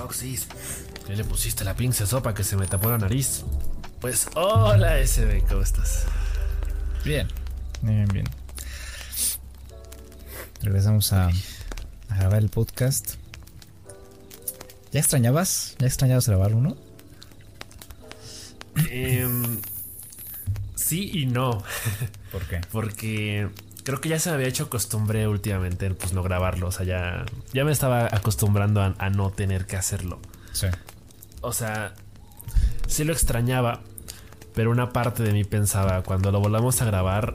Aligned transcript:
Foxys. 0.00 0.48
¿Qué 1.06 1.14
le 1.14 1.24
pusiste 1.24 1.62
la 1.62 1.74
pinche 1.74 2.06
sopa 2.06 2.32
que 2.32 2.42
se 2.42 2.56
me 2.56 2.66
tapó 2.66 2.88
la 2.88 2.96
nariz? 2.96 3.44
Pues 4.00 4.28
hola 4.34 4.96
SB, 5.06 5.46
¿cómo 5.46 5.60
estás? 5.60 6.06
Bien, 7.04 7.28
bien, 7.82 8.08
bien. 8.08 8.24
Regresamos 10.62 11.12
a, 11.12 11.26
a 12.08 12.16
grabar 12.16 12.38
el 12.38 12.48
podcast. 12.48 13.16
¿Ya 14.90 15.00
extrañabas? 15.00 15.76
¿Ya 15.78 15.86
extrañabas 15.86 16.26
grabar 16.26 16.54
uno? 16.54 16.78
Em, 18.90 19.60
sí 20.76 21.10
y 21.12 21.26
no. 21.26 21.62
¿Por 22.32 22.46
qué? 22.48 22.62
Porque 22.72 23.50
creo 23.90 24.00
que 24.00 24.08
ya 24.08 24.20
se 24.20 24.30
me 24.30 24.36
había 24.36 24.46
hecho 24.46 24.70
costumbre 24.70 25.26
últimamente 25.26 25.90
pues 25.90 26.12
no 26.12 26.22
grabarlo. 26.22 26.68
O 26.68 26.70
sea, 26.70 26.86
ya, 26.86 27.26
ya 27.52 27.64
me 27.64 27.72
estaba 27.72 28.04
acostumbrando 28.04 28.80
a, 28.80 28.94
a 28.98 29.10
no 29.10 29.30
tener 29.30 29.66
que 29.66 29.76
hacerlo. 29.76 30.20
Sí. 30.52 30.68
O 31.40 31.52
sea, 31.52 31.94
sí 32.86 33.02
lo 33.02 33.12
extrañaba, 33.12 33.80
pero 34.54 34.70
una 34.70 34.92
parte 34.92 35.24
de 35.24 35.32
mí 35.32 35.42
pensaba, 35.42 36.04
cuando 36.04 36.30
lo 36.30 36.38
volvamos 36.38 36.80
a 36.82 36.84
grabar, 36.84 37.34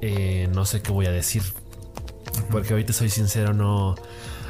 eh, 0.00 0.48
no 0.54 0.64
sé 0.64 0.80
qué 0.80 0.90
voy 0.90 1.04
a 1.04 1.12
decir. 1.12 1.42
Porque 2.50 2.72
ahorita 2.72 2.94
soy 2.94 3.10
sincero, 3.10 3.52
no, 3.52 3.94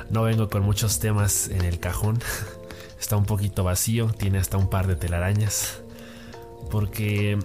no 0.09 0.23
vengo 0.23 0.49
con 0.51 0.63
muchos 0.63 1.01
temas 1.01 1.49
en 1.49 1.65
el 1.65 1.81
cajón. 1.81 2.21
Está 3.01 3.17
un 3.17 3.25
poquito 3.25 3.65
vacío, 3.65 4.07
tiene 4.17 4.39
hasta 4.39 4.57
un 4.57 4.71
par 4.71 4.87
de 4.87 4.95
telarañas. 4.95 5.81
Porque 6.71 7.41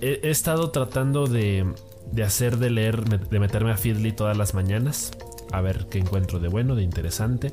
he, 0.00 0.20
he 0.22 0.30
estado 0.30 0.70
tratando 0.70 1.26
de, 1.26 1.66
de 2.10 2.22
hacer 2.24 2.58
de 2.58 2.70
leer, 2.70 3.04
de 3.04 3.38
meterme 3.38 3.72
a 3.72 3.76
Feedly 3.76 4.12
todas 4.12 4.36
las 4.36 4.54
mañanas. 4.54 5.12
A 5.52 5.60
ver 5.60 5.86
qué 5.90 5.98
encuentro 5.98 6.38
de 6.38 6.48
bueno, 6.48 6.74
de 6.74 6.82
interesante. 6.82 7.52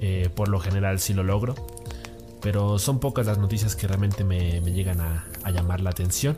Eh, 0.00 0.28
por 0.34 0.48
lo 0.48 0.60
general 0.60 1.00
sí 1.00 1.14
lo 1.14 1.22
logro. 1.22 1.54
Pero 2.42 2.78
son 2.78 3.00
pocas 3.00 3.26
las 3.26 3.38
noticias 3.38 3.74
que 3.74 3.86
realmente 3.86 4.22
me, 4.22 4.60
me 4.60 4.72
llegan 4.72 5.00
a, 5.00 5.24
a, 5.42 5.50
llamar 5.50 5.80
la 5.80 5.90
atención. 5.90 6.36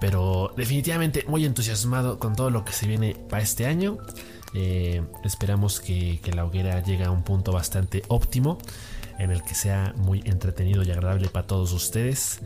Pero 0.00 0.52
definitivamente 0.56 1.24
muy 1.26 1.44
entusiasmado 1.44 2.18
con 2.18 2.36
todo 2.36 2.50
lo 2.50 2.64
que 2.64 2.72
se 2.72 2.86
viene 2.86 3.16
para 3.28 3.42
este 3.42 3.66
año. 3.66 3.98
Eh, 4.54 5.02
esperamos 5.24 5.80
que, 5.80 6.20
que, 6.22 6.32
la 6.32 6.44
hoguera 6.44 6.80
llegue 6.80 7.04
a 7.04 7.10
un 7.10 7.24
punto 7.24 7.50
bastante 7.50 8.02
óptimo. 8.08 8.58
En 9.18 9.30
el 9.30 9.42
que 9.42 9.54
sea 9.54 9.94
muy 9.96 10.22
entretenido 10.24 10.82
y 10.82 10.90
agradable 10.90 11.28
para 11.28 11.46
todos 11.46 11.72
ustedes. 11.72 12.40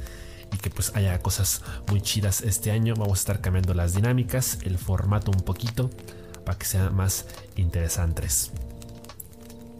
Y 0.52 0.56
que 0.56 0.70
pues 0.70 0.92
haya 0.94 1.18
cosas 1.20 1.62
muy 1.88 2.00
chidas 2.00 2.40
este 2.40 2.70
año. 2.70 2.94
Vamos 2.96 3.18
a 3.18 3.20
estar 3.20 3.40
cambiando 3.40 3.74
las 3.74 3.94
dinámicas, 3.94 4.58
el 4.62 4.78
formato 4.78 5.30
un 5.30 5.42
poquito. 5.42 5.90
Para 6.44 6.58
que 6.58 6.66
sean 6.66 6.94
más 6.94 7.26
interesantes. 7.56 8.52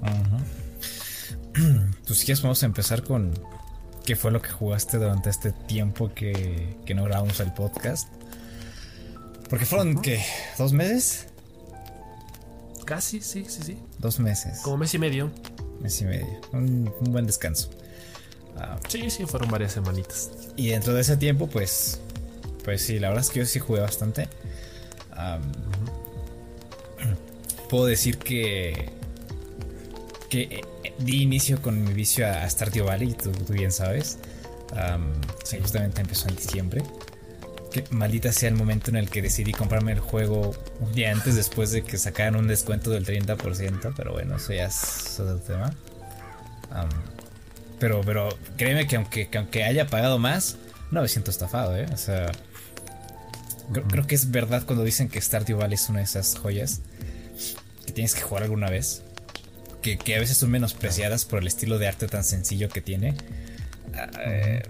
Uh 0.03 0.07
-huh. 0.07 1.95
Pues 2.07 2.19
si 2.19 2.27
quieres 2.27 2.43
vamos 2.43 2.63
a 2.63 2.67
empezar 2.67 3.03
con 3.03 3.33
qué 4.05 4.17
fue 4.17 4.31
lo 4.31 4.41
que 4.41 4.51
jugaste 4.51 4.99
durante 4.99 5.31
este 5.31 5.53
tiempo 5.53 6.13
que, 6.15 6.77
que 6.85 6.95
no 6.95 7.05
grabamos 7.05 7.41
el 7.41 7.53
podcast. 7.53 8.09
Porque 9.49 9.65
fueron, 9.65 9.97
uh 9.97 9.99
-huh. 9.99 10.03
¿qué? 10.03 10.23
¿Dos 10.59 10.73
meses? 10.73 11.29
Casi, 12.85 13.21
sí, 13.21 13.47
sí, 13.49 13.63
sí. 13.63 13.79
Dos 13.99 14.19
meses. 14.19 14.61
Como 14.63 14.77
mes 14.77 14.95
y 14.95 14.99
medio. 14.99 15.31
Mes 15.81 16.01
y 16.01 16.05
medio. 16.05 16.41
Un, 16.53 16.93
un 17.01 17.13
buen 17.13 17.27
descanso. 17.27 17.71
Uh, 18.59 18.77
sí, 18.89 19.11
sí, 19.11 19.25
fueron 19.27 19.51
varias 19.51 19.73
semanitas. 19.73 20.31
Y 20.57 20.69
dentro 20.69 20.93
de 20.95 21.01
ese 21.01 21.17
tiempo, 21.17 21.47
pues. 21.47 22.01
Pues 22.65 22.83
sí, 22.83 22.99
la 22.99 23.09
verdad 23.09 23.25
es 23.25 23.31
que 23.31 23.39
yo 23.41 23.47
sí 23.47 23.59
jugué 23.59 23.81
bastante. 23.81 24.29
Um. 25.17 25.53
Puedo 27.71 27.87
decir 27.87 28.19
que. 28.19 28.91
Que 30.29 30.63
di 30.99 31.23
inicio 31.23 31.63
con 31.63 31.83
mi 31.85 31.93
vicio 31.93 32.27
a, 32.27 32.43
a 32.43 32.51
Stardew 32.51 32.85
Valley, 32.87 33.15
tú, 33.15 33.31
tú 33.31 33.53
bien 33.53 33.73
sabes. 33.73 34.19
Um, 34.73 35.13
sí. 35.45 35.59
Justamente 35.61 36.01
empezó 36.01 36.29
en 36.29 36.37
diciembre. 36.37 36.83
Que 37.71 37.85
maldita 37.91 38.33
sea 38.33 38.49
el 38.49 38.57
momento 38.57 38.91
en 38.91 38.97
el 38.97 39.09
que 39.09 39.23
decidí 39.23 39.53
comprarme 39.53 39.93
el 39.93 40.01
juego 40.01 40.55
un 40.81 40.93
día 40.93 41.13
antes 41.13 41.37
después 41.37 41.71
de 41.71 41.83
que 41.83 41.99
sacaran 41.99 42.35
un 42.37 42.49
descuento 42.49 42.91
del 42.91 43.07
30%. 43.07 43.93
Pero 43.97 44.13
bueno, 44.13 44.37
eso 44.37 44.53
ya 44.53 44.67
es 44.67 45.21
otro 45.21 45.39
tema. 45.39 45.73
Um, 46.71 47.18
pero, 47.79 48.01
pero 48.03 48.29
créeme 48.57 48.87
que 48.87 48.97
aunque, 48.97 49.29
que 49.29 49.39
aunque 49.39 49.65
haya 49.65 49.87
pagado 49.87 50.19
más, 50.19 50.57
no 50.91 51.03
me 51.03 51.09
siento 51.09 51.31
estafado, 51.31 51.77
¿eh? 51.77 51.87
O 51.93 51.97
sea, 51.97 52.33
creo, 53.73 53.85
creo 53.85 54.07
que 54.07 54.15
es 54.15 54.31
verdad 54.31 54.63
cuando 54.67 54.85
dicen 54.85 55.09
que 55.09 55.21
Stardew 55.21 55.59
Valley 55.59 55.75
es 55.75 55.89
una 55.89 55.99
de 55.99 56.05
esas 56.05 56.37
joyas 56.37 56.81
que 57.87 57.93
tienes 57.93 58.15
que 58.15 58.23
jugar 58.23 58.45
alguna 58.45 58.71
vez 58.71 59.03
que, 59.83 59.99
que, 59.99 60.17
a 60.17 60.21
veces 60.21 60.37
son 60.37 60.51
menospreciadas 60.51 61.25
por 61.25 61.41
el 61.41 61.47
estilo 61.47 61.79
de 61.79 61.89
arte 61.89 62.09
tan 62.09 62.25
sencillo 62.25 62.69
que 62.69 62.81
tiene. 62.81 63.15
Eh, 64.21 64.63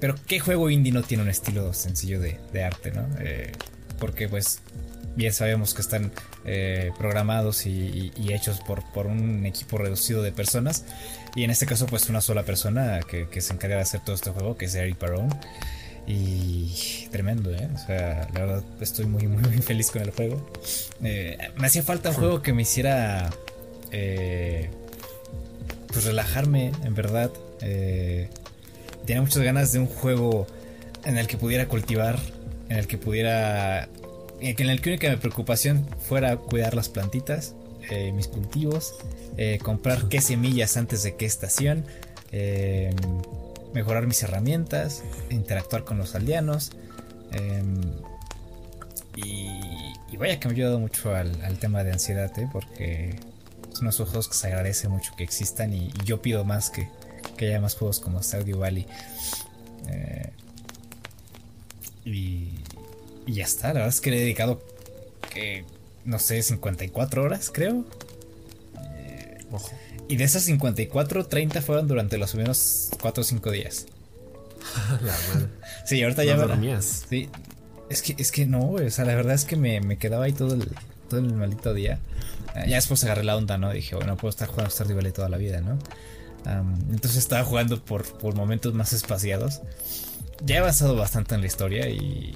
pero 0.00 0.14
¿qué 0.26 0.40
juego 0.40 0.70
indie 0.70 0.92
no 0.92 1.02
tiene 1.02 1.22
un 1.22 1.30
estilo 1.30 1.72
sencillo 1.72 2.20
de, 2.20 2.38
de 2.52 2.64
arte, 2.64 2.90
no? 2.90 3.06
Eh, 3.20 3.52
porque 3.98 4.28
pues 4.28 4.60
bien 5.16 5.32
sabemos 5.32 5.74
que 5.74 5.82
están 5.82 6.12
eh, 6.44 6.92
programados 6.98 7.66
y, 7.66 8.12
y, 8.16 8.32
hechos 8.32 8.60
por, 8.60 8.84
por 8.92 9.06
un 9.06 9.44
equipo 9.46 9.78
reducido 9.78 10.22
de 10.22 10.32
personas. 10.32 10.84
Y 11.34 11.44
en 11.44 11.50
este 11.50 11.66
caso 11.66 11.86
pues 11.86 12.08
una 12.08 12.20
sola 12.20 12.44
persona 12.44 13.00
que, 13.00 13.40
se 13.40 13.52
encarga 13.52 13.76
de 13.76 13.82
hacer 13.82 14.00
todo 14.00 14.14
este 14.14 14.30
juego, 14.30 14.56
que 14.56 14.66
es 14.66 14.74
Eric 14.74 14.98
Barone. 14.98 15.34
Y 16.06 17.08
tremendo, 17.10 17.52
¿eh? 17.52 17.68
O 17.74 17.78
sea, 17.78 18.28
la 18.32 18.40
verdad 18.40 18.64
estoy 18.80 19.06
muy, 19.06 19.26
muy, 19.26 19.42
muy 19.42 19.58
feliz 19.58 19.90
con 19.90 20.02
el 20.02 20.12
juego. 20.12 20.48
me 21.00 21.66
hacía 21.66 21.82
falta 21.82 22.10
un 22.10 22.14
juego 22.14 22.42
que 22.42 22.52
me 22.52 22.62
hiciera 22.62 23.28
eh, 23.90 24.70
pues 25.88 26.04
relajarme, 26.04 26.72
en 26.84 26.94
verdad. 26.94 27.30
Eh, 27.62 28.28
tenía 29.06 29.22
muchas 29.22 29.42
ganas 29.42 29.72
de 29.72 29.78
un 29.78 29.86
juego 29.86 30.46
en 31.04 31.16
el 31.18 31.26
que 31.26 31.36
pudiera 31.36 31.68
cultivar, 31.68 32.18
en 32.68 32.76
el 32.76 32.86
que 32.86 32.98
pudiera, 32.98 33.88
en 34.40 34.68
el 34.68 34.80
que 34.80 34.90
única 34.90 35.16
preocupación 35.16 35.86
fuera 36.00 36.36
cuidar 36.36 36.74
las 36.74 36.88
plantitas, 36.88 37.54
eh, 37.90 38.12
mis 38.12 38.28
cultivos, 38.28 38.94
eh, 39.36 39.58
comprar 39.62 40.08
qué 40.08 40.20
semillas 40.20 40.76
antes 40.76 41.02
de 41.02 41.16
qué 41.16 41.26
estación, 41.26 41.84
eh, 42.32 42.94
mejorar 43.72 44.06
mis 44.06 44.22
herramientas, 44.22 45.02
interactuar 45.30 45.84
con 45.84 45.98
los 45.98 46.14
aldeanos. 46.14 46.72
Y, 49.16 49.48
y, 50.10 50.16
vaya 50.18 50.38
que 50.38 50.48
me 50.48 50.52
ha 50.52 50.56
ayudado 50.56 50.78
mucho 50.78 51.14
al, 51.14 51.58
tema 51.58 51.84
de 51.84 51.92
ansiedad, 51.92 52.30
porque 52.52 53.18
unos 53.80 53.96
juegos 53.96 54.28
que 54.28 54.34
se 54.34 54.46
agradece 54.48 54.88
mucho 54.88 55.12
que 55.16 55.24
existan 55.24 55.72
y, 55.72 55.92
yo 56.04 56.20
pido 56.20 56.44
más 56.44 56.70
que, 56.70 56.88
que, 57.36 57.48
haya 57.48 57.60
más 57.60 57.74
juegos 57.74 58.00
como 58.00 58.22
Stardew 58.22 58.58
Valley. 58.58 58.86
Eh, 59.88 60.30
y, 62.04 62.58
y, 63.26 63.34
ya 63.34 63.44
está, 63.44 63.68
la 63.68 63.74
verdad 63.74 63.88
es 63.88 64.00
que 64.00 64.10
le 64.10 64.18
he 64.18 64.20
dedicado, 64.20 64.62
no 66.04 66.18
sé, 66.18 66.42
54 66.42 67.22
horas 67.22 67.50
creo. 67.52 67.84
Eh, 68.94 69.38
Ojo. 69.50 69.70
Y 70.08 70.16
de 70.16 70.24
esas 70.24 70.42
54, 70.44 71.26
30 71.26 71.62
fueron 71.62 71.88
durante 71.88 72.16
los 72.16 72.30
primeros 72.30 72.90
4 73.00 73.20
o 73.20 73.24
5 73.24 73.50
días. 73.50 73.86
la 74.90 74.98
verdad. 74.98 75.48
Sí, 75.84 76.02
ahorita 76.02 76.22
no 76.22 76.28
ya 76.28 76.36
me 76.36 76.46
dormías. 76.46 77.04
Sí. 77.08 77.28
Es 77.88 78.02
que, 78.02 78.16
es 78.18 78.32
que 78.32 78.46
no. 78.46 78.70
O 78.70 78.90
sea, 78.90 79.04
la 79.04 79.14
verdad 79.14 79.34
es 79.34 79.44
que 79.44 79.54
me, 79.54 79.80
me 79.80 79.98
quedaba 79.98 80.24
ahí 80.24 80.32
todo 80.32 80.54
el, 80.54 80.68
todo 81.08 81.20
el 81.20 81.32
maldito 81.32 81.74
día. 81.74 82.00
Uh, 82.56 82.68
ya 82.68 82.76
después 82.76 83.04
agarré 83.04 83.22
la 83.22 83.36
onda, 83.36 83.56
¿no? 83.56 83.72
Dije, 83.72 83.94
bueno, 83.94 84.16
puedo 84.16 84.30
estar 84.30 84.48
jugando 84.48 84.70
Stardew 84.70 84.96
Valley 84.96 85.12
toda 85.12 85.28
la 85.28 85.36
vida, 85.36 85.60
¿no? 85.60 85.78
Um, 86.44 86.76
entonces 86.90 87.18
estaba 87.18 87.44
jugando 87.44 87.82
por, 87.84 88.04
por 88.18 88.34
momentos 88.34 88.74
más 88.74 88.92
espaciados. 88.92 89.60
Ya 90.44 90.56
he 90.56 90.58
avanzado 90.58 90.96
bastante 90.96 91.34
en 91.34 91.40
la 91.40 91.46
historia 91.46 91.88
y, 91.88 92.34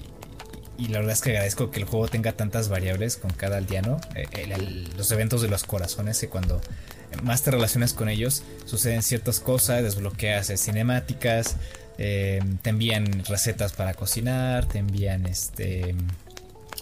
y 0.80 0.88
la 0.88 0.98
verdad 0.98 1.12
es 1.12 1.20
que 1.20 1.30
agradezco 1.30 1.70
que 1.70 1.78
el 1.78 1.84
juego 1.84 2.08
tenga 2.08 2.32
tantas 2.32 2.68
variables 2.68 3.16
con 3.16 3.30
cada 3.30 3.58
aldeano. 3.58 4.00
Eh, 4.14 4.86
los 4.96 5.12
eventos 5.12 5.42
de 5.42 5.48
los 5.48 5.64
corazones, 5.64 6.18
que 6.18 6.28
cuando 6.28 6.60
más 7.22 7.42
te 7.42 7.50
relacionas 7.50 7.92
con 7.92 8.08
ellos, 8.08 8.42
suceden 8.64 9.02
ciertas 9.02 9.40
cosas, 9.40 9.82
desbloqueas 9.82 10.48
eh, 10.50 10.56
cinemáticas, 10.56 11.56
eh, 11.98 12.42
te 12.62 12.70
envían 12.70 13.24
recetas 13.26 13.72
para 13.72 13.94
cocinar, 13.94 14.66
te 14.66 14.78
envían 14.78 15.26
este 15.26 15.94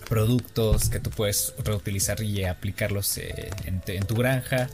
productos 0.09 0.89
que 0.89 1.01
tú 1.01 1.11
puedes 1.11 1.55
reutilizar 1.65 2.23
y 2.23 2.45
aplicarlos 2.45 3.19
en, 3.19 4.07
tu 4.07 4.15
granja. 4.15 4.71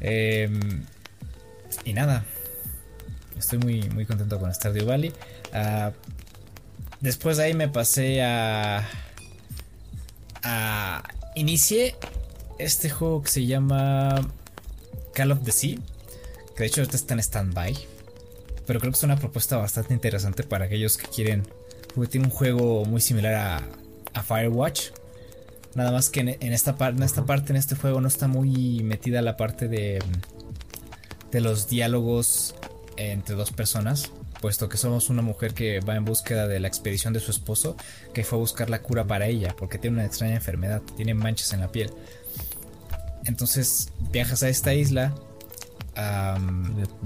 Eh, 0.00 0.50
y 1.84 1.92
nada, 1.94 2.24
estoy 3.38 3.58
muy, 3.58 3.88
muy 3.90 4.04
contento 4.04 4.38
con 4.38 4.52
Stardew 4.52 4.86
Valley. 4.86 5.12
Uh, 5.54 5.92
después 7.00 7.36
de 7.36 7.44
ahí 7.44 7.54
me 7.54 7.68
pasé 7.68 8.22
a... 8.22 8.88
a... 10.42 11.02
Inicié 11.34 11.94
este 12.58 12.90
juego 12.90 13.22
que 13.22 13.30
se 13.30 13.46
llama 13.46 14.28
Call 15.14 15.32
of 15.32 15.44
the 15.44 15.52
Sea. 15.52 15.78
Que 16.56 16.64
de 16.64 16.66
hecho 16.66 16.80
ahorita 16.80 16.96
está 16.96 17.14
en 17.14 17.20
stand-by. 17.20 17.78
Pero 18.66 18.80
creo 18.80 18.92
que 18.92 18.98
es 18.98 19.04
una 19.04 19.16
propuesta 19.16 19.56
bastante 19.56 19.94
interesante 19.94 20.42
para 20.42 20.66
aquellos 20.66 20.96
que 20.96 21.06
quieren. 21.06 21.46
Porque 21.94 22.10
tiene 22.10 22.26
un 22.26 22.32
juego 22.32 22.84
muy 22.84 23.00
similar 23.00 23.34
a, 23.34 23.62
a 24.14 24.22
Firewatch. 24.22 24.90
Nada 25.74 25.92
más 25.92 26.10
que 26.10 26.20
en, 26.20 26.52
esta, 26.52 26.76
en 26.80 27.02
esta 27.02 27.24
parte, 27.24 27.52
en 27.52 27.56
este 27.56 27.76
juego, 27.76 28.00
no 28.00 28.08
está 28.08 28.26
muy 28.26 28.82
metida 28.82 29.22
la 29.22 29.36
parte 29.36 29.68
de, 29.68 30.02
de 31.30 31.40
los 31.40 31.68
diálogos 31.68 32.56
entre 32.96 33.36
dos 33.36 33.52
personas, 33.52 34.10
puesto 34.40 34.68
que 34.68 34.76
somos 34.76 35.10
una 35.10 35.22
mujer 35.22 35.54
que 35.54 35.80
va 35.80 35.96
en 35.96 36.04
búsqueda 36.04 36.46
de 36.46 36.60
la 36.60 36.68
expedición 36.68 37.12
de 37.12 37.20
su 37.20 37.30
esposo, 37.30 37.76
que 38.12 38.24
fue 38.24 38.38
a 38.38 38.40
buscar 38.40 38.70
la 38.70 38.82
cura 38.82 39.06
para 39.06 39.26
ella, 39.26 39.54
porque 39.56 39.78
tiene 39.78 39.96
una 39.96 40.06
extraña 40.06 40.36
enfermedad, 40.36 40.82
tiene 40.96 41.14
manchas 41.14 41.52
en 41.52 41.60
la 41.60 41.72
piel. 41.72 41.90
Entonces 43.24 43.90
viajas 44.10 44.42
a 44.42 44.48
esta 44.48 44.74
isla. 44.74 45.14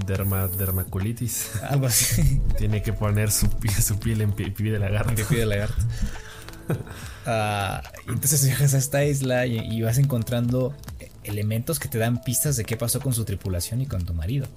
Derma, 0.07 0.49
dermaculitis. 0.49 1.51
Algo 1.63 1.87
así. 1.87 2.41
Tiene 2.59 2.83
que 2.83 2.93
poner 2.93 3.31
su, 3.31 3.49
su 3.83 3.99
piel 3.99 4.21
en 4.21 4.33
pipí 4.33 4.65
de 4.69 4.79
lagarto. 4.79 5.11
En 5.11 5.17
pipí 5.17 5.37
de 5.37 5.47
lagarto. 5.47 5.83
Ah, 7.25 7.83
entonces 8.09 8.45
viajas 8.45 8.75
a 8.75 8.79
esta 8.79 9.05
isla 9.05 9.47
y, 9.47 9.81
vas 9.83 9.99
encontrando 9.99 10.75
elementos 11.23 11.79
que 11.79 11.87
te 11.89 11.99
dan 11.99 12.21
pistas 12.23 12.57
de 12.57 12.65
qué 12.65 12.77
pasó 12.77 13.01
con 13.01 13.15
su 13.15 13.25
tripulación 13.25 13.81
y 13.81 13.87
con 13.87 14.05
tu 14.05 14.13
marido. 14.13 14.49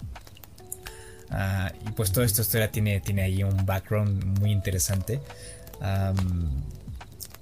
Ah, 1.38 1.70
y 1.86 1.92
pues 1.92 2.14
toda 2.14 2.26
esta 2.26 2.42
historia 2.44 2.72
tiene, 2.72 3.02
tiene 3.02 3.24
ahí 3.24 3.44
un 3.44 3.66
background 3.66 4.40
muy 4.40 4.52
interesante. 4.52 5.20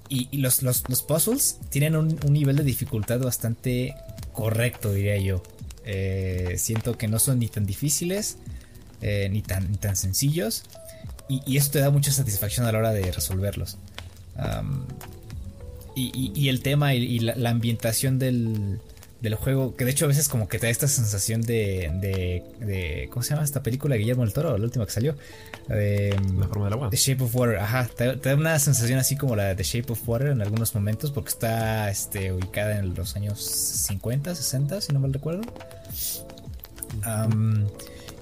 y, 0.08 0.36
los, 0.38 0.62
los, 0.62 0.82
puzzles 1.06 1.60
tienen 1.70 1.94
un, 1.94 2.18
nivel 2.28 2.56
de 2.56 2.64
dificultad 2.64 3.20
bastante 3.20 3.94
correcto, 4.32 4.92
diría 4.92 5.16
yo. 5.18 5.42
Eh, 5.84 6.56
siento 6.58 6.98
que 6.98 7.06
no 7.06 7.20
son 7.20 7.38
ni 7.38 7.46
tan 7.46 7.66
difíciles 7.66 8.38
eh, 9.00 9.28
ni, 9.30 9.42
tan, 9.42 9.76
tan 9.76 9.94
sencillos. 9.94 10.64
Y, 11.28 11.56
eso 11.56 11.70
te 11.70 11.78
da 11.78 11.90
mucha 11.90 12.10
satisfacción 12.10 12.66
a 12.66 12.72
la 12.72 12.78
hora 12.78 12.92
de 12.92 13.12
resolverlos. 13.12 13.78
y, 15.94 16.48
el 16.48 16.62
tema 16.62 16.94
y, 16.94 17.20
la, 17.20 17.50
ambientación 17.50 18.18
del, 18.18 18.80
del 19.24 19.36
juego, 19.36 19.74
que 19.74 19.86
de 19.86 19.90
hecho 19.90 20.04
a 20.04 20.08
veces 20.08 20.28
como 20.28 20.48
que 20.48 20.58
te 20.58 20.66
da 20.66 20.70
esta 20.70 20.86
sensación 20.86 21.40
de, 21.40 22.44
de, 22.60 23.08
¿cómo 23.10 23.22
se 23.22 23.30
llama 23.30 23.42
esta 23.42 23.62
película? 23.62 23.96
Guillermo 23.96 24.22
del 24.22 24.34
Toro, 24.34 24.56
la 24.56 24.64
última 24.64 24.84
que 24.84 24.92
salió. 24.92 25.16
De, 25.66 26.14
la 26.38 26.46
forma 26.46 26.66
del 26.66 26.74
agua. 26.74 26.90
The 26.90 26.96
Shape 26.98 27.24
of 27.24 27.34
Water, 27.34 27.56
ajá, 27.56 27.88
te, 27.96 28.16
da 28.16 28.34
una 28.34 28.58
sensación 28.58 28.98
así 28.98 29.16
como 29.16 29.34
la 29.34 29.44
de 29.44 29.54
The 29.54 29.62
Shape 29.62 29.92
of 29.92 30.06
Water 30.06 30.28
en 30.28 30.42
algunos 30.42 30.74
momentos 30.74 31.10
porque 31.10 31.30
está 31.30 31.90
este, 31.90 32.32
ubicada 32.32 32.78
en 32.78 32.94
los 32.94 33.16
años 33.16 33.42
50, 33.42 34.34
60, 34.34 34.82
si 34.82 34.92
no 34.92 35.00
mal 35.00 35.14
recuerdo. 35.14 35.40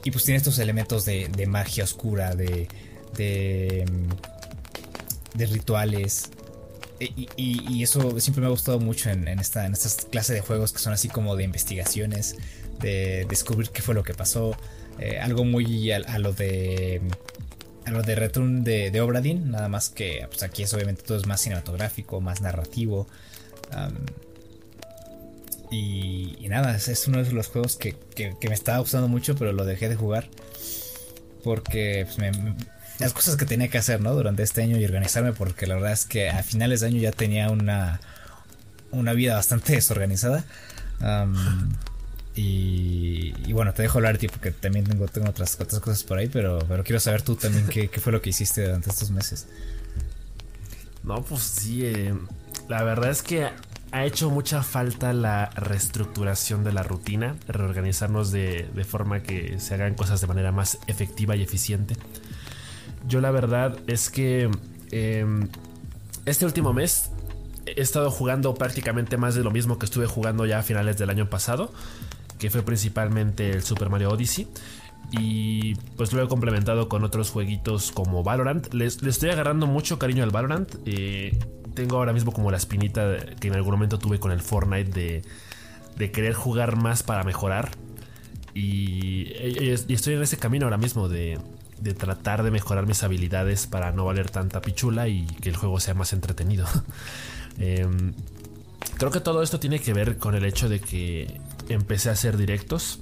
y 0.05 0.11
pues 0.13 0.25
tiene 0.25 0.39
estos 0.39 0.61
elementos 0.61 1.05
de, 1.05 1.29
de 1.37 1.47
magia 1.49 1.83
oscura, 1.83 2.37
de, 2.37 2.69
de, 3.17 3.85
de 5.35 5.47
rituales, 5.47 6.31
y, 7.37 7.83
eso 7.83 8.19
siempre 8.21 8.41
me 8.41 8.47
ha 8.47 8.51
gustado 8.51 8.79
mucho 8.79 9.11
en, 9.11 9.27
esta, 9.29 9.67
en 9.67 9.73
estas 9.73 10.07
clases 10.11 10.37
de 10.37 10.43
juegos 10.43 10.73
que 10.73 10.79
son 10.79 10.93
así 10.93 11.09
como 11.09 11.37
de 11.37 11.45
investigaciones, 11.45 12.37
de 12.81 13.27
descubrir 13.29 13.71
qué 13.71 13.83
fue 13.83 13.95
lo 13.95 14.03
que 14.03 14.15
pasó. 14.15 14.57
Eh, 14.99 15.19
algo 15.19 15.45
muy 15.45 15.91
a, 15.91 16.19
lo 16.19 16.33
de. 16.33 17.01
A 17.87 17.91
lo 17.91 18.03
de 18.03 18.15
Return 18.15 18.63
de, 18.63 18.91
de 18.91 19.01
Obradin, 19.01 19.51
nada 19.51 19.69
más 19.69 19.89
que 19.89 20.27
pues 20.29 20.43
aquí 20.45 20.63
es 20.63 20.73
obviamente 20.73 21.03
todo 21.03 21.19
es 21.19 21.27
más 21.27 21.41
cinematográfico, 21.41 22.21
más 22.21 22.41
narrativo. 22.41 23.09
y, 25.71 26.47
nada, 26.49 26.77
es, 26.77 27.09
uno 27.09 27.25
de 27.25 27.33
los 27.33 27.49
juegos 27.49 27.77
que, 27.77 27.97
me 28.47 28.55
estaba 28.55 28.79
gustando 28.79 29.09
mucho, 29.09 29.35
pero 29.35 29.53
lo 29.53 29.65
dejé 29.65 29.89
de 29.89 29.97
jugar. 29.97 30.29
Porque 31.43 32.07
pues, 32.07 32.19
me, 32.19 32.31
las 33.03 33.13
cosas 33.13 33.37
que 33.37 33.45
tenía 33.45 33.69
que 33.69 33.79
hacer, 33.79 34.01
¿no? 34.01 34.15
Durante 34.15 34.43
este 34.43 34.63
año 34.63 34.79
y 34.79 34.85
organizarme, 34.85 35.33
porque 35.33 35.67
la 35.67 35.75
verdad 35.75 35.93
es 35.93 36.05
que 36.07 36.31
a 36.31 36.43
finales 36.43 36.81
de 36.81 36.87
año 36.87 36.99
ya 36.99 37.13
tenía 37.13 37.51
una, 37.51 38.01
una 38.91 39.13
vida 39.13 39.35
bastante 39.35 39.75
desorganizada. 39.75 40.45
y, 42.35 43.53
bueno, 43.53 43.75
te 43.75 43.83
dejo 43.83 43.99
hablar, 43.99 44.19
tío, 44.19 44.31
porque 44.31 44.53
también 44.53 44.87
tengo, 44.87 45.07
tengo 45.09 45.29
otras, 45.29 45.59
otras 45.61 45.81
cosas 45.81 46.05
por 46.05 46.19
ahí, 46.19 46.29
pero, 46.29 46.61
pero 46.69 46.85
quiero 46.85 47.01
saber 47.01 47.23
tú 47.23 47.37
también 47.37 47.67
qué, 47.67 47.89
fue 47.89 48.13
lo 48.13 48.23
que 48.23 48.31
hiciste 48.31 48.65
durante 48.65 48.91
estos 48.91 49.11
meses. 49.11 49.47
No, 51.03 51.23
pues 51.23 51.43
sí, 51.43 51.85
eh, 51.85 52.15
la 52.69 52.85
verdad 52.85 53.11
es 53.11 53.23
que 53.23 53.49
ha 53.91 54.05
hecho 54.07 54.31
mucha 54.31 54.63
falta 54.63 55.13
la 55.13 55.51
reestructuración 55.51 56.65
de 56.65 56.73
la 56.73 56.83
rutina, 56.83 57.37
reorganizarnos 57.49 58.33
de, 58.33 58.71
de 58.75 58.85
forma 58.85 59.23
que 59.23 59.61
se 59.61 59.75
hagan 59.75 59.95
cosas 59.95 60.21
de 60.21 60.27
manera 60.29 60.53
más 60.53 60.79
efectiva 60.87 61.37
y 61.37 61.43
eficiente. 61.43 61.97
Yo 63.07 63.21
la 63.21 63.31
verdad 63.31 63.77
es 63.87 64.11
que 64.11 64.51
em, 64.91 65.49
este 66.25 66.45
último 66.45 66.73
mes 66.73 67.11
he 67.67 67.81
estado 67.81 68.11
jugando 68.11 68.55
prácticamente 68.55 69.17
más 69.17 69.35
de 69.35 69.43
lo 69.43 69.51
mismo 69.51 69.79
que 69.79 69.87
estuve 69.87 70.07
jugando 70.07 70.47
ya 70.47 70.61
a 70.61 70.63
finales 70.63 70.99
del 70.99 71.11
año 71.11 71.29
pasado, 71.29 71.73
que 72.39 72.51
fue 72.51 72.63
principalmente 72.63 73.51
el 73.51 73.63
Super 73.63 73.91
Mario 73.91 74.11
Odyssey. 74.11 74.49
Y 75.13 75.75
pues 75.97 76.13
lo 76.13 76.23
he 76.23 76.29
complementado 76.29 76.89
con 76.89 77.05
otros 77.05 77.31
jueguitos 77.31 77.93
como 77.93 78.23
Valorant. 78.23 78.73
Le 78.73 78.87
estoy 78.87 79.31
agarrando 79.31 79.67
mucho 79.67 79.99
cariño 79.99 80.25
al 80.25 80.31
Valorant. 80.31 80.75
Eh, 80.87 81.39
tengo 81.75 81.97
ahora 81.97 82.13
mismo 82.13 82.33
como 82.33 82.51
la 82.51 82.57
espinita 82.57 83.19
que 83.39 83.49
en 83.49 83.55
algún 83.55 83.73
momento 83.73 83.99
tuve 83.99 84.19
con 84.19 84.33
el 84.33 84.41
Fortnite 84.41 84.91
de, 84.91 85.23
de 85.97 86.11
querer 86.13 86.33
jugar 86.33 86.77
más 86.77 87.03
para 87.03 87.25
mejorar. 87.25 87.71
Y, 88.55 89.33
y, 89.33 89.71
estoy 89.71 90.15
en 90.15 90.23
ese 90.23 90.37
camino 90.37 90.67
ahora 90.67 90.77
mismo 90.79 91.09
de, 91.09 91.39
de 91.83 91.95
tratar 91.95 92.43
de 92.43 92.51
mejorar 92.51 92.87
mis 92.87 93.03
habilidades 93.03 93.67
para 93.67 93.93
no 93.93 94.05
valer 94.05 94.31
tanta 94.31 94.63
pichula 94.63 95.09
y 95.09 95.27
que 95.27 95.49
el 95.49 95.57
juego 95.57 95.81
sea 95.81 95.95
más 95.95 96.13
entretenido. 96.13 96.67
Em, 97.59 98.15
creo 98.97 99.11
que 99.11 99.21
todo 99.21 99.43
esto 99.43 99.61
tiene 99.61 99.79
que 99.79 99.93
ver 99.93 100.17
con 100.17 100.35
el 100.35 100.47
hecho 100.47 100.71
de 100.71 100.81
que 100.81 101.39
empecé 101.69 102.09
a 102.09 102.13
hacer 102.13 102.39
directos. 102.39 103.01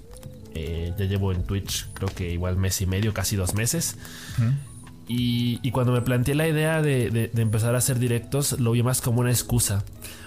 Eh, 0.56 0.92
ya 0.98 1.04
llevo 1.04 1.30
en 1.30 1.44
Twitch 1.44 1.86
creo 1.94 2.08
que 2.12 2.32
igual 2.32 2.56
mes 2.56 2.80
y 2.80 2.86
medio, 2.86 3.14
casi 3.14 3.36
dos 3.36 3.54
meses. 3.54 3.96
y, 5.06 5.70
cuando 5.70 5.92
me 5.92 6.00
planteé 6.00 6.34
la 6.34 6.48
idea 6.48 6.82
de, 6.82 7.30
empezar 7.36 7.76
a 7.76 7.78
hacer 7.78 8.00
directos, 8.00 8.58
lo 8.58 8.72
vi 8.72 8.82
más 8.82 9.00
como 9.00 9.20
una 9.20 9.30
excusa. 9.30 9.84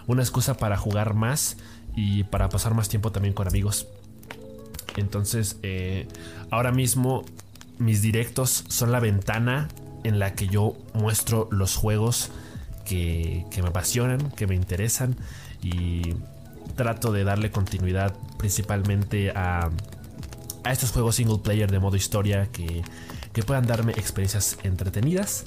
Una 0.08 0.22
excusa 0.22 0.56
para 0.56 0.78
jugar 0.78 1.13
más 1.13 1.58
y 1.98 2.24
para 2.24 2.48
pasar 2.48 2.74
más 2.74 2.88
tiempo 2.88 3.12
también 3.12 3.34
con 3.34 3.46
amigos. 3.46 3.88
Entonces, 4.96 5.58
eh, 5.63 6.08
ahora 6.50 6.72
mismo 6.72 7.25
mis 7.77 8.01
directos 8.01 8.65
son 8.68 8.92
la 8.92 9.00
ventana 9.00 9.70
en 10.03 10.20
la 10.20 10.34
que 10.34 10.48
yo 10.48 10.77
muestro 10.94 11.48
los 11.51 11.75
juegos 11.75 12.30
que, 12.86 13.46
me 13.62 13.70
apasionan, 13.70 14.32
que 14.32 14.48
me 14.48 14.56
interesan 14.56 15.15
y 15.62 16.15
trato 16.75 17.12
de 17.12 17.24
darle 17.24 17.51
continuidad 17.51 18.13
principalmente 18.38 19.32
a, 19.32 19.70
a 20.63 20.72
estos 20.72 20.92
juegos 20.92 21.15
single 21.15 21.39
player 21.39 21.72
de 21.72 21.80
modo 21.80 21.96
historia 21.96 22.48
que, 22.51 22.84
puedan 23.46 23.65
darme 23.65 23.94
experiencias 23.94 24.58
entretenidas. 24.63 25.46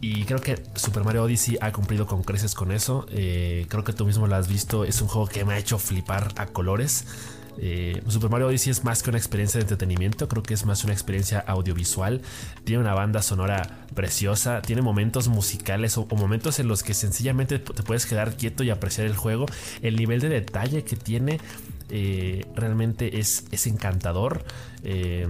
Y 0.00 0.22
creo 0.24 0.40
que 0.40 0.62
Super 0.76 1.02
Mario 1.02 1.24
Odyssey 1.24 1.58
ha 1.60 1.72
cumplido 1.72 2.06
con 2.06 2.22
creces 2.22 2.54
con 2.54 2.70
eso. 2.70 3.06
Eh, 3.10 3.66
creo 3.68 3.82
que 3.82 3.92
tú 3.92 4.06
mismo 4.06 4.28
lo 4.28 4.36
has 4.36 4.46
visto. 4.46 4.84
Es 4.84 5.02
un 5.02 5.08
juego 5.08 5.26
que 5.26 5.44
me 5.44 5.54
ha 5.54 5.58
hecho 5.58 5.80
flipar 5.80 6.32
a 6.36 6.46
colores. 6.46 7.06
Eh, 7.60 8.02
Super 8.06 8.30
Mario 8.30 8.46
Odyssey 8.46 8.70
es 8.70 8.84
más 8.84 9.02
que 9.02 9.10
una 9.10 9.18
experiencia 9.18 9.58
de 9.58 9.62
entretenimiento, 9.62 10.28
creo 10.28 10.42
que 10.42 10.54
es 10.54 10.64
más 10.64 10.84
una 10.84 10.92
experiencia 10.92 11.40
audiovisual. 11.40 12.22
Tiene 12.64 12.80
una 12.80 12.94
banda 12.94 13.20
sonora 13.22 13.84
preciosa, 13.94 14.62
tiene 14.62 14.82
momentos 14.82 15.28
musicales 15.28 15.98
o, 15.98 16.06
momentos 16.06 16.60
en 16.60 16.68
los 16.68 16.82
que 16.82 16.94
sencillamente 16.94 17.58
te 17.58 17.82
puedes 17.82 18.06
quedar 18.06 18.36
quieto 18.36 18.62
y 18.62 18.70
apreciar 18.70 19.06
el 19.06 19.16
juego. 19.16 19.46
El 19.82 19.96
nivel 19.96 20.20
de 20.20 20.28
detalle 20.28 20.84
que 20.84 20.96
tiene 20.96 21.40
eh, 21.90 22.46
realmente 22.54 23.18
es, 23.18 23.44
encantador. 23.66 24.44
Eh, 24.84 25.28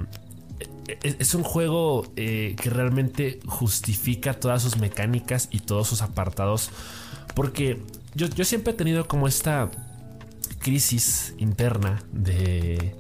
es, 1.03 1.35
un 1.35 1.43
juego 1.43 2.13
que 2.15 2.71
realmente 2.71 3.41
justifica 3.47 4.35
todas 4.35 4.63
sus 4.63 4.79
mecánicas 4.79 5.49
y 5.51 5.61
todos 5.61 5.89
sus 5.89 6.03
apartados. 6.03 6.71
Porque 7.35 7.83
yo, 8.15 8.27
yo 8.27 8.45
siempre 8.45 8.73
he 8.73 8.77
tenido 8.77 9.07
como 9.07 9.29
esta 9.29 9.71
crisis 10.59 11.35
interna 11.39 12.03
de, 12.13 12.95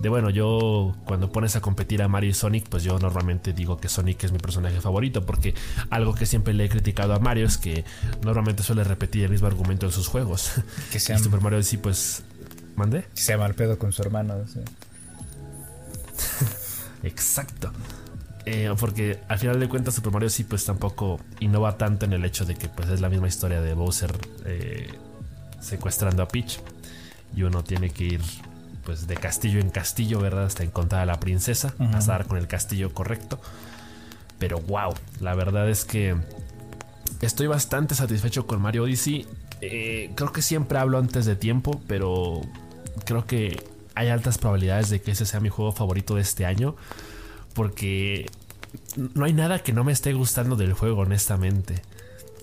de, 0.00 0.08
bueno, 0.08 0.30
yo 0.30 0.94
cuando 1.04 1.30
pones 1.30 1.56
a 1.56 1.60
competir 1.60 2.02
a 2.02 2.08
Mario 2.08 2.30
y 2.30 2.34
Sonic, 2.34 2.68
pues 2.68 2.82
yo 2.82 2.98
normalmente 2.98 3.52
digo 3.52 3.78
que 3.78 3.88
Sonic 3.88 4.24
es 4.24 4.32
mi 4.32 4.38
personaje 4.38 4.80
favorito, 4.80 5.24
porque 5.24 5.54
algo 5.90 6.14
que 6.14 6.26
siempre 6.26 6.54
le 6.54 6.64
he 6.64 6.68
criticado 6.68 7.14
a 7.14 7.18
Mario 7.18 7.46
es 7.46 7.58
que 7.58 7.84
normalmente 8.22 8.62
suele 8.62 8.84
repetir 8.84 9.24
el 9.24 9.30
mismo 9.30 9.46
argumento 9.46 9.86
en 9.86 9.92
sus 9.92 10.08
juegos. 10.08 10.52
Que 10.92 11.00
sea 11.00 11.18
Super 11.18 11.40
Mario 11.40 11.62
sí, 11.62 11.76
pues, 11.76 12.22
¿mande? 12.76 13.02
Que 13.14 13.20
sea 13.20 13.38
mal 13.38 13.54
pedo 13.54 13.78
con 13.78 13.92
su 13.92 14.02
hermano. 14.02 14.34
Exacto. 17.02 17.72
Eh, 18.46 18.72
porque 18.78 19.20
al 19.28 19.38
final 19.38 19.58
de 19.58 19.68
cuentas 19.68 19.94
Super 19.94 20.12
Mario 20.12 20.28
sí 20.28 20.44
pues 20.44 20.66
tampoco 20.66 21.18
innova 21.40 21.78
tanto 21.78 22.04
en 22.04 22.12
el 22.12 22.24
hecho 22.26 22.44
de 22.44 22.54
que 22.54 22.68
pues 22.68 22.90
es 22.90 23.00
la 23.00 23.08
misma 23.08 23.26
historia 23.26 23.62
de 23.62 23.72
Bowser 23.72 24.12
eh, 24.44 24.92
secuestrando 25.60 26.22
a 26.22 26.28
Peach 26.28 26.60
y 27.36 27.42
uno 27.42 27.64
tiene 27.64 27.90
que 27.90 28.04
ir 28.04 28.20
pues 28.84 29.06
de 29.06 29.16
castillo 29.16 29.60
en 29.60 29.70
castillo, 29.70 30.20
¿verdad? 30.20 30.44
Hasta 30.44 30.62
encontrar 30.62 31.02
a 31.02 31.06
la 31.06 31.18
princesa, 31.18 31.74
hasta 31.92 32.12
dar 32.12 32.26
con 32.26 32.38
el 32.38 32.46
castillo 32.46 32.92
correcto. 32.92 33.40
Pero 34.38 34.60
wow, 34.60 34.92
la 35.20 35.34
verdad 35.34 35.68
es 35.70 35.84
que 35.84 36.16
estoy 37.20 37.46
bastante 37.46 37.94
satisfecho 37.94 38.46
con 38.46 38.60
Mario 38.60 38.84
Odyssey. 38.84 39.26
eh, 39.60 40.10
creo 40.14 40.32
que 40.32 40.42
siempre 40.42 40.78
hablo 40.78 40.98
antes 40.98 41.24
de 41.24 41.36
tiempo, 41.36 41.80
pero 41.86 42.42
creo 43.06 43.24
que 43.26 43.64
hay 43.94 44.08
altas 44.08 44.38
probabilidades 44.38 44.90
de 44.90 45.00
que 45.00 45.12
ese 45.12 45.24
sea 45.24 45.40
mi 45.40 45.48
juego 45.48 45.72
favorito 45.72 46.16
de 46.16 46.22
este 46.22 46.44
año. 46.44 46.76
Porque 47.54 48.26
no 48.96 49.24
hay 49.24 49.32
nada 49.32 49.60
que 49.60 49.72
no 49.72 49.84
me 49.84 49.92
esté 49.92 50.12
gustando 50.12 50.56
del 50.56 50.72
juego, 50.72 51.02
honestamente. 51.02 51.82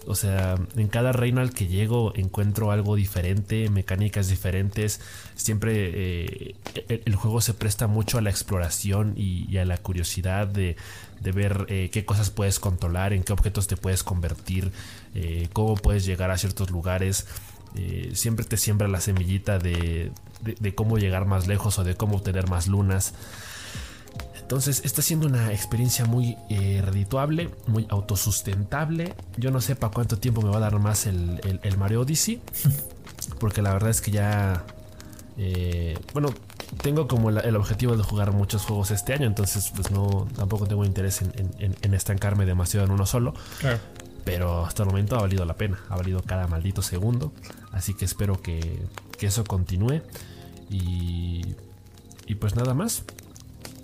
O 0.07 0.15
sea, 0.15 0.55
en 0.75 0.87
cada 0.87 1.11
reino 1.11 1.41
al 1.41 1.53
que 1.53 1.67
llego 1.67 2.13
encuentro 2.15 2.71
algo 2.71 2.95
diferente, 2.95 3.69
mecánicas 3.69 4.29
diferentes. 4.29 4.99
Siempre 5.35 5.91
eh, 5.93 6.55
el, 7.05 7.15
juego 7.15 7.39
se 7.39 7.53
presta 7.53 7.85
mucho 7.85 8.17
a 8.17 8.21
la 8.21 8.31
exploración 8.31 9.13
y, 9.15 9.57
a 9.57 9.65
la 9.65 9.77
curiosidad 9.77 10.47
de, 10.47 10.75
ver 11.21 11.65
eh, 11.69 11.89
qué 11.91 12.03
cosas 12.03 12.31
puedes 12.31 12.59
controlar, 12.59 13.13
en 13.13 13.23
qué 13.23 13.31
objetos 13.31 13.67
te 13.67 13.77
puedes 13.77 14.01
convertir, 14.01 14.71
eh, 15.13 15.49
cómo 15.53 15.75
puedes 15.75 16.03
llegar 16.03 16.31
a 16.31 16.37
ciertos 16.37 16.71
lugares. 16.71 17.27
siempre 18.13 18.43
te 18.45 18.57
siembra 18.57 18.87
la 18.87 19.01
semillita 19.01 19.59
de, 19.59 20.11
de 20.41 20.75
cómo 20.75 20.97
llegar 20.97 21.25
más 21.25 21.47
lejos 21.47 21.77
o 21.77 21.83
de 21.83 21.95
cómo 21.95 22.17
obtener 22.17 22.49
más 22.49 22.67
lunas. 22.67 23.13
Entonces 24.51 24.81
está 24.83 25.01
siendo 25.01 25.27
una 25.27 25.53
experiencia 25.53 26.03
muy 26.03 26.37
eh, 26.49 26.81
redituable, 26.83 27.51
muy 27.67 27.87
autosustentable. 27.87 29.15
Yo 29.37 29.49
no 29.49 29.61
sé 29.61 29.77
para 29.77 29.93
cuánto 29.93 30.17
tiempo 30.17 30.41
me 30.41 30.49
va 30.49 30.57
a 30.57 30.59
dar 30.59 30.77
más 30.77 31.05
el, 31.05 31.39
Mario 31.77 32.01
Odyssey. 32.01 32.41
Porque 33.39 33.61
la 33.61 33.71
verdad 33.71 33.91
es 33.91 34.01
que 34.01 34.11
ya... 34.11 34.65
Eh, 35.37 35.97
bueno, 36.11 36.33
tengo 36.81 37.07
como 37.07 37.29
el 37.29 37.55
objetivo 37.55 37.95
de 37.95 38.03
jugar 38.03 38.33
muchos 38.33 38.65
juegos 38.65 38.91
este 38.91 39.13
año. 39.13 39.25
Entonces 39.25 39.71
pues 39.73 39.89
no, 39.89 40.27
tampoco 40.35 40.67
tengo 40.67 40.83
interés 40.83 41.21
en, 41.21 41.93
estancarme 41.93 42.45
demasiado 42.45 42.85
en 42.85 42.91
uno 42.91 43.05
solo. 43.05 43.33
Pero 44.25 44.65
hasta 44.65 44.83
el 44.83 44.89
momento 44.89 45.15
ha 45.15 45.21
valido 45.21 45.45
la 45.45 45.55
pena. 45.55 45.79
Ha 45.87 45.95
valido 45.95 46.23
cada 46.23 46.47
maldito 46.47 46.81
segundo. 46.81 47.31
Así 47.71 47.93
que 47.93 48.03
espero 48.03 48.41
que, 48.41 48.81
que 49.17 49.27
eso 49.27 49.45
continúe. 49.45 50.01
Y, 50.69 51.55
y 52.27 52.35
pues 52.35 52.57
nada 52.57 52.73
más 52.73 53.05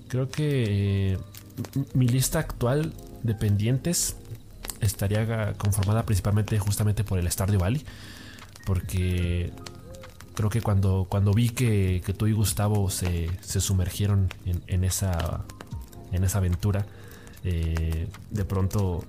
creo 0.08 0.30
que 0.30 1.14
eh, 1.14 1.18
mi 1.94 2.08
lista 2.08 2.40
actual 2.40 2.94
de 3.24 3.34
pendientes 3.36 4.16
estaría 4.82 5.54
conformada 5.54 6.06
principalmente 6.06 6.60
justamente 6.60 7.04
por 7.04 7.20
el 7.20 7.30
Stardew 7.30 7.60
Valley. 7.60 7.84
Porque 8.66 9.52
creo 10.34 10.50
que 10.50 10.62
cuando, 10.62 11.08
cuando 11.10 11.34
vi 11.34 11.50
que, 11.50 12.02
tú 12.18 12.28
y 12.28 12.34
Gustavo 12.34 12.90
se, 12.90 13.30
sumergieron 13.42 14.30
en, 14.68 14.84
esa, 14.84 15.46
en 16.12 16.24
esa 16.24 16.40
aventura, 16.40 16.86
eh, 17.44 18.08
de 18.30 18.46
pronto 18.46 19.04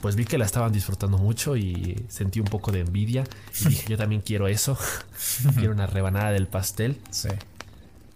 pues 0.00 0.14
vi 0.14 0.24
que 0.24 0.38
la 0.38 0.44
estaban 0.44 0.72
disfrutando 0.72 1.18
mucho 1.18 1.56
y 1.56 2.04
sentí 2.08 2.40
un 2.40 2.46
poco 2.46 2.70
de 2.72 2.80
envidia. 2.80 3.24
Y 3.60 3.68
dije, 3.70 3.86
yo 3.90 3.96
también 3.96 4.20
quiero 4.20 4.48
eso. 4.48 4.78
quiero 5.56 5.72
una 5.72 5.86
rebanada 5.86 6.32
del 6.32 6.46
pastel. 6.46 7.00
Sí. 7.10 7.28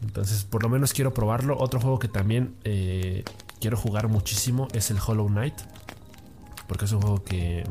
Entonces, 0.02 0.44
por 0.44 0.62
lo 0.62 0.68
menos 0.68 0.92
quiero 0.92 1.12
probarlo. 1.12 1.58
Otro 1.58 1.80
juego 1.80 1.98
que 1.98 2.08
también 2.08 2.56
eh, 2.64 3.24
quiero 3.60 3.76
jugar 3.76 4.08
muchísimo 4.08 4.68
es 4.72 4.90
el 4.90 4.98
Hollow 5.04 5.28
Knight. 5.28 5.54
Porque 6.66 6.84
es 6.86 6.92
un 6.92 7.02
juego 7.02 7.24
que 7.24 7.64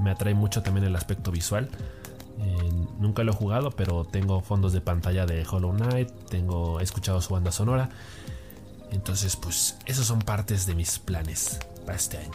me, 0.00 0.10
atrae 0.10 0.34
mucho 0.34 0.62
también 0.62 0.86
el 0.86 0.96
aspecto 0.96 1.30
visual. 1.30 1.70
Eh, 2.40 2.70
nunca 2.98 3.22
lo 3.22 3.32
he 3.32 3.34
jugado, 3.34 3.70
pero 3.70 4.04
tengo 4.04 4.40
fondos 4.40 4.72
de 4.72 4.80
pantalla 4.80 5.26
de 5.26 5.46
Hollow 5.48 5.72
Knight. 5.72 6.10
Tengo, 6.28 6.80
he 6.80 6.82
escuchado 6.82 7.20
su 7.20 7.32
banda 7.32 7.52
sonora. 7.52 7.90
Entonces, 8.90 9.36
pues, 9.36 9.76
esos 9.86 10.06
son 10.06 10.20
partes 10.20 10.66
de 10.66 10.74
mis 10.74 10.98
planes 10.98 11.60
para 11.84 11.96
este 11.96 12.18
año. 12.18 12.32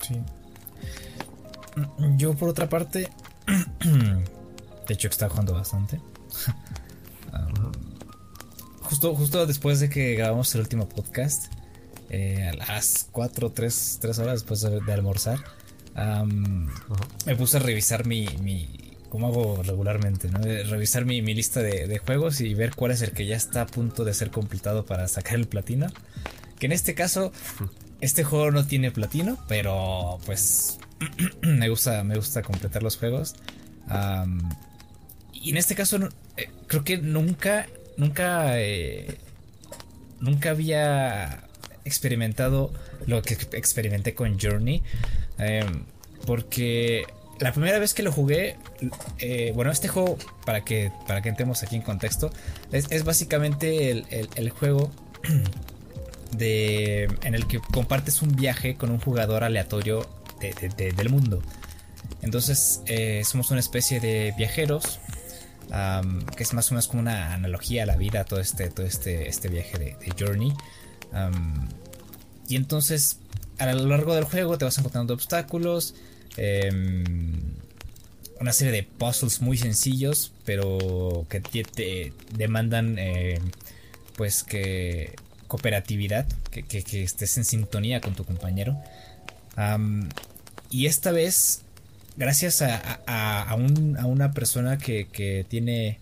Sí. 0.00 0.20
Yo, 2.16 2.34
por 2.34 2.48
otra 2.48 2.68
parte, 2.68 3.10
de 3.84 4.94
hecho, 4.94 5.08
está 5.08 5.28
jugando 5.28 5.54
bastante. 5.54 6.00
justo, 8.90 9.14
justo 9.14 9.46
después 9.46 9.78
de 9.78 9.88
que 9.88 10.16
grabamos 10.16 10.52
el 10.56 10.62
último 10.62 10.88
podcast, 10.88 11.46
eh, 12.10 12.50
a 12.52 12.56
las 12.56 13.06
4 13.12 13.50
3, 13.50 13.98
3 14.00 14.18
horas 14.18 14.32
después 14.40 14.60
de, 14.62 14.92
almorzar, 14.92 15.38
me 17.24 17.36
puse 17.36 17.58
a 17.58 17.60
revisar 17.60 18.04
mi, 18.04 18.26
mi 18.42 18.68
como 19.08 19.28
hago 19.28 19.62
regularmente, 19.62 20.28
¿no? 20.28 20.40
revisar 20.40 21.04
mi, 21.04 21.20
lista 21.22 21.62
de, 21.62 21.98
juegos 21.98 22.40
y 22.40 22.52
ver 22.54 22.74
cuál 22.74 22.90
es 22.90 23.02
el 23.02 23.12
que 23.12 23.26
ya 23.26 23.36
está 23.36 23.62
a 23.62 23.66
punto 23.66 24.04
de 24.04 24.12
ser 24.12 24.30
completado 24.30 24.84
para 24.84 25.06
sacar 25.06 25.36
el 25.36 25.46
platino. 25.46 25.86
Que 26.58 26.66
en 26.66 26.72
este 26.72 26.94
caso, 26.94 27.32
este 28.00 28.24
juego 28.24 28.50
no 28.50 28.66
tiene 28.66 28.90
platino, 28.90 29.38
pero 29.46 30.18
pues 30.26 30.78
me 31.42 31.68
gusta, 31.68 32.02
me 32.02 32.16
gusta 32.16 32.42
completar 32.42 32.82
los 32.82 32.96
juegos. 32.96 33.36
y 35.32 35.50
en 35.50 35.56
este 35.56 35.76
caso, 35.76 35.96
eh, 36.36 36.50
creo 36.66 36.82
que 36.82 36.98
nunca 36.98 37.66
nunca, 38.00 38.58
eh, 38.58 39.18
nunca 40.20 40.50
había 40.50 41.44
experimentado 41.84 42.72
lo 43.06 43.22
que 43.22 43.34
experimenté 43.52 44.14
con 44.14 44.38
Journey. 44.40 44.82
Em, 45.38 45.84
porque 46.26 47.04
la 47.38 47.52
primera 47.52 47.78
vez 47.78 47.94
que 47.94 48.02
lo 48.02 48.10
jugué, 48.10 48.56
eh, 49.18 49.52
bueno, 49.54 49.70
este 49.70 49.88
juego, 49.88 50.18
para 50.44 50.64
que, 50.64 50.90
para 51.06 51.20
que 51.22 51.28
entremos 51.28 51.62
aquí 51.62 51.76
en 51.76 51.82
contexto, 51.82 52.30
es, 52.72 53.04
básicamente 53.04 53.90
el, 53.90 54.50
juego 54.50 54.90
de, 56.36 57.04
en 57.22 57.34
el 57.34 57.46
que 57.46 57.60
compartes 57.60 58.22
un 58.22 58.34
viaje 58.34 58.76
con 58.76 58.90
un 58.90 58.98
jugador 58.98 59.44
aleatorio 59.44 60.08
del 60.40 61.10
mundo. 61.10 61.42
Entonces, 62.22 62.80
eh, 62.86 63.22
somos 63.24 63.50
una 63.50 63.60
especie 63.60 64.00
de 64.00 64.34
viajeros 64.36 65.00
que 66.36 66.42
es 66.42 66.52
más 66.52 66.70
o 66.70 66.74
menos 66.74 66.88
como 66.88 67.00
una 67.00 67.34
analogía 67.34 67.84
a 67.84 67.86
la 67.86 67.96
vida, 67.96 68.24
todo 68.24 68.40
este, 68.40 68.70
todo 68.70 68.86
este, 68.86 69.28
este 69.28 69.48
viaje 69.48 69.78
de, 69.78 70.14
Journey. 70.18 70.52
y 72.48 72.56
entonces, 72.56 73.18
a 73.58 73.72
lo 73.72 73.86
largo 73.86 74.14
del 74.14 74.24
juego 74.24 74.58
te 74.58 74.64
vas 74.64 74.78
encontrando 74.78 75.14
obstáculos, 75.14 75.94
em, 76.36 77.54
una 78.40 78.52
serie 78.52 78.72
de 78.72 78.82
puzzles 78.82 79.40
muy 79.42 79.58
sencillos, 79.58 80.32
pero 80.44 81.26
que 81.28 81.40
te, 81.40 82.12
demandan, 82.34 82.98
em, 82.98 83.50
pues, 84.16 84.42
que 84.42 85.14
cooperatividad, 85.46 86.26
que, 86.50 86.62
que, 86.62 87.02
estés 87.02 87.36
en 87.36 87.44
sintonía 87.44 88.00
con 88.00 88.14
tu 88.14 88.24
compañero. 88.24 88.78
y 90.70 90.86
esta 90.86 91.10
vez 91.10 91.64
gracias 92.16 92.62
a, 92.62 93.56
una 93.56 94.32
persona 94.32 94.78
que, 94.78 95.46
tiene, 95.48 95.98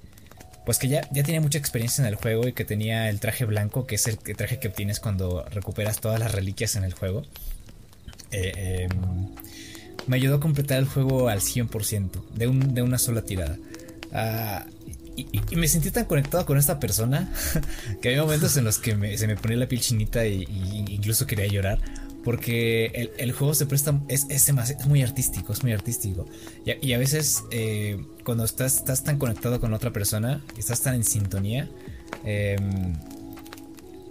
pues 0.65 0.79
que 0.79 0.89
ya, 0.89 1.09
ya 1.11 1.23
tiene 1.23 1.41
mucha 1.41 1.59
experiencia 1.59 2.03
en 2.03 2.09
el 2.09 2.17
juego 2.17 2.47
y 2.49 2.53
que 2.53 2.65
tenía 2.65 3.09
el 3.09 3.21
traje 3.21 3.45
blanco, 3.45 3.87
que 3.87 3.97
es 3.97 4.07
el 4.07 4.19
traje 4.19 4.59
que 4.59 4.69
obtienes 4.69 5.01
cuando 5.01 5.45
recuperas 5.51 6.01
todas 6.01 6.19
las 6.21 6.33
reliquias 6.33 6.77
en 6.77 6.85
el 6.85 6.95
juego. 6.95 7.25
Eh, 8.31 8.87
em, 8.91 9.29
me 10.07 10.17
ayudó 10.17 10.37
a 10.37 10.41
completar 10.41 10.79
el 10.79 10.87
juego 10.87 11.29
al 11.29 11.41
100%, 11.41 12.25
de, 12.35 12.47
de 12.47 12.83
una 12.83 12.99
sola 12.99 13.23
tirada. 13.23 13.57
Ah, 14.13 14.65
y, 15.17 15.57
me 15.57 15.67
sentí 15.67 15.91
tan 15.91 16.05
conectado 16.05 16.47
con 16.47 16.59
esta 16.59 16.79
persona 16.79 17.29
que 18.03 18.09
había 18.09 18.23
momentos 18.23 18.57
en 18.57 18.65
los 18.65 18.79
que 18.79 19.19
se 19.19 19.27
me 19.27 19.37
ponía 19.37 19.57
la 19.57 19.67
piel 19.67 19.81
chinita 19.81 20.25
e 20.25 20.47
incluso 20.89 21.27
quería 21.27 21.47
llorar 21.47 21.81
porque 22.25 23.11
el, 23.19 23.33
juego 23.33 23.55
se 23.55 23.67
presta, 23.67 24.01
es, 24.09 24.27
es, 24.29 24.53
muy 24.87 25.03
artístico, 25.03 25.53
es 25.53 25.63
muy 25.63 25.73
artístico. 25.73 26.27
Y, 26.65 26.93
a 26.93 26.99
veces 26.99 27.45
eh, 27.51 28.05
cuando 28.25 28.45
estás, 28.45 28.77
estás 28.77 29.05
tan 29.05 29.19
conectado 29.19 29.61
con 29.61 29.73
otra 29.73 29.93
persona, 29.93 30.43
estás 30.59 30.83
tan 30.83 30.95
en 30.95 31.05
sintonía, 31.05 31.69
em, 32.25 32.95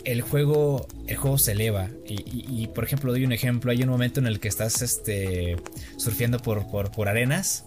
el 0.05 0.21
juego, 0.21 0.87
el 1.07 1.17
juego 1.17 1.37
se 1.37 1.51
eleva. 1.51 1.89
Y, 2.07 2.67
por 2.67 2.85
ejemplo, 2.85 3.11
doy 3.11 3.25
un 3.25 3.33
ejemplo, 3.33 3.71
hay 3.71 3.83
un 3.83 3.89
momento 3.89 4.21
en 4.21 4.27
el 4.27 4.39
que 4.39 4.47
estás 4.47 4.81
este, 4.81 5.57
surfeando 5.97 6.39
por, 6.39 6.65
por, 6.71 7.09
arenas. 7.09 7.65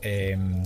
Em, 0.00 0.64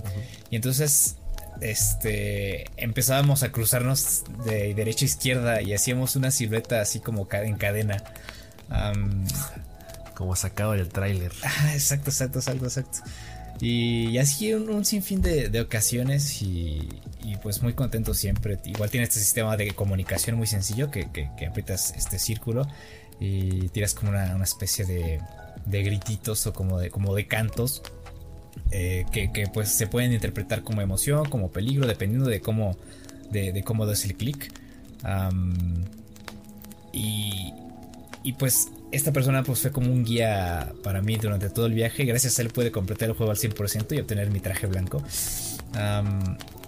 y 0.49 0.55
entonces 0.55 1.17
este 1.61 2.65
empezábamos 2.77 3.43
a 3.43 3.51
cruzarnos 3.51 4.23
de 4.45 4.73
derecha 4.73 5.05
a 5.05 5.07
izquierda 5.07 5.61
y 5.61 5.73
hacíamos 5.73 6.15
una 6.15 6.31
silueta 6.31 6.81
así 6.81 6.99
como 6.99 7.27
en 7.31 7.55
cadena. 7.55 8.03
Como 10.15 10.35
sacado 10.35 10.73
del 10.73 10.89
tráiler. 10.89 11.31
Ah, 11.43 11.73
exacto, 11.73 12.09
exacto, 12.09 12.39
exacto, 12.39 12.65
exacto. 12.65 12.99
Y, 13.59 14.17
así 14.19 14.53
un, 14.53 14.85
sinfín 14.85 15.21
de, 15.21 15.61
ocasiones 15.61 16.41
y, 16.41 16.87
pues 17.41 17.61
muy 17.61 17.73
contento 17.73 18.13
siempre. 18.13 18.59
Igual 18.65 18.89
tiene 18.89 19.05
este 19.05 19.19
sistema 19.19 19.57
de 19.57 19.71
comunicación 19.71 20.37
muy 20.37 20.47
sencillo 20.47 20.91
que, 20.91 21.07
aprietas 21.47 21.93
este 21.95 22.19
círculo 22.19 22.67
y 23.19 23.69
tiras 23.69 23.93
como 23.95 24.11
una, 24.11 24.43
especie 24.43 24.85
de, 24.85 25.19
grititos 25.65 26.45
o 26.47 26.53
como 26.53 26.79
de, 26.79 26.91
como 26.91 27.15
de 27.15 27.27
cantos 27.27 27.81
eh, 28.71 29.05
que, 29.11 29.47
pues 29.53 29.69
se 29.69 29.87
pueden 29.87 30.13
interpretar 30.13 30.63
como 30.63 30.81
emoción, 30.81 31.29
como 31.29 31.51
peligro, 31.51 31.87
dependiendo 31.87 32.29
de 32.29 32.41
cómo, 32.41 32.77
de, 33.31 33.63
cómo 33.63 33.85
das 33.85 34.05
el 34.05 34.15
clic. 34.15 34.51
y, 36.93 37.53
y 38.23 38.33
pues 38.33 38.69
esta 38.91 39.11
persona 39.11 39.43
pues 39.43 39.59
fue 39.61 39.71
como 39.71 39.91
un 39.91 40.03
guía 40.03 40.73
para 40.83 41.01
mí 41.01 41.17
durante 41.17 41.49
todo 41.49 41.65
el 41.65 41.73
viaje. 41.73 42.05
Gracias 42.05 42.39
a 42.39 42.41
él 42.41 42.49
pude 42.49 42.71
completar 42.71 43.09
el 43.09 43.15
juego 43.15 43.31
al 43.31 43.37
100% 43.37 43.95
y 43.95 43.99
obtener 43.99 44.29
mi 44.29 44.39
traje 44.39 44.67
blanco. 44.67 45.03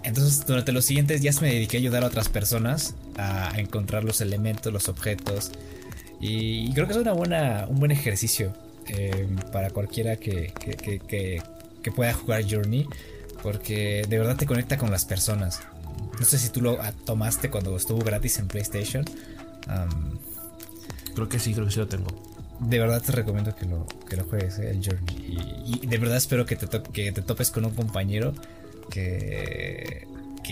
entonces 0.02 0.46
durante 0.46 0.72
los 0.72 0.84
siguientes 0.84 1.22
días 1.22 1.40
me 1.40 1.52
dediqué 1.52 1.78
a 1.78 1.80
ayudar 1.80 2.04
a 2.04 2.06
otras 2.06 2.28
personas 2.28 2.94
a 3.16 3.52
encontrar 3.58 4.04
los 4.04 4.20
elementos, 4.20 4.72
los 4.72 4.88
objetos. 4.88 5.52
Y 6.20 6.72
creo 6.74 6.86
que 6.86 6.92
es 6.92 6.98
una 6.98 7.12
buena, 7.12 7.66
un 7.68 7.78
buen 7.78 7.90
ejercicio 7.90 8.52
eh, 8.88 9.26
para 9.52 9.70
cualquiera 9.70 10.16
que, 10.16 10.52
que, 10.62 11.92
pueda 11.92 12.12
jugar 12.12 12.44
Journey. 12.48 12.86
Porque 13.42 14.04
de 14.06 14.18
verdad 14.18 14.36
te 14.36 14.44
conecta 14.44 14.76
con 14.76 14.90
las 14.90 15.06
personas. 15.06 15.60
No 16.18 16.26
sé 16.26 16.38
si 16.38 16.50
tú 16.50 16.60
lo 16.60 16.78
tomaste 17.06 17.48
cuando 17.48 17.74
estuvo 17.74 18.00
gratis 18.00 18.38
en 18.38 18.48
PlayStation. 18.48 19.04
Creo 21.14 21.28
que 21.28 21.38
sí, 21.38 21.52
creo 21.54 21.66
que 21.66 21.72
sí 21.72 21.78
lo 21.78 21.88
tengo. 21.88 22.08
De 22.60 22.78
verdad 22.78 23.02
te 23.02 23.12
recomiendo 23.12 23.54
que 23.54 23.64
lo, 23.64 23.86
que 24.08 24.16
lo 24.16 24.24
juegues, 24.24 24.58
eh, 24.58 24.70
el 24.70 24.84
Journey. 24.84 25.60
Y, 25.66 25.86
de 25.86 25.98
verdad 25.98 26.16
espero 26.16 26.44
que 26.46 26.56
te, 26.56 26.82
que 26.82 27.12
te 27.12 27.22
topes 27.22 27.50
con 27.50 27.64
un 27.64 27.74
compañero 27.74 28.34
que, 28.90 30.06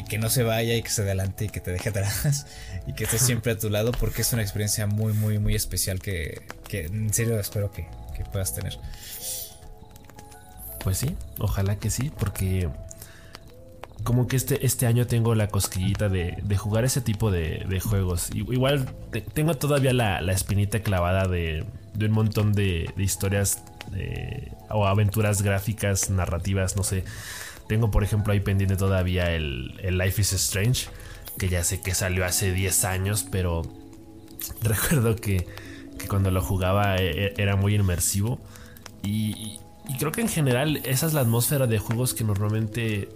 que, 0.08 0.18
no 0.18 0.30
se 0.30 0.42
vaya 0.42 0.74
y 0.74 0.82
que 0.82 0.90
se 0.90 1.02
adelante 1.02 1.46
y 1.46 1.48
que 1.48 1.60
te 1.60 1.72
deje 1.72 1.90
atrás 1.90 2.46
y 2.86 2.94
que 2.94 3.04
esté 3.04 3.18
siempre 3.18 3.52
a 3.52 3.58
tu 3.58 3.68
lado 3.68 3.92
porque 3.92 4.22
es 4.22 4.32
una 4.32 4.42
experiencia 4.42 4.86
muy, 4.86 5.12
muy, 5.12 5.38
muy 5.38 5.54
especial 5.54 6.00
que, 6.00 6.42
que 6.66 6.86
en 6.86 7.12
serio 7.12 7.38
espero 7.38 7.70
que, 7.72 7.86
que 8.16 8.24
puedas 8.24 8.54
tener. 8.54 8.78
Pues 10.80 10.98
sí, 10.98 11.16
ojalá 11.38 11.76
que 11.76 11.90
sí, 11.90 12.10
porque 12.18 12.68
como 14.04 14.26
que 14.26 14.36
este, 14.36 14.64
este 14.64 14.86
año 14.86 15.06
tengo 15.06 15.34
la 15.34 15.48
cosquillita 15.48 16.08
de, 16.08 16.42
jugar 16.56 16.84
ese 16.84 17.00
tipo 17.00 17.30
de, 17.30 17.80
juegos. 17.80 18.30
Igual 18.34 18.88
tengo 19.34 19.54
todavía 19.54 19.92
la, 19.92 20.32
espinita 20.32 20.80
clavada 20.80 21.26
de, 21.26 21.64
un 22.00 22.10
montón 22.10 22.52
de, 22.52 22.90
historias 22.96 23.64
eh, 23.94 24.52
o 24.70 24.86
aventuras 24.86 25.42
gráficas, 25.42 26.10
narrativas, 26.10 26.76
no 26.76 26.82
sé. 26.82 27.04
Tengo 27.68 27.90
por 27.90 28.02
ejemplo 28.02 28.32
ahí 28.32 28.40
pendiente 28.40 28.76
todavía 28.76 29.30
el, 29.32 29.76
Life 29.98 30.22
is 30.22 30.32
Strange, 30.32 30.88
que 31.38 31.48
ya 31.48 31.62
sé 31.64 31.80
que 31.80 31.94
salió 31.94 32.24
hace 32.24 32.52
10 32.52 32.84
años, 32.84 33.26
pero 33.30 33.62
recuerdo 34.62 35.16
que, 35.16 35.46
cuando 36.08 36.30
lo 36.30 36.40
jugaba 36.40 36.96
e, 36.96 37.26
e, 37.26 37.34
era 37.36 37.56
muy 37.56 37.74
inmersivo. 37.74 38.40
Y, 39.02 39.60
creo 39.98 40.12
que 40.12 40.20
en 40.20 40.28
general 40.28 40.80
esa 40.84 41.06
es 41.06 41.14
la 41.14 41.22
atmósfera 41.22 41.66
de 41.66 41.78
juegos 41.78 42.12
que 42.12 42.22
normalmente 42.22 43.08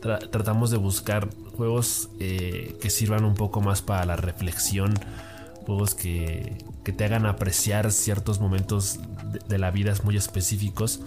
tratamos 0.00 0.70
de 0.70 0.78
buscar 0.78 1.28
juegos 1.56 2.08
eh, 2.18 2.76
que 2.80 2.90
sirvan 2.90 3.24
un 3.24 3.34
poco 3.34 3.60
más 3.60 3.82
para 3.82 4.04
la 4.06 4.16
reflexión, 4.16 4.94
juegos 5.66 5.94
que, 5.94 6.64
te 6.84 7.04
hagan 7.04 7.24
apreciar 7.24 7.92
ciertos 7.92 8.40
momentos 8.40 8.98
de, 9.48 9.58
la 9.58 9.70
vida 9.70 9.94
muy 10.02 10.16
específicos. 10.16 11.00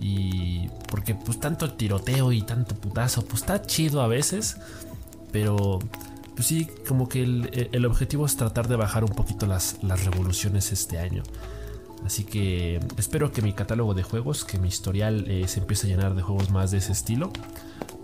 Y 0.00 0.68
porque 0.90 1.14
pues 1.14 1.38
tanto 1.38 1.70
tiroteo 1.74 2.32
y 2.32 2.42
tanto 2.42 2.74
putazo, 2.74 3.24
pues 3.24 3.42
está 3.42 3.62
chido 3.62 4.02
a 4.02 4.08
veces, 4.08 4.56
pero 5.30 5.78
pues 6.34 6.48
sí, 6.48 6.66
como 6.88 7.08
que 7.08 7.22
el, 7.22 7.86
objetivo 7.86 8.26
es 8.26 8.36
tratar 8.36 8.66
de 8.66 8.74
bajar 8.74 9.04
un 9.04 9.12
poquito 9.12 9.46
las, 9.46 9.78
las 9.84 10.04
revoluciones 10.04 10.72
este 10.72 10.98
año. 10.98 11.22
Así 12.04 12.24
que 12.24 12.80
espero 12.98 13.30
que 13.30 13.40
mi 13.40 13.52
catálogo 13.52 13.94
de 13.94 14.02
juegos, 14.02 14.44
que 14.44 14.58
mi 14.58 14.66
historial 14.66 15.26
eh, 15.28 15.46
se 15.46 15.60
empiece 15.60 15.86
a 15.86 15.90
llenar 15.90 16.16
de 16.16 16.22
juegos 16.22 16.50
más 16.50 16.72
de 16.72 16.78
ese 16.78 16.90
estilo 16.90 17.30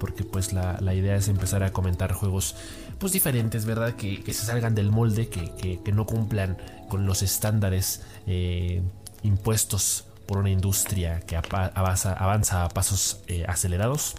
porque 0.00 0.24
pues 0.24 0.52
la, 0.52 0.94
idea 0.94 1.14
es 1.14 1.28
empezar 1.28 1.62
a 1.62 1.72
comentar 1.72 2.12
juegos 2.12 2.56
pues 2.98 3.12
diferentes, 3.12 3.66
¿verdad? 3.66 3.94
Que, 3.94 4.22
se 4.26 4.46
salgan 4.46 4.74
del 4.74 4.90
molde, 4.90 5.28
que, 5.28 5.92
no 5.92 6.06
cumplan 6.06 6.56
con 6.88 7.06
los 7.06 7.22
estándares 7.22 8.02
eh, 8.26 8.82
impuestos 9.22 10.06
por 10.26 10.38
una 10.38 10.50
industria 10.50 11.20
que 11.20 11.36
avanza, 11.36 12.14
avanza 12.14 12.64
a 12.64 12.68
pasos 12.70 13.20
eh, 13.28 13.44
acelerados. 13.46 14.16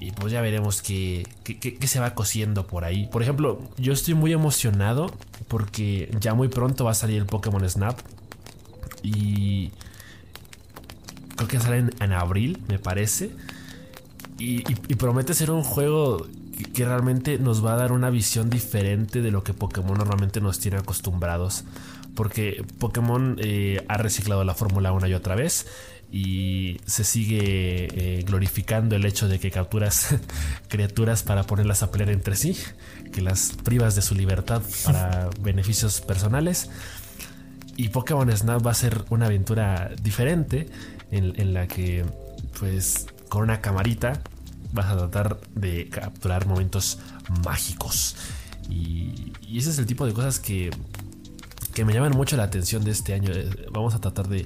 Y 0.00 0.10
pues 0.10 0.32
ya 0.32 0.40
veremos 0.40 0.82
qué, 0.82 1.28
qué, 1.44 1.86
se 1.86 2.00
va 2.00 2.14
cosiendo 2.14 2.66
por 2.66 2.84
ahí. 2.84 3.06
Por 3.06 3.22
ejemplo, 3.22 3.60
yo 3.76 3.92
estoy 3.92 4.14
muy 4.14 4.32
emocionado 4.32 5.14
porque 5.46 6.10
ya 6.18 6.34
muy 6.34 6.48
pronto 6.48 6.84
va 6.84 6.90
a 6.90 6.94
salir 6.94 7.18
el 7.18 7.26
Pokémon 7.26 7.68
Snap. 7.68 8.00
Y 9.02 9.72
creo 11.36 11.48
que 11.48 11.60
sale 11.60 11.90
en 12.00 12.12
abril, 12.12 12.62
me 12.68 12.78
parece. 12.78 13.30
Y, 14.38 14.62
promete 14.96 15.34
ser 15.34 15.50
un 15.50 15.62
juego 15.62 16.26
que, 16.74 16.84
realmente 16.84 17.38
nos 17.38 17.64
va 17.64 17.74
a 17.74 17.76
dar 17.76 17.92
una 17.92 18.10
visión 18.10 18.50
diferente 18.50 19.22
de 19.22 19.30
lo 19.30 19.44
que 19.44 19.54
Pokémon 19.54 19.96
normalmente 19.96 20.40
nos 20.40 20.58
tiene 20.58 20.78
acostumbrados. 20.78 21.64
Porque 22.14 22.64
Pokémon 22.78 23.36
eh, 23.40 23.84
ha 23.88 23.96
reciclado 23.96 24.44
la 24.44 24.54
fórmula 24.54 24.92
una 24.92 25.08
y 25.08 25.14
otra 25.14 25.34
vez 25.34 25.66
y 26.12 26.78
se 26.84 27.04
sigue 27.04 27.38
eh, 27.40 28.22
glorificando 28.24 28.96
el 28.96 29.06
hecho 29.06 29.28
de 29.28 29.40
que 29.40 29.50
capturas 29.50 30.14
criaturas 30.68 31.22
para 31.22 31.44
ponerlas 31.44 31.82
a 31.82 31.90
pelear 31.90 32.10
entre 32.10 32.36
sí, 32.36 32.54
que 33.12 33.22
las 33.22 33.52
privas 33.64 33.94
de 33.94 34.02
su 34.02 34.14
libertad 34.14 34.60
para 34.84 35.30
beneficios 35.40 36.02
personales. 36.02 36.68
Y 37.76 37.88
Pokémon 37.88 38.30
Snap 38.30 38.64
va 38.64 38.72
a 38.72 38.74
ser 38.74 39.04
una 39.08 39.26
aventura 39.26 39.90
diferente 40.02 40.68
en, 41.10 41.32
en 41.40 41.54
la 41.54 41.66
que 41.66 42.04
pues 42.60 43.06
con 43.32 43.44
una 43.44 43.62
camarita 43.62 44.20
vas 44.74 44.92
a 44.92 44.98
tratar 44.98 45.40
de 45.54 45.88
capturar 45.88 46.44
momentos 46.44 46.98
mágicos. 47.42 48.14
Y, 48.68 49.32
ese 49.50 49.70
es 49.70 49.78
el 49.78 49.86
tipo 49.86 50.04
de 50.04 50.12
cosas 50.12 50.38
que, 50.38 50.70
que 51.72 51.86
me 51.86 51.94
llaman 51.94 52.12
mucho 52.12 52.36
la 52.36 52.42
atención 52.42 52.84
de 52.84 52.90
este 52.90 53.14
año. 53.14 53.32
Eh, 53.32 53.48
vamos 53.70 53.94
a 53.94 54.02
tratar 54.02 54.28
de, 54.28 54.44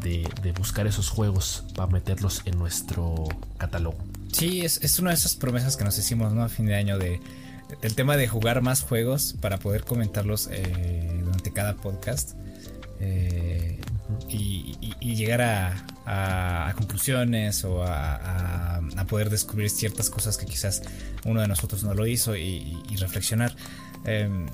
de, 0.00 0.52
buscar 0.58 0.88
esos 0.88 1.10
juegos 1.10 1.62
para 1.76 1.92
meterlos 1.92 2.42
en 2.44 2.58
nuestro 2.58 3.28
catálogo. 3.56 3.98
Sí, 4.32 4.62
es, 4.62 4.98
una 4.98 5.10
de 5.10 5.16
esas 5.16 5.36
promesas 5.36 5.76
que 5.76 5.84
nos 5.84 5.96
hicimos 5.96 6.32
¿no? 6.32 6.42
a 6.42 6.48
fin 6.48 6.66
de 6.66 6.74
año 6.74 6.98
de 6.98 7.20
el 7.82 7.94
tema 7.94 8.16
de 8.16 8.26
jugar 8.26 8.62
más 8.62 8.82
juegos 8.82 9.36
para 9.40 9.58
poder 9.58 9.84
comentarlos 9.84 10.48
eh, 10.50 11.20
durante 11.22 11.52
cada 11.52 11.76
podcast. 11.76 12.32
Eh, 12.98 13.80
y, 14.28 15.14
llegar 15.14 15.42
a, 15.42 16.72
conclusiones 16.76 17.64
o 17.64 17.82
a, 17.84 18.80
poder 19.08 19.30
descubrir 19.30 19.68
ciertas 19.70 20.10
cosas 20.10 20.38
que 20.38 20.46
quizás 20.46 20.82
uno 21.24 21.40
de 21.40 21.48
nosotros 21.48 21.84
no 21.84 21.94
lo 21.94 22.06
hizo 22.06 22.36
y, 22.36 22.76
reflexionar. 22.98 23.54
Em, 24.04 24.46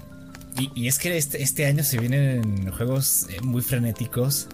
y, 0.74 0.88
es 0.88 0.98
que 0.98 1.16
este, 1.16 1.42
este, 1.42 1.66
año 1.66 1.84
se 1.84 1.98
vienen 1.98 2.70
juegos 2.72 3.26
eh, 3.30 3.40
muy 3.42 3.62
frenéticos, 3.62 4.48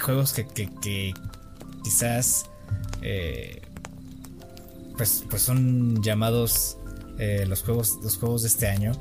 juegos 0.00 0.32
que, 0.32 1.12
quizás 1.84 2.44
eh, 3.02 3.60
pues, 4.96 5.24
pues 5.28 5.42
son 5.42 6.02
llamados 6.02 6.78
eh, 7.18 7.44
los, 7.46 7.62
juegos, 7.62 7.98
los 8.02 8.16
juegos 8.16 8.42
de 8.42 8.48
este 8.48 8.66
año. 8.66 8.92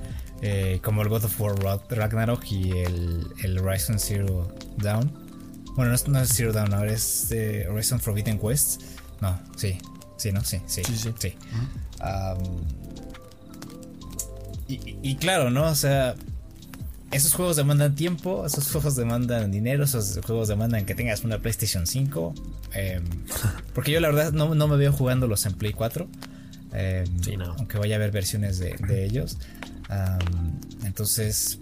Eh, 0.41 0.80
como 0.82 1.02
el 1.02 1.10
God 1.10 1.25
of 1.25 1.41
War 1.41 1.56
Ragnarok 1.89 2.45
y 2.49 2.71
el, 2.71 3.28
el 3.43 3.60
Horizon 3.60 3.99
Zero 3.99 4.56
Dawn. 4.78 5.12
Bueno, 5.75 5.95
no 6.08 6.19
es, 6.21 6.30
Zero 6.30 6.54
Dawn, 6.54 6.73
ahora 6.73 6.93
es 6.93 7.32
eh, 7.32 7.67
Horizon 7.69 7.99
Forbidden 7.99 8.39
West. 8.41 8.82
No, 9.21 9.39
sí, 9.58 9.78
sí, 10.17 10.32
¿no? 10.32 10.43
Sí, 10.43 10.62
sí, 10.65 10.84
sí. 10.84 11.13
sí. 11.19 11.36
y, 14.67 15.15
claro, 15.17 15.49
¿no? 15.49 15.65
O 15.65 15.75
sea, 15.75 16.15
esos 17.12 17.34
juegos 17.34 17.58
demandan 17.58 17.95
tiempo, 17.95 18.45
esos 18.45 18.71
juegos 18.71 18.95
demandan 18.95 19.52
dinero, 19.52 19.84
esos 19.84 20.19
juegos 20.25 20.47
demandan 20.47 20.86
que 20.86 20.95
tengas 20.95 21.23
una 21.25 21.39
PlayStation 21.39 21.86
5. 21.86 22.34
Em, 22.73 23.04
porque 23.73 23.91
yo 23.91 23.99
la 23.99 24.10
verdad 24.10 24.32
no, 24.32 24.67
me 24.67 24.78
veo 24.78 24.93
jugándolos 24.93 25.45
en 25.45 25.54
Play 25.54 25.73
4. 25.73 26.08
Em, 26.73 27.23
sí, 27.23 27.36
no. 27.36 27.56
Aunque 27.58 27.78
vaya 27.78 27.95
a 27.95 27.97
haber 27.97 28.12
versiones 28.12 28.58
de, 28.58 28.75
de 28.88 29.04
ellos 29.04 29.38
entonces, 30.84 31.60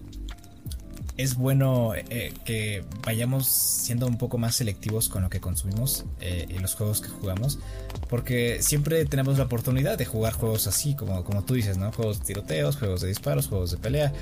es 1.18 1.36
bueno 1.36 1.94
eh, 1.96 2.32
que 2.46 2.84
vayamos 3.04 3.48
siendo 3.48 4.06
un 4.08 4.18
poco 4.18 4.38
más 4.38 4.56
selectivos 4.56 5.10
con 5.10 5.24
lo 5.24 5.30
que 5.30 5.40
consumimos 5.40 6.06
eh, 6.22 6.46
en 6.50 6.62
los 6.62 6.76
juegos 6.76 7.02
que 7.02 7.10
jugamos, 7.10 7.60
porque 8.08 8.62
siempre 8.62 9.04
tenemos 9.06 9.38
la 9.40 9.46
oportunidad 9.46 9.98
de 9.98 10.06
jugar 10.06 10.34
juegos 10.34 10.68
así, 10.68 10.96
como, 10.96 11.24
como 11.24 11.44
tú 11.44 11.56
dices, 11.56 11.78
¿no? 11.78 11.92
Juegos 11.92 12.20
de 12.20 12.26
tiroteos, 12.26 12.78
juegos 12.78 13.02
de 13.02 13.08
disparos, 13.08 13.48
juegos 13.48 13.72
de 13.72 13.78
pelea, 13.78 14.14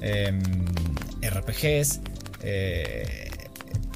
em, 0.00 0.42
RPGs, 1.22 2.00
eh, 2.42 3.30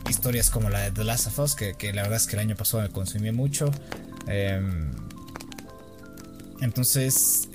historias 0.09 0.48
como 0.48 0.70
la 0.70 0.83
de 0.83 0.90
The 0.92 1.03
Last 1.05 1.27
of 1.27 1.38
Us, 1.40 1.57
que, 1.57 1.74
que, 1.74 1.92
la 1.92 2.03
verdad 2.03 2.18
es 2.18 2.27
que 2.29 2.37
el 2.37 2.40
año 2.40 2.55
pasado 2.55 2.85
me 2.85 2.90
consumí 2.90 3.33
mucho. 3.33 3.72
Em, 4.29 4.92
entonces, 6.61 7.48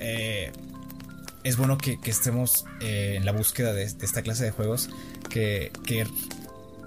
es 1.43 1.57
bueno 1.57 1.77
que, 1.77 1.97
estemos 2.05 2.65
eh, 2.81 3.15
en 3.17 3.25
la 3.25 3.31
búsqueda 3.31 3.73
de, 3.73 3.83
esta 3.83 4.21
clase 4.21 4.45
de 4.45 4.51
juegos 4.51 4.89
que, 5.29 5.71
que, 5.85 6.05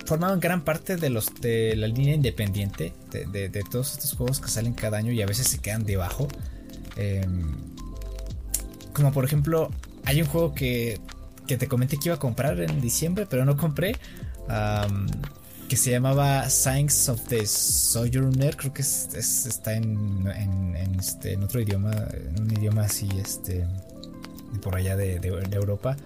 formaban 0.04 0.40
gran 0.40 0.62
parte 0.62 0.96
de 0.96 1.10
los 1.10 1.32
de 1.40 1.76
la 1.76 1.86
línea 1.86 2.14
independiente 2.14 2.92
de, 3.10 3.64
todos 3.70 3.92
estos 3.92 4.14
juegos 4.14 4.40
que 4.40 4.48
salen 4.48 4.74
cada 4.74 4.98
año 4.98 5.12
y 5.12 5.22
a 5.22 5.26
veces 5.26 5.48
se 5.48 5.58
quedan 5.58 5.84
debajo. 5.84 6.28
Em, 6.96 7.54
como 8.92 9.12
por 9.12 9.24
ejemplo, 9.24 9.70
hay 10.04 10.20
un 10.20 10.26
juego 10.26 10.54
que, 10.54 11.00
que 11.46 11.56
te 11.56 11.68
comenté 11.68 11.96
que 11.96 12.08
iba 12.08 12.16
a 12.16 12.18
comprar 12.18 12.60
en 12.60 12.80
diciembre, 12.80 13.26
pero 13.28 13.44
no 13.44 13.56
compré. 13.56 13.96
que 15.68 15.76
se 15.78 15.90
llamaba 15.90 16.50
Science 16.50 17.10
of 17.10 17.26
the 17.28 17.46
Sojourner, 17.46 18.56
creo 18.56 18.74
que 18.74 18.82
está 18.82 19.74
en, 19.74 20.26
este, 20.98 21.32
en, 21.32 21.42
otro 21.42 21.60
idioma, 21.60 21.92
en 22.12 22.42
un 22.42 22.50
idioma 22.50 22.82
así, 22.82 23.08
este, 23.18 23.64
por 24.60 24.76
allá 24.76 24.96
de, 24.96 25.16
Europa, 25.52 25.96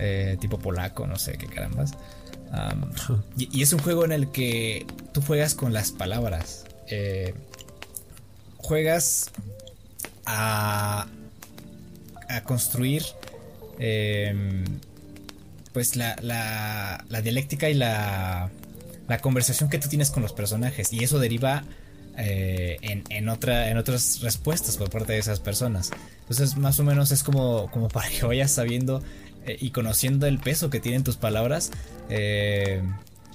eh, 0.00 0.36
tipo 0.40 0.58
polaco, 0.58 1.06
no 1.06 1.18
sé 1.18 1.38
qué 1.38 1.46
carambas. 1.46 1.92
y, 3.36 3.62
es 3.62 3.72
un 3.72 3.80
juego 3.80 4.04
en 4.04 4.12
el 4.12 4.30
que 4.30 4.86
tú 5.12 5.22
juegas 5.22 5.54
con 5.54 5.72
las 5.72 5.92
palabras. 5.92 6.64
Eh, 6.88 7.34
juegas 8.58 9.30
a, 10.26 11.06
a 12.28 12.44
construir 12.44 13.04
em, 13.78 14.64
pues 15.72 15.96
la, 15.96 16.16
la, 16.22 17.04
la, 17.08 17.20
dialéctica 17.20 17.68
y 17.68 17.74
la, 17.74 18.50
la 19.08 19.18
conversación 19.18 19.68
que 19.68 19.78
tú 19.78 19.88
tienes 19.88 20.10
con 20.10 20.22
los 20.22 20.32
personajes 20.32 20.92
y 20.92 21.04
eso 21.04 21.18
deriva 21.18 21.64
eh, 22.16 22.78
en, 22.80 23.04
en, 23.10 23.28
otra, 23.28 23.70
en 23.70 23.76
otras 23.76 24.20
respuestas 24.20 24.76
por 24.76 24.90
parte 24.90 25.12
de 25.12 25.18
esas 25.18 25.40
personas. 25.40 25.90
Entonces 26.28 26.56
más 26.56 26.78
o 26.80 26.84
menos 26.84 27.12
es 27.12 27.22
como, 27.22 27.70
como 27.70 27.88
para 27.88 28.08
que 28.08 28.24
vayas 28.24 28.50
sabiendo 28.50 29.02
eh, 29.46 29.58
y 29.60 29.70
conociendo 29.70 30.26
el 30.26 30.38
peso 30.38 30.70
que 30.70 30.80
tienen 30.80 31.04
tus 31.04 31.16
palabras 31.16 31.70
eh, 32.08 32.82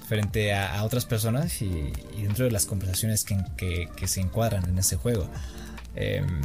frente 0.08 0.52
a, 0.52 0.82
otras 0.82 1.04
personas 1.04 1.62
y, 1.62 1.92
dentro 2.20 2.44
de 2.44 2.50
las 2.50 2.66
conversaciones 2.66 3.24
que, 3.24 3.88
que, 3.96 4.08
se 4.08 4.20
encuadran 4.20 4.68
en 4.68 4.76
ese 4.78 4.96
juego. 4.96 5.28
Em, 5.94 6.42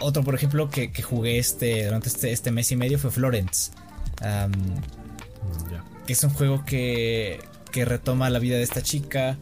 otro, 0.00 0.24
por 0.24 0.34
ejemplo, 0.34 0.68
que, 0.68 0.90
jugué 1.02 1.38
este, 1.38 1.84
durante 1.84 2.08
este, 2.08 2.32
este, 2.32 2.50
mes 2.50 2.72
y 2.72 2.76
medio 2.76 2.98
fue 2.98 3.12
Florence. 3.12 3.70
Mm, 4.22 6.04
que 6.04 6.12
es 6.12 6.24
un 6.24 6.30
juego 6.30 6.64
que, 6.64 7.38
que 7.70 7.84
retoma 7.84 8.28
la 8.28 8.40
vida 8.40 8.56
de 8.56 8.64
esta 8.64 8.82
chica. 8.82 9.38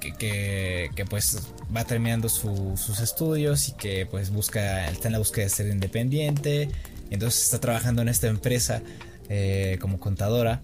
Que, 0.00 0.90
que, 0.94 1.04
pues 1.06 1.48
va 1.74 1.84
terminando 1.84 2.28
sus 2.28 3.00
estudios 3.00 3.68
y 3.68 3.72
que 3.72 4.06
pues 4.06 4.30
busca, 4.30 4.88
está 4.88 5.08
en 5.08 5.12
la 5.12 5.18
búsqueda 5.18 5.44
de 5.44 5.50
ser 5.50 5.66
independiente. 5.68 6.68
Y 7.10 7.14
entonces 7.14 7.42
está 7.42 7.60
trabajando 7.60 8.02
en 8.02 8.08
esta 8.08 8.28
empresa 8.28 8.82
eh, 9.28 9.78
como 9.80 9.98
contadora. 9.98 10.62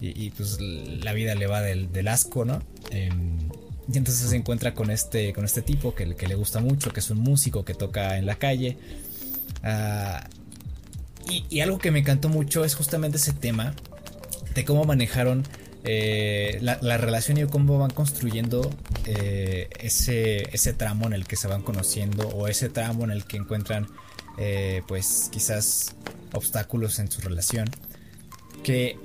Y, 0.00 0.30
pues 0.30 0.58
la 0.60 1.14
vida 1.14 1.34
le 1.34 1.46
va 1.46 1.62
del, 1.62 2.08
asco, 2.08 2.44
¿no? 2.44 2.62
Em, 2.90 3.38
y 3.90 3.96
entonces 3.96 4.28
se 4.28 4.36
encuentra 4.36 4.74
con 4.74 4.90
este, 4.90 5.32
con 5.32 5.46
este 5.46 5.62
tipo 5.62 5.94
que, 5.94 6.14
que 6.14 6.26
le 6.26 6.34
gusta 6.34 6.60
mucho, 6.60 6.92
que 6.92 7.00
es 7.00 7.08
un 7.10 7.20
músico 7.20 7.64
que 7.64 7.72
toca 7.72 8.18
en 8.18 8.26
la 8.26 8.34
calle. 8.34 8.76
Ah, 9.62 10.28
y, 11.28 11.60
algo 11.60 11.78
que 11.78 11.90
me 11.90 12.00
encantó 12.00 12.28
mucho 12.28 12.64
es 12.64 12.74
justamente 12.74 13.16
ese 13.16 13.32
tema 13.32 13.74
de 14.54 14.64
cómo 14.64 14.84
manejaron 14.84 15.42
eh, 15.84 16.58
la, 16.60 16.96
relación 16.96 17.38
y 17.38 17.46
cómo 17.46 17.78
van 17.78 17.90
construyendo 17.90 18.70
eh, 19.04 19.68
ese, 19.80 20.54
ese 20.54 20.72
tramo 20.72 21.06
en 21.06 21.12
el 21.12 21.26
que 21.26 21.36
se 21.36 21.46
van 21.46 21.62
conociendo 21.62 22.28
o 22.28 22.48
ese 22.48 22.68
tramo 22.68 23.04
en 23.04 23.10
el 23.10 23.24
que 23.24 23.36
encuentran 23.36 23.86
eh, 24.38 24.82
pues 24.88 25.28
quizás 25.30 25.94
obstáculos 26.32 26.98
en 26.98 27.10
su 27.10 27.20
relación. 27.20 27.68
Que 28.62 28.96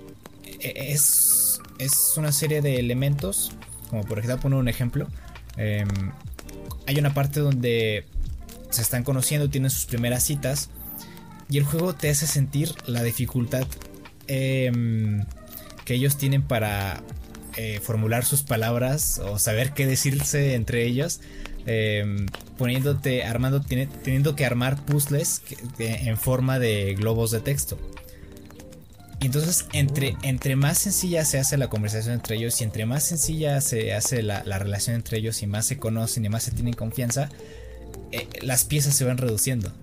es, 0.61 1.59
es 1.79 2.13
una 2.15 2.31
serie 2.31 2.61
de 2.61 2.79
elementos 2.79 3.51
como 3.89 4.03
por 4.03 4.19
ejemplo, 4.19 4.39
poner 4.39 4.59
un 4.59 4.67
ejemplo. 4.67 5.07
Em, 5.57 5.87
hay 6.87 6.97
una 6.97 7.13
parte 7.13 7.39
donde 7.39 8.05
se 8.69 8.81
están 8.81 9.03
conociendo, 9.03 9.49
tienen 9.49 9.71
sus 9.71 9.85
primeras 9.85 10.23
citas. 10.23 10.69
Y 11.49 11.57
el 11.57 11.63
juego 11.63 11.95
te 11.95 12.09
hace 12.09 12.27
sentir 12.27 12.71
la 12.85 13.01
dificultad 13.01 13.65
em, 14.27 15.25
que 15.89 15.95
ellos 15.95 16.17
tienen 16.17 16.43
para 16.43 17.02
eh, 17.58 17.80
formular 17.82 18.23
sus 18.23 18.43
palabras 18.43 19.19
o 19.25 19.39
saber 19.39 19.73
qué 19.73 19.88
decirse 19.88 20.54
entre 20.54 20.86
ellos. 20.86 21.19
Em, 21.65 22.28
poniéndote, 22.60 23.23
armando, 23.23 23.60
teniendo 23.60 24.36
que 24.36 24.45
armar 24.45 24.86
puzzles 24.86 25.41
en 25.80 26.15
forma 26.17 26.60
de 26.60 26.93
globos 26.93 27.32
de 27.32 27.39
texto. 27.39 27.80
Y 29.19 29.25
entonces, 29.25 29.65
entre, 29.73 30.15
entre 30.21 30.56
más 30.56 30.78
sencilla 30.78 31.25
se 31.25 31.39
hace 31.39 31.58
la 31.58 31.69
conversación 31.69 32.13
entre 32.13 32.36
ellos 32.36 32.62
y 32.62 32.65
entre 32.65 32.86
más 32.86 33.02
sencilla 33.02 33.60
se 33.60 33.91
hace 33.95 34.21
la, 34.21 34.43
relación 34.43 34.95
entre 34.95 35.17
ellos 35.17 35.41
y 35.41 35.47
más 35.47 35.65
se 35.65 35.80
conocen 35.80 36.23
y 36.23 36.30
más 36.30 36.43
se 36.43 36.52
tienen 36.52 36.75
confianza, 36.75 37.30
eh, 38.12 38.28
las 38.43 38.63
piezas 38.63 38.93
se 38.93 39.06
van 39.06 39.17
reduciendo. 39.17 39.73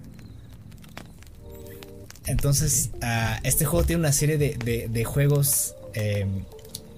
Entonces, 2.27 2.91
ah, 3.03 3.39
este 3.45 3.65
juego 3.65 3.87
tiene 3.87 4.01
una 4.01 4.13
serie 4.13 4.37
de, 4.37 5.05
juegos 5.05 5.76
em, 5.97 6.45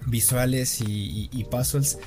visuales 0.07 0.81
y, 0.81 1.47
puzzles 1.51 1.99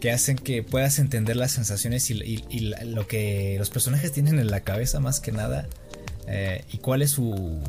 que 0.00 0.10
hacen 0.10 0.36
que 0.36 0.62
puedas 0.62 0.98
entender 0.98 1.36
las 1.36 1.52
sensaciones 1.52 2.10
y, 2.10 2.74
lo 2.84 3.06
que 3.06 3.56
los 3.58 3.70
personajes 3.70 4.12
tienen 4.12 4.38
en 4.38 4.50
la 4.50 4.60
cabeza 4.60 5.00
más 5.00 5.20
que 5.20 5.32
nada. 5.32 5.68
Eh, 6.26 6.64
y 6.72 6.78
cuál 6.78 7.02
es 7.02 7.12
su, 7.12 7.60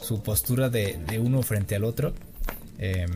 su 0.00 0.22
postura 0.22 0.70
de, 0.70 0.98
uno 1.20 1.42
frente 1.42 1.74
al 1.76 1.84
otro. 1.84 2.14
Em, 2.78 3.10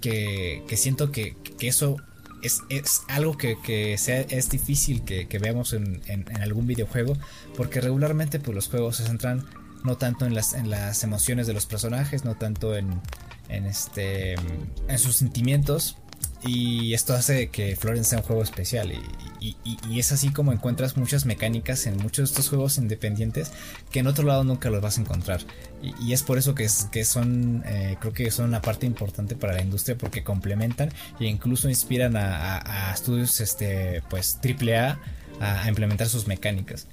que, 0.00 0.62
siento 0.76 1.10
que, 1.10 1.36
eso 1.60 1.96
es, 2.42 2.62
algo 3.08 3.36
que, 3.36 3.96
sea, 3.98 4.20
es 4.20 4.48
difícil 4.48 5.02
que, 5.04 5.38
veamos 5.38 5.72
en, 5.72 6.02
algún 6.40 6.66
videojuego. 6.66 7.16
Porque 7.56 7.80
regularmente 7.80 8.40
pues, 8.40 8.54
los 8.54 8.68
juegos 8.68 8.96
se 8.96 9.04
centran 9.04 9.44
no 9.84 9.96
tanto 9.96 10.26
en 10.26 10.34
las, 10.34 10.54
en 10.54 10.70
las 10.70 11.04
emociones 11.04 11.46
de 11.46 11.52
los 11.54 11.66
personajes, 11.66 12.24
no 12.24 12.34
tanto 12.36 12.76
en, 12.76 13.00
en, 13.48 13.66
este, 13.66 14.34
en 14.34 14.98
sus 14.98 15.16
sentimientos, 15.16 15.96
y 16.42 16.94
esto 16.94 17.14
hace 17.14 17.48
que 17.48 17.74
Florence 17.74 18.10
sea 18.10 18.18
un 18.18 18.24
juego 18.24 18.42
especial. 18.42 18.92
Y, 19.40 19.56
es 19.98 20.12
así 20.12 20.30
como 20.30 20.52
encuentras 20.52 20.96
muchas 20.96 21.26
mecánicas 21.26 21.86
en 21.86 21.96
muchos 21.96 22.16
de 22.28 22.32
estos 22.32 22.48
juegos 22.48 22.78
independientes 22.78 23.50
que 23.90 24.00
en 24.00 24.06
otro 24.06 24.24
lado 24.24 24.44
nunca 24.44 24.70
los 24.70 24.80
vas 24.80 24.98
a 24.98 25.00
encontrar. 25.00 25.40
Y, 25.82 26.12
es 26.12 26.22
por 26.22 26.38
eso 26.38 26.54
que, 26.54 26.64
es, 26.64 26.84
que 26.92 27.04
son, 27.04 27.64
eh, 27.66 27.96
creo 28.00 28.12
que 28.12 28.30
son 28.30 28.46
una 28.46 28.62
parte 28.62 28.86
importante 28.86 29.34
para 29.34 29.54
la 29.54 29.62
industria 29.62 29.98
porque 29.98 30.22
complementan 30.22 30.92
e 31.18 31.26
incluso 31.26 31.68
inspiran 31.68 32.16
a, 32.16 32.92
estudios 32.94 33.40
este, 33.40 34.02
pues, 34.08 34.38
AAA 34.42 34.98
a, 35.40 35.62
a 35.62 35.68
implementar 35.68 36.08
sus 36.08 36.26
mecánicas. 36.26 36.86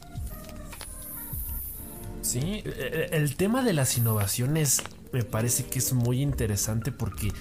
Sí, 2.21 2.63
e, 2.65 3.09
e, 3.11 3.17
el 3.17 3.35
tema 3.35 3.63
de 3.63 3.73
las 3.73 3.97
innovaciones 3.97 4.81
me 5.15 5.23
parece 5.23 5.65
que 5.65 5.79
es 5.79 5.93
muy 5.93 6.21
interesante 6.21 6.91
porque 6.91 7.31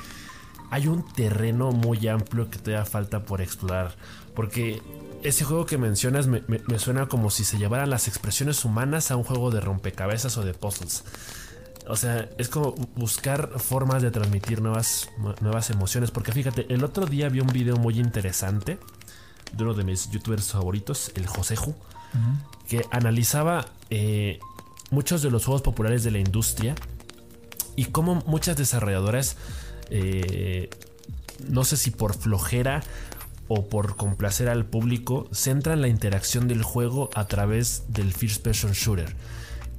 hay 0.70 0.86
un 0.86 1.04
terreno 1.04 1.72
muy 1.72 2.06
amplio 2.06 2.48
que 2.48 2.58
todavía 2.58 2.84
falta 2.84 3.24
por 3.24 3.40
explorar. 3.40 3.96
Porque 4.32 4.80
ese 5.24 5.44
juego 5.44 5.66
que 5.66 5.76
mencionas 5.76 6.28
me, 6.28 6.40
suena 6.78 7.06
como 7.06 7.30
si 7.30 7.42
se 7.42 7.58
llevaran 7.58 7.90
las 7.90 8.06
expresiones 8.06 8.64
humanas 8.64 9.10
a 9.10 9.16
un 9.16 9.24
juego 9.24 9.50
de 9.50 9.60
rompecabezas 9.60 10.38
o 10.38 10.44
de 10.44 10.54
puzzles. 10.54 11.02
O 11.88 11.96
sea, 11.96 12.30
es 12.38 12.48
como 12.48 12.76
buscar 12.94 13.58
formas 13.58 14.02
de 14.02 14.12
transmitir 14.12 14.62
nuevas, 14.62 15.10
nuevas 15.40 15.70
emociones. 15.70 16.12
Porque 16.12 16.30
fíjate, 16.30 16.72
el 16.72 16.84
otro 16.84 17.06
día 17.06 17.28
vi 17.28 17.40
un 17.40 17.48
video 17.48 17.76
muy 17.76 17.98
interesante 17.98 18.78
de 19.52 19.64
uno 19.64 19.74
de 19.74 19.82
mis 19.82 20.10
youtubers 20.12 20.52
favoritos, 20.52 21.10
el 21.16 21.26
Joseju, 21.26 21.74
que 22.68 22.86
analizaba 22.92 23.66
eh, 23.90 24.38
muchos 24.92 25.22
de 25.22 25.30
los 25.30 25.44
juegos 25.44 25.62
populares 25.62 26.04
de 26.04 26.12
la 26.12 26.18
industria 26.20 26.76
y 27.76 27.86
cómo 27.86 28.22
muchas 28.26 28.56
desarrolladoras 28.56 29.36
eh, 29.90 30.70
no 31.48 31.64
sé 31.64 31.76
si 31.76 31.90
por 31.90 32.14
flojera 32.14 32.82
o 33.48 33.68
por 33.68 33.96
complacer 33.96 34.48
al 34.48 34.64
público, 34.64 35.28
centran 35.32 35.80
la 35.82 35.88
interacción 35.88 36.48
del 36.48 36.62
juego 36.62 37.10
a 37.14 37.26
través 37.26 37.84
del 37.88 38.12
First 38.12 38.42
Person 38.42 38.72
Shooter. 38.72 39.14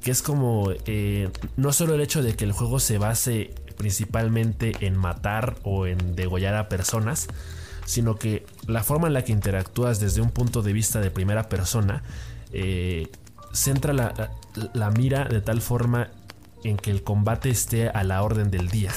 Que 0.01 0.11
es 0.11 0.21
como 0.21 0.71
eh, 0.85 1.29
no 1.57 1.73
solo 1.73 1.95
el 1.95 2.01
hecho 2.01 2.21
de 2.21 2.35
que 2.35 2.45
el 2.45 2.51
juego 2.51 2.79
se 2.79 2.99
base 2.99 3.55
principalmente 3.77 4.73
en 4.81 4.95
matar 4.95 5.55
o 5.63 5.87
en 5.87 6.15
degollar 6.15 6.55
a 6.55 6.69
personas, 6.69 7.27
sino 7.85 8.15
que 8.15 8.45
la 8.67 8.83
forma 8.83 9.07
en 9.07 9.13
la 9.13 9.23
que 9.23 9.31
interactúas 9.31 9.99
desde 9.99 10.21
un 10.21 10.29
punto 10.29 10.61
de 10.61 10.73
vista 10.73 11.01
de 11.01 11.09
primera 11.09 11.49
persona 11.49 12.03
eh, 12.51 13.09
centra 13.51 13.93
la 14.73 14.91
mira 14.91 15.25
de 15.25 15.41
tal 15.41 15.61
forma 15.61 16.09
en 16.69 16.77
que 16.77 16.91
el 16.91 17.03
combate 17.03 17.49
esté 17.49 17.89
a 17.89 18.03
la 18.03 18.21
orden 18.23 18.51
del 18.51 18.69
día. 18.69 18.91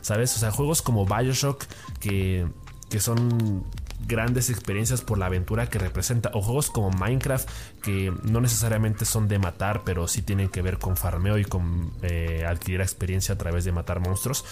¿sabes? 0.00 0.34
O 0.36 0.38
sea, 0.38 0.50
juegos 0.50 0.82
como 0.82 1.06
Bioshock 1.06 1.64
que, 2.00 2.46
que 2.88 3.00
son 3.00 3.64
grandes 4.06 4.50
experiencias 4.50 5.02
por 5.02 5.18
la 5.18 5.26
aventura 5.26 5.68
que 5.68 5.78
representa. 5.78 6.30
O 6.34 6.42
juegos 6.42 6.70
como 6.70 6.90
Minecraft, 6.90 7.48
que 7.82 8.12
no 8.24 8.40
necesariamente 8.40 9.04
son 9.04 9.28
de 9.28 9.38
matar, 9.38 9.82
pero 9.84 10.08
sí 10.08 10.22
tienen 10.22 10.48
que 10.48 10.62
ver 10.62 10.78
con 10.78 10.96
farmeo 10.96 11.38
y 11.38 11.44
con 11.44 11.92
eh, 12.02 12.44
adquirir 12.46 12.80
experiencia 12.80 13.34
a 13.34 13.38
través 13.38 13.64
de 13.64 13.72
matar 13.72 14.00
monstruos. 14.00 14.44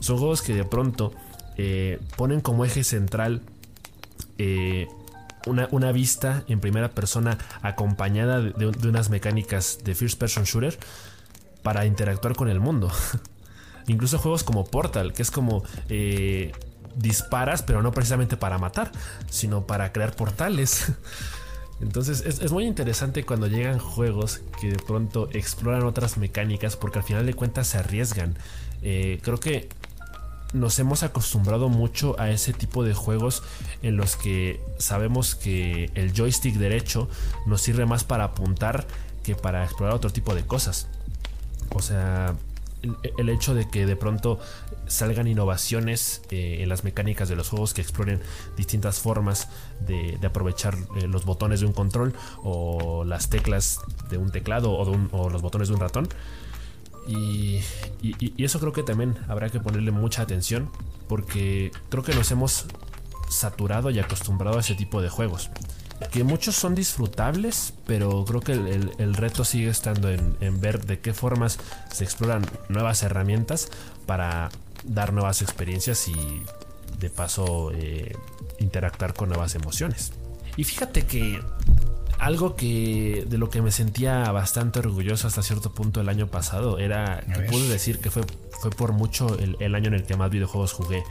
Son 0.00 0.18
juegos 0.18 0.42
que 0.42 0.54
de 0.54 0.64
pronto 0.64 1.12
eh, 1.56 2.00
ponen 2.16 2.40
como 2.40 2.64
eje 2.64 2.84
central 2.84 3.42
eh, 4.38 4.88
una, 5.46 5.68
una, 5.70 5.92
vista 5.92 6.42
en 6.48 6.60
primera 6.60 6.90
persona 6.90 7.38
acompañada 7.62 8.40
de, 8.40 8.50
de, 8.50 8.88
unas 8.88 9.08
mecánicas 9.10 9.78
de 9.84 9.94
first 9.94 10.18
person 10.18 10.44
shooter 10.44 10.76
para 11.66 11.84
interactuar 11.84 12.36
con 12.36 12.48
el 12.48 12.60
mundo. 12.60 12.92
Incluso 13.88 14.20
juegos 14.20 14.44
como 14.44 14.64
Portal, 14.64 15.12
que 15.12 15.22
es 15.22 15.32
como 15.32 15.64
eh, 15.88 16.52
disparas, 16.94 17.64
pero 17.64 17.82
no 17.82 17.90
precisamente 17.90 18.36
para 18.36 18.56
matar, 18.56 18.92
sino 19.28 19.66
para 19.66 19.90
crear 19.90 20.14
portales. 20.14 20.92
Entonces 21.80 22.20
es, 22.24 22.52
muy 22.52 22.66
interesante 22.66 23.24
cuando 23.24 23.48
llegan 23.48 23.80
juegos 23.80 24.42
que 24.60 24.70
de 24.70 24.76
pronto 24.76 25.28
exploran 25.32 25.82
otras 25.82 26.18
mecánicas 26.18 26.76
porque 26.76 27.00
al 27.00 27.04
final 27.04 27.26
de 27.26 27.34
cuentas 27.34 27.66
se 27.66 27.78
arriesgan. 27.78 28.38
Eh, 28.82 29.18
creo 29.24 29.40
que 29.40 29.68
nos 30.52 30.78
hemos 30.78 31.02
acostumbrado 31.02 31.68
mucho 31.68 32.14
a 32.20 32.30
ese 32.30 32.52
tipo 32.52 32.84
de 32.84 32.94
juegos 32.94 33.42
en 33.82 33.96
los 33.96 34.14
que 34.14 34.60
sabemos 34.78 35.34
que 35.34 35.90
el 35.96 36.12
joystick 36.12 36.54
derecho 36.54 37.08
nos 37.44 37.60
sirve 37.60 37.86
más 37.86 38.04
para 38.04 38.22
apuntar 38.22 38.86
que 39.24 39.34
para 39.34 39.64
explorar 39.64 39.96
otro 39.96 40.10
tipo 40.10 40.32
de 40.32 40.46
cosas. 40.46 40.86
O 41.74 41.82
sea, 41.82 42.34
el, 43.18 43.28
hecho 43.28 43.54
de 43.54 43.68
que 43.68 43.86
de 43.86 43.96
pronto 43.96 44.38
salgan 44.86 45.26
innovaciones 45.26 46.22
eh, 46.30 46.58
en 46.60 46.68
las 46.68 46.84
mecánicas 46.84 47.28
de 47.28 47.36
los 47.36 47.48
juegos 47.48 47.74
que 47.74 47.80
exploren 47.80 48.20
distintas 48.56 49.00
formas 49.00 49.48
de, 49.86 50.18
aprovechar 50.24 50.76
eh, 50.96 51.06
los 51.08 51.24
botones 51.24 51.60
de 51.60 51.66
un 51.66 51.72
control 51.72 52.14
o 52.42 53.04
las 53.04 53.28
teclas 53.28 53.80
de 54.10 54.18
un 54.18 54.30
teclado 54.30 54.72
o, 54.72 55.30
los 55.30 55.42
botones 55.42 55.68
de 55.68 55.74
un 55.74 55.80
ratón. 55.80 56.08
Y, 57.08 57.60
y, 58.02 58.44
eso 58.44 58.58
creo 58.58 58.72
que 58.72 58.82
también 58.82 59.16
habrá 59.28 59.48
que 59.48 59.60
ponerle 59.60 59.92
mucha 59.92 60.22
atención 60.22 60.70
porque 61.08 61.70
creo 61.88 62.02
que 62.02 62.14
nos 62.14 62.30
hemos 62.32 62.66
saturado 63.28 63.90
y 63.90 63.98
acostumbrado 64.00 64.56
a 64.56 64.60
ese 64.60 64.74
tipo 64.74 65.00
de 65.00 65.08
juegos 65.08 65.50
que 66.10 66.24
muchos 66.24 66.54
son 66.56 66.74
disfrutables, 66.74 67.72
pero 67.86 68.24
creo 68.24 68.40
que 68.40 68.52
el, 68.52 69.14
reto 69.14 69.44
sigue 69.44 69.70
estando 69.70 70.10
en, 70.10 70.60
ver 70.60 70.84
de 70.84 71.00
qué 71.00 71.14
formas 71.14 71.58
se 71.92 72.04
exploran 72.04 72.44
nuevas 72.68 73.02
herramientas 73.02 73.68
para 74.04 74.50
dar 74.84 75.12
nuevas 75.12 75.42
experiencias 75.42 76.08
y 76.08 76.42
de 76.98 77.10
paso 77.10 77.72
eh, 77.72 78.14
interactuar 78.58 79.14
con 79.14 79.28
nuevas 79.28 79.54
emociones. 79.54 80.12
Y 80.56 80.64
fíjate 80.64 81.06
que 81.06 81.40
algo 82.18 82.56
que 82.56 83.26
de 83.28 83.38
lo 83.38 83.50
que 83.50 83.60
me 83.60 83.70
sentía 83.70 84.30
bastante 84.32 84.78
orgulloso 84.78 85.26
hasta 85.26 85.42
cierto 85.42 85.72
punto 85.72 86.00
el 86.00 86.08
año 86.08 86.28
pasado 86.28 86.78
era 86.78 87.22
que 87.34 87.42
pude 87.42 87.68
decir 87.68 87.98
que 87.98 88.10
fue, 88.10 88.22
fue 88.60 88.70
por 88.70 88.92
mucho 88.92 89.36
el, 89.38 89.74
año 89.74 89.88
en 89.88 89.94
el 89.94 90.04
que 90.04 90.16
más 90.16 90.30
videojuegos 90.30 90.72
jugué. 90.72 91.02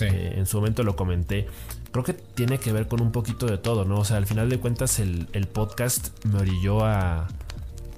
Eh, 0.00 0.34
en 0.36 0.46
su 0.46 0.56
momento 0.56 0.84
lo 0.84 0.96
comenté 0.96 1.46
creo 1.92 2.04
que 2.04 2.14
tiene 2.14 2.58
que 2.58 2.72
ver 2.72 2.88
con 2.88 3.00
un 3.00 3.12
poquito 3.12 3.46
de 3.46 3.58
todo, 3.58 3.84
¿no? 3.84 4.00
O 4.00 4.04
sea, 4.04 4.16
al 4.16 4.26
final 4.26 4.48
de 4.48 4.58
cuentas 4.58 4.98
el, 4.98 5.26
podcast 5.52 6.24
me 6.24 6.40
orilló 6.40 6.84
a, 6.84 7.28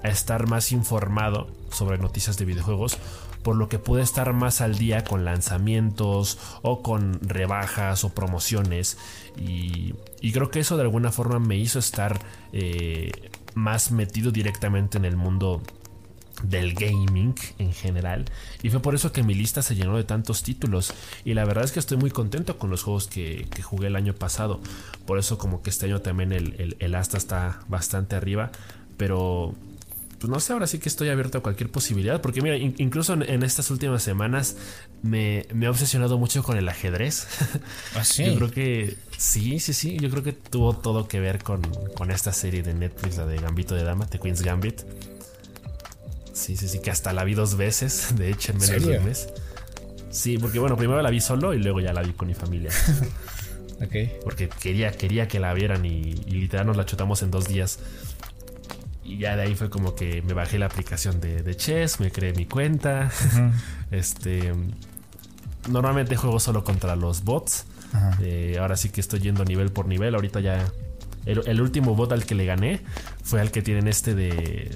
a, 0.03 0.07
estar 0.07 0.47
más 0.47 0.71
informado 0.71 1.47
sobre 1.71 1.97
noticias 1.97 2.37
de 2.37 2.45
videojuegos, 2.45 2.97
por 3.41 3.55
lo 3.55 3.69
que 3.69 3.79
pude 3.79 4.01
estar 4.01 4.33
más 4.33 4.59
al 4.59 4.77
día 4.77 5.03
con 5.03 5.23
lanzamientos 5.23 6.39
o 6.61 6.81
con 6.81 7.19
rebajas 7.21 8.03
o 8.03 8.09
promociones. 8.09 8.97
Y, 9.37 9.93
creo 10.33 10.49
que 10.49 10.59
eso 10.59 10.75
de 10.75 10.81
alguna 10.81 11.11
forma 11.11 11.39
me 11.39 11.55
hizo 11.55 11.79
estar 11.79 12.19
eh, 12.51 13.11
más 13.53 13.91
metido 13.91 14.31
directamente 14.31 14.97
en 14.97 15.05
el 15.05 15.15
mundo 15.15 15.61
del 16.43 16.73
gaming 16.73 17.33
en 17.57 17.73
general 17.73 18.25
y 18.61 18.69
fue 18.69 18.81
por 18.81 18.95
eso 18.95 19.11
que 19.11 19.23
mi 19.23 19.33
lista 19.33 19.61
se 19.61 19.75
llenó 19.75 19.95
de 19.97 20.03
tantos 20.03 20.43
títulos 20.43 20.93
y 21.23 21.33
la 21.33 21.45
verdad 21.45 21.63
es 21.63 21.71
que 21.71 21.79
estoy 21.79 21.97
muy 21.97 22.11
contento 22.11 22.57
con 22.57 22.69
los 22.69 22.83
juegos 22.83 23.07
que, 23.07 23.47
jugué 23.63 23.87
el 23.87 23.95
año 23.95 24.13
pasado 24.13 24.59
por 25.05 25.17
eso 25.17 25.37
como 25.37 25.61
que 25.61 25.69
este 25.69 25.85
año 25.85 26.01
también 26.01 26.31
el, 26.31 26.75
el, 26.79 26.95
asta 26.95 27.17
está 27.17 27.61
bastante 27.67 28.15
arriba 28.15 28.51
pero 28.97 29.55
pues 30.19 30.29
no 30.31 30.39
sé, 30.39 30.53
ahora 30.53 30.65
sí 30.65 30.79
que 30.79 30.89
estoy 30.89 31.09
abierto 31.09 31.39
a 31.39 31.41
cualquier 31.41 31.69
posibilidad. 31.69 32.21
Porque 32.21 32.41
mira, 32.41 32.57
incluso 32.57 33.13
en, 33.13 33.43
estas 33.43 33.69
últimas 33.69 34.01
semanas 34.01 34.55
me, 35.03 35.45
me, 35.53 35.65
he 35.65 35.69
obsesionado 35.69 36.17
mucho 36.17 36.41
con 36.41 36.57
el 36.57 36.67
ajedrez. 36.69 37.27
¿Ah, 37.95 38.03
sí? 38.03 38.25
Yo 38.25 38.35
creo 38.35 38.51
que 38.51 38.97
sí, 39.17 39.59
sí, 39.59 39.73
sí. 39.73 39.97
Yo 39.99 40.09
creo 40.09 40.23
que 40.23 40.31
tuvo 40.31 40.73
todo 40.73 41.07
que 41.07 41.19
ver 41.19 41.43
con, 41.43 41.61
con 41.95 42.11
esta 42.11 42.31
serie 42.31 42.63
de 42.63 42.73
Netflix, 42.73 43.17
la 43.17 43.25
de 43.25 43.37
Gambito 43.37 43.75
de 43.75 43.83
Dama, 43.83 44.07
The 44.07 44.19
Queen's 44.19 44.41
Gambit. 44.41 44.83
Sí, 46.35 46.57
sí, 46.57 46.67
sí, 46.67 46.79
que 46.79 46.91
hasta 46.91 47.13
la 47.13 47.23
vi 47.23 47.33
dos 47.33 47.55
veces, 47.55 48.13
de 48.17 48.29
hecho, 48.29 48.51
en 48.51 48.59
menos 48.59 48.85
de 48.85 48.97
un 48.99 49.05
mes. 49.05 49.29
Sí, 50.09 50.37
porque 50.37 50.59
bueno, 50.59 50.75
primero 50.75 51.01
la 51.01 51.09
vi 51.09 51.21
solo 51.21 51.53
y 51.53 51.59
luego 51.59 51.79
ya 51.79 51.93
la 51.93 52.01
vi 52.03 52.11
con 52.11 52.27
mi 52.27 52.33
familia. 52.33 52.71
ok. 53.81 54.21
Porque 54.23 54.49
quería, 54.49 54.91
quería 54.91 55.27
que 55.27 55.39
la 55.39 55.53
vieran 55.53 55.85
y, 55.85 56.13
literal 56.13 56.67
nos 56.67 56.77
la 56.77 56.85
chutamos 56.85 57.23
en 57.23 57.31
dos 57.31 57.47
días. 57.47 57.79
Y 59.03 59.17
ya 59.17 59.35
de 59.37 59.43
ahí 59.43 59.55
fue 59.55 59.69
como 59.69 59.95
que 59.95 60.21
me 60.23 60.33
bajé 60.33 60.59
la 60.59 60.65
aplicación 60.65 61.21
de, 61.21 61.55
Chess, 61.55 61.99
me 61.99 62.11
creé 62.11 62.33
mi 62.33 62.45
cuenta. 62.45 63.11
Este. 63.91 64.53
Normalmente 65.69 66.15
juego 66.15 66.39
solo 66.39 66.63
contra 66.63 66.95
los 66.95 67.23
bots. 67.23 67.65
Eh, 68.21 68.57
ahora 68.59 68.75
sí 68.75 68.89
que 68.89 68.99
estoy 68.99 69.21
yendo 69.21 69.45
nivel 69.45 69.71
por 69.71 69.87
nivel. 69.87 70.15
Ahorita 70.15 70.41
ya 70.41 70.65
el, 71.25 71.61
último 71.61 71.95
bot 71.95 72.11
al 72.11 72.25
que 72.25 72.35
le 72.35 72.45
gané 72.45 72.81
fue 73.23 73.41
al 73.41 73.51
que 73.51 73.61
tienen 73.61 73.87
este 73.87 74.13
de, 74.13 74.69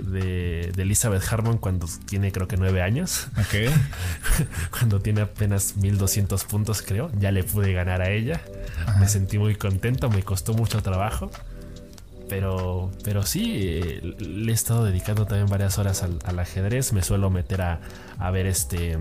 de, 0.00 0.72
Elizabeth 0.76 1.22
Harmon 1.30 1.58
cuando 1.58 1.86
tiene 2.06 2.32
creo 2.32 2.48
que 2.48 2.56
nueve 2.56 2.82
años. 2.82 3.28
Ok. 3.38 3.70
cuando 4.70 5.00
tiene 5.00 5.20
apenas 5.22 5.76
1200 5.76 6.44
puntos 6.44 6.82
creo. 6.82 7.10
Ya 7.18 7.30
le 7.30 7.44
pude 7.44 7.72
ganar 7.72 8.00
a 8.00 8.10
ella. 8.10 8.40
Me 8.98 9.08
sentí 9.08 9.38
muy 9.38 9.54
contento, 9.54 10.08
me 10.08 10.22
costó 10.22 10.54
mucho 10.54 10.82
trabajo. 10.82 11.30
Pero, 12.28 12.90
pero 13.04 13.26
sí, 13.26 14.00
le 14.18 14.50
he 14.50 14.54
estado 14.54 14.84
dedicando 14.84 15.26
también 15.26 15.48
varias 15.48 15.76
horas 15.78 16.02
al, 16.02 16.38
ajedrez. 16.38 16.94
Me 16.94 17.02
suelo 17.02 17.28
meter 17.28 17.60
a, 17.60 17.80
a 18.18 18.30
ver 18.30 18.46
este 18.46 18.98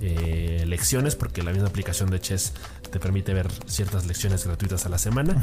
eh, 0.00 0.64
lecciones 0.66 1.16
porque 1.16 1.42
la 1.42 1.52
misma 1.52 1.68
aplicación 1.68 2.08
de 2.10 2.20
Chess 2.20 2.52
te 2.90 2.98
permite 3.00 3.34
ver 3.34 3.48
ciertas 3.66 4.06
lecciones 4.06 4.44
gratuitas 4.44 4.86
a 4.86 4.88
la 4.88 4.98
semana. 4.98 5.40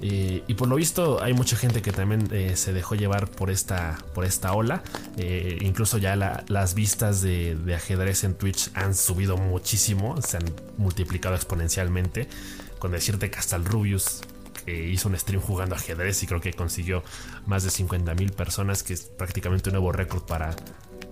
Eh, 0.00 0.42
y 0.46 0.54
por 0.54 0.68
lo 0.68 0.76
visto 0.76 1.22
hay 1.22 1.32
mucha 1.32 1.56
gente 1.56 1.80
que 1.80 1.92
también 1.92 2.28
eh, 2.32 2.56
se 2.56 2.72
dejó 2.72 2.94
llevar 2.94 3.30
por 3.30 3.50
esta, 3.50 3.98
por 4.14 4.24
esta 4.24 4.52
ola. 4.52 4.82
Eh, 5.16 5.58
incluso 5.62 5.98
ya 5.98 6.16
las 6.16 6.74
vistas 6.74 7.22
de, 7.22 7.56
ajedrez 7.74 8.24
en 8.24 8.34
Twitch 8.34 8.70
han 8.74 8.94
subido 8.94 9.36
muchísimo, 9.36 10.20
se 10.22 10.38
han 10.38 10.44
multiplicado 10.76 11.34
exponencialmente. 11.34 12.28
Con 12.78 12.92
decirte 12.92 13.30
que 13.30 13.38
hasta 13.38 13.56
el 13.56 13.64
Rubius 13.64 14.20
hizo 14.66 15.08
un 15.08 15.18
stream 15.18 15.42
jugando 15.42 15.74
ajedrez 15.74 16.22
y 16.22 16.26
creo 16.26 16.40
que 16.40 16.52
consiguió 16.52 17.02
más 17.46 17.64
de 17.64 17.70
50 17.70 18.14
mil 18.14 18.32
personas, 18.32 18.82
que 18.82 18.94
es 18.94 19.02
prácticamente 19.02 19.70
un 19.70 19.74
nuevo 19.74 19.92
récord 19.92 20.22
para, 20.22 20.54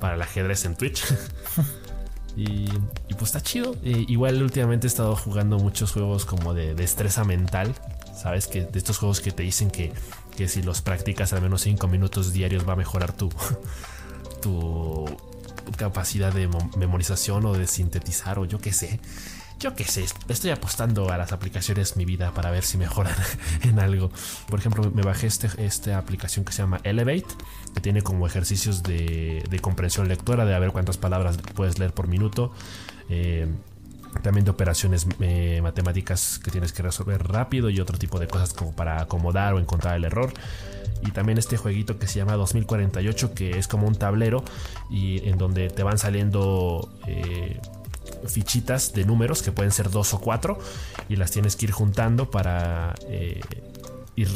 para 0.01 0.15
el 0.15 0.23
ajedrez 0.23 0.65
en 0.65 0.77
Twitch. 0.77 1.05
Y, 2.37 2.66
pues 3.11 3.23
está 3.23 3.40
chido. 3.40 3.77
igual 3.83 4.42
últimamente 4.42 4.87
he 4.87 4.88
estado 4.88 5.14
jugando 5.16 5.59
muchos 5.59 5.92
juegos 5.92 6.25
como 6.25 6.55
de 6.55 6.75
destreza 6.75 7.25
mental. 7.25 7.75
Sabes 8.14 8.47
que 8.47 8.62
de 8.62 8.79
estos 8.79 8.99
juegos 8.99 9.21
que 9.21 9.33
te 9.33 9.42
dicen 9.42 9.71
que, 9.71 9.92
que 10.37 10.49
si 10.49 10.62
los 10.62 10.83
practicas 10.83 11.33
al 11.33 11.42
menos 11.42 11.62
5 11.62 11.88
minutos 11.88 12.33
diarios 12.33 12.68
va 12.68 12.75
a 12.75 12.77
mejorar 12.77 13.12
tu, 13.12 13.31
tu 14.42 15.07
capacidad 15.77 16.33
de 16.33 16.49
memorización 16.77 17.47
o 17.47 17.53
de 17.53 17.66
sintetizar 17.66 18.38
o 18.38 18.45
yo 18.45 18.59
qué 18.59 18.73
sé. 18.73 19.01
Yo 19.62 19.77
qué 19.77 19.85
sé, 19.85 20.05
estoy 20.27 20.51
apostando 20.51 21.12
a 21.12 21.16
las 21.16 21.31
aplicaciones 21.31 21.96
mi 21.96 22.05
vida 22.05 22.35
para 22.35 22.51
ver 22.51 22.64
si 22.64 22.79
mejoran 22.79 23.14
en 23.62 23.79
algo. 23.79 24.11
Por 24.48 24.59
ejemplo, 24.59 24.90
me 24.92 25.03
bajé 25.03 25.29
este, 25.29 25.48
esta 25.64 25.98
aplicación 25.98 26.44
que 26.44 26.53
se 26.53 26.62
llama 26.62 26.81
Elevate, 26.83 27.29
que 27.72 27.81
tiene 27.81 28.03
como 28.03 28.27
ejercicios 28.27 28.83
de, 28.83 29.44
de 29.48 29.59
comprensión 29.61 30.09
lectora, 30.09 30.44
de 30.46 30.57
a 30.57 30.59
ver 30.59 30.72
cuántas 30.72 30.98
palabras 30.98 31.38
puedes 31.55 31.79
leer 31.79 31.94
por 31.94 32.09
minuto. 32.09 32.53
Eh, 33.09 33.46
también 34.20 34.44
de 34.44 34.51
operaciones 34.51 35.07
eh, 35.20 35.61
matemáticas 35.62 36.40
que 36.40 36.51
tienes 36.51 36.72
que 36.72 36.83
resolver 36.83 37.22
rápido 37.22 37.70
y 37.70 37.79
otro 37.79 37.96
tipo 37.98 38.18
de 38.18 38.27
cosas 38.27 38.55
como 38.55 38.75
para 38.75 39.01
acomodar 39.01 39.55
o 39.55 39.61
encontrar 39.61 39.94
el 39.94 40.03
error. 40.05 40.33
Y 41.07 41.12
también 41.12 41.38
este 41.38 41.57
jueguito 41.57 42.01
que 42.01 42.09
se 42.09 42.18
llama 42.18 42.33
2048 42.33 43.33
que 43.33 43.59
es 43.59 43.68
como 43.68 43.87
un 43.87 43.94
tablero 43.94 44.42
y 44.90 45.29
en 45.29 45.38
donde 45.38 45.70
te 45.70 45.85
van 45.85 45.98
saliendo 45.98 46.92
eh, 47.07 47.61
fichitas 48.27 48.93
de 48.93 49.05
números 49.05 49.43
que 49.43 49.53
pueden 49.53 49.73
ser 49.73 49.91
dos 49.91 50.15
o 50.15 50.21
cuatro 50.21 50.59
y 51.09 51.17
las 51.17 51.31
tienes 51.31 51.57
que 51.57 51.67
ir 51.67 51.73
juntando 51.73 52.31
para 52.31 52.95
eh, 53.09 53.41
ir 54.17 54.29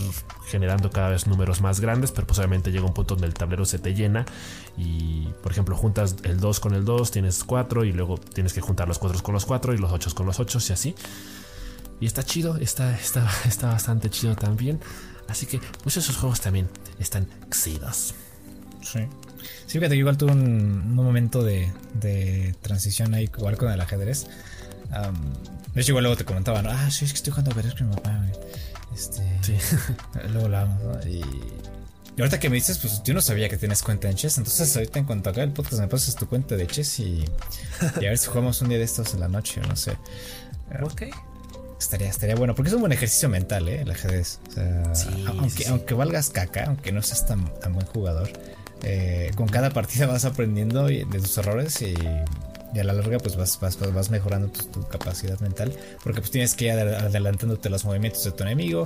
generando 0.47 0.91
cada 0.91 1.11
vez 1.11 1.27
números 1.27 1.61
más 1.61 1.81
grandes, 1.81 2.11
pero 2.13 2.27
posiblemente 2.27 2.73
llega 2.73 2.87
un 2.87 2.95
punto 2.95 3.15
donde 3.15 3.27
el 3.27 3.35
tablero 3.35 3.65
se 3.65 3.79
te 3.79 3.95
llena 3.95 4.25
y, 4.77 5.29
por 5.43 5.53
ejemplo, 5.53 5.77
juntas 5.77 6.17
el 6.23 6.41
2 6.41 6.61
con 6.61 6.75
el 6.75 6.85
2, 6.85 7.11
tienes 7.11 7.45
4 7.45 7.85
y 7.85 7.93
luego 7.93 8.19
tienes 8.19 8.53
que 8.53 8.61
juntar 8.61 8.89
los 8.89 8.99
4 8.99 9.23
con 9.23 9.35
los 9.35 9.45
4 9.45 9.75
y 9.75 9.79
los 9.79 9.93
8 9.93 10.15
con 10.15 10.27
los 10.27 10.41
8 10.41 10.59
y 10.69 10.73
así. 10.73 10.95
Y 12.01 12.07
está 12.07 12.23
chido, 12.23 12.57
está, 12.57 12.95
está, 12.95 13.29
está 13.47 13.69
bastante 13.69 14.11
chido 14.11 14.35
también. 14.37 14.81
Así 15.29 15.47
que 15.47 15.59
muchos 15.85 15.95
de 15.95 16.01
esos 16.01 16.17
juegos 16.17 16.41
también 16.41 16.69
están 16.99 17.29
chidos. 17.51 18.15
Sí. 18.83 19.01
Sí, 19.67 19.79
fíjate, 19.79 19.97
igual 19.97 20.17
tuve 20.17 20.33
un, 20.33 20.95
momento 20.95 21.43
de, 21.43 21.73
de, 21.95 22.55
transición 22.63 23.15
ahí, 23.15 23.31
igual 23.37 23.57
con 23.57 23.73
el 23.73 23.81
ajedrez. 23.81 24.27
de 25.75 25.81
hecho, 25.81 25.93
igual 25.93 26.05
luego 26.05 26.17
te 26.17 26.25
comentaban, 26.25 26.67
ah, 26.67 26.91
sí, 26.91 27.05
es 27.05 27.13
que 27.13 27.17
estoy 27.17 27.33
jugando 27.33 27.53
ajedrez 27.53 27.75
con 27.75 27.89
mi 27.89 27.95
papá. 27.97 28.27
Este, 28.95 29.23
sí. 29.43 29.55
luego 30.33 30.49
la 30.49 30.67
Y, 31.07 31.21
Y 32.17 32.21
ahorita 32.21 32.41
que 32.41 32.49
me 32.49 32.55
dices, 32.55 32.79
pues 32.79 33.03
yo 33.05 33.13
no 33.13 33.21
sabía 33.21 33.49
que 33.49 33.59
tienes 33.59 33.83
cuenta 33.83 34.09
en 34.09 34.17
Chess. 34.17 34.39
Entonces, 34.39 34.75
ahorita 34.75 34.99
en 34.99 35.05
cuanto 35.05 35.31
acá 35.31 35.43
el 35.43 35.53
podcast, 35.53 35.81
me 35.81 35.89
pasas 35.89 36.15
tu 36.17 36.27
cuenta 36.29 36.57
de 36.57 36.67
Chess 36.67 37.01
y, 37.01 37.25
y 38.01 38.07
a 38.07 38.09
ver 38.09 38.19
si 38.19 38.29
jugamos 38.29 38.63
un 38.63 38.71
día 38.71 38.79
de 38.79 38.85
estos 38.85 39.13
en 39.15 39.21
la 39.21 39.29
noche 39.29 39.61
no 39.69 39.77
sé. 39.77 39.97
Ok. 40.83 41.03
Estaría, 41.79 42.09
estaría 42.09 42.35
bueno, 42.37 42.55
porque 42.55 42.71
es 42.71 42.75
un 42.75 42.81
buen 42.81 42.93
ejercicio 42.93 43.29
mental, 43.29 43.69
¿eh? 43.69 43.83
El 43.83 43.91
ajedrez. 43.91 44.41
O 44.49 44.95
sea, 44.95 45.11
aunque, 45.27 45.67
aunque 45.69 45.95
valgas 45.95 46.31
caca, 46.31 46.65
aunque 46.69 46.91
no 46.91 47.03
seas 47.03 47.27
tan, 47.27 47.53
tan 47.61 47.75
buen 47.75 47.87
jugador, 47.87 48.31
eh, 48.83 49.31
con 49.37 49.49
cada 49.49 49.71
partida 49.71 50.07
vas 50.07 50.25
aprendiendo 50.25 50.87
de 50.87 51.05
tus 51.05 51.39
errores 51.39 51.83
y, 51.83 51.95
a 51.97 52.85
la 52.85 52.93
larga 52.93 53.19
pues 53.19 53.37
vas, 53.37 53.59
vas, 53.59 53.79
vas 53.79 54.11
mejorando 54.11 54.49
tu, 54.49 54.87
capacidad 54.89 55.41
mental, 55.41 55.73
porque 56.03 56.21
pues 56.21 56.31
tienes 56.31 56.55
que 56.55 56.67
ir 56.67 56.73
adelantándote 56.73 57.71
los 57.71 57.87
movimientos 57.87 58.23
de 58.25 58.33
tu 58.33 58.43
enemigo, 58.43 58.85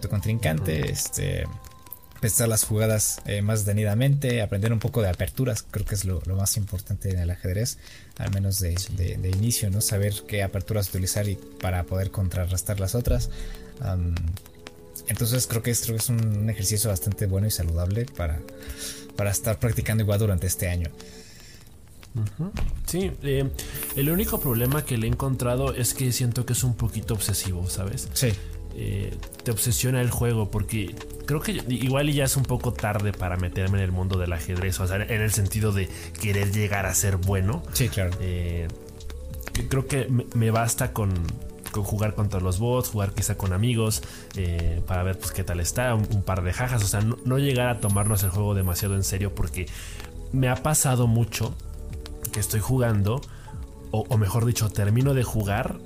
tu 0.00 0.08
contrincante, 0.08 0.90
este 0.90 1.44
pensar 2.20 2.48
las 2.48 2.64
jugadas 2.64 3.20
eh, 3.26 3.42
más 3.42 3.64
detenidamente, 3.64 4.42
aprender 4.42 4.72
un 4.72 4.78
poco 4.78 5.02
de 5.02 5.08
aperturas, 5.08 5.62
creo 5.62 5.86
que 5.86 5.94
es 5.94 6.04
lo, 6.04 6.20
más 6.36 6.56
importante 6.56 7.10
en 7.10 7.18
el 7.18 7.30
ajedrez, 7.30 7.78
al 8.16 8.32
menos 8.32 8.58
de, 8.58 8.74
inicio, 9.36 9.70
¿no? 9.70 9.80
Saber 9.80 10.14
qué 10.26 10.42
aperturas 10.42 10.88
utilizar 10.88 11.28
y 11.28 11.36
para 11.36 11.84
poder 11.84 12.10
contrarrestar 12.10 12.80
las 12.80 12.94
otras. 12.94 13.30
entonces 15.06 15.46
creo 15.46 15.62
que, 15.62 15.70
es, 15.70 15.88
es 15.88 16.08
un 16.08 16.50
ejercicio 16.50 16.90
bastante 16.90 17.26
bueno 17.26 17.46
y 17.46 17.50
saludable 17.50 18.06
para, 18.06 18.40
para 19.18 19.32
estar 19.32 19.58
practicando 19.58 20.04
igual 20.04 20.20
durante 20.20 20.46
este 20.46 20.68
año. 20.68 20.90
Sí, 22.86 23.10
eh, 23.24 23.50
el 23.96 24.10
único 24.10 24.38
problema 24.38 24.84
que 24.84 24.96
le 24.96 25.08
he 25.08 25.10
encontrado 25.10 25.74
es 25.74 25.92
que 25.92 26.12
siento 26.12 26.46
que 26.46 26.52
es 26.52 26.62
un 26.62 26.74
poquito 26.74 27.14
obsesivo, 27.14 27.68
¿sabes? 27.68 28.08
Sí. 28.12 28.28
Eh, 28.76 29.18
te 29.42 29.50
obsesiona 29.50 30.00
el 30.00 30.10
juego 30.10 30.52
porque 30.52 30.94
creo 31.26 31.40
que 31.40 31.64
igual 31.68 32.12
ya 32.12 32.24
es 32.24 32.36
un 32.36 32.44
poco 32.44 32.72
tarde 32.72 33.12
para 33.12 33.36
meterme 33.36 33.78
en 33.78 33.84
el 33.84 33.90
mundo 33.90 34.20
del 34.20 34.32
ajedrez, 34.32 34.78
o 34.78 34.86
sea, 34.86 34.96
en 34.98 35.20
el 35.20 35.32
sentido 35.32 35.72
de 35.72 35.88
querer 36.20 36.52
llegar 36.52 36.86
a 36.86 36.94
ser 36.94 37.16
bueno. 37.16 37.64
Sí, 37.72 37.88
claro. 37.88 38.16
Eh, 38.20 38.68
creo 39.68 39.88
que 39.88 40.06
me, 40.34 40.52
basta 40.52 40.92
con, 40.92 41.12
jugar 41.72 42.14
contra 42.14 42.40
los 42.40 42.58
bots, 42.58 42.90
jugar 42.90 43.12
quizá 43.12 43.36
con 43.36 43.52
amigos, 43.52 44.02
eh, 44.36 44.82
para 44.86 45.02
ver 45.02 45.18
pues 45.18 45.32
qué 45.32 45.44
tal 45.44 45.60
está, 45.60 45.94
un, 45.94 46.22
par 46.22 46.42
de 46.42 46.52
jajas, 46.52 46.82
o 46.82 46.86
sea, 46.86 47.00
no, 47.00 47.38
llegar 47.38 47.68
a 47.68 47.80
tomarnos 47.80 48.22
el 48.22 48.30
juego 48.30 48.54
demasiado 48.54 48.94
en 48.94 49.04
serio 49.04 49.34
porque 49.34 49.66
me 50.32 50.48
ha 50.48 50.56
pasado 50.56 51.06
mucho 51.06 51.54
que 52.32 52.40
estoy 52.40 52.60
jugando, 52.60 53.20
o, 53.90 54.04
o 54.08 54.18
mejor 54.18 54.44
dicho, 54.44 54.68
termino 54.70 55.14
de 55.14 55.24
jugar 55.24 55.78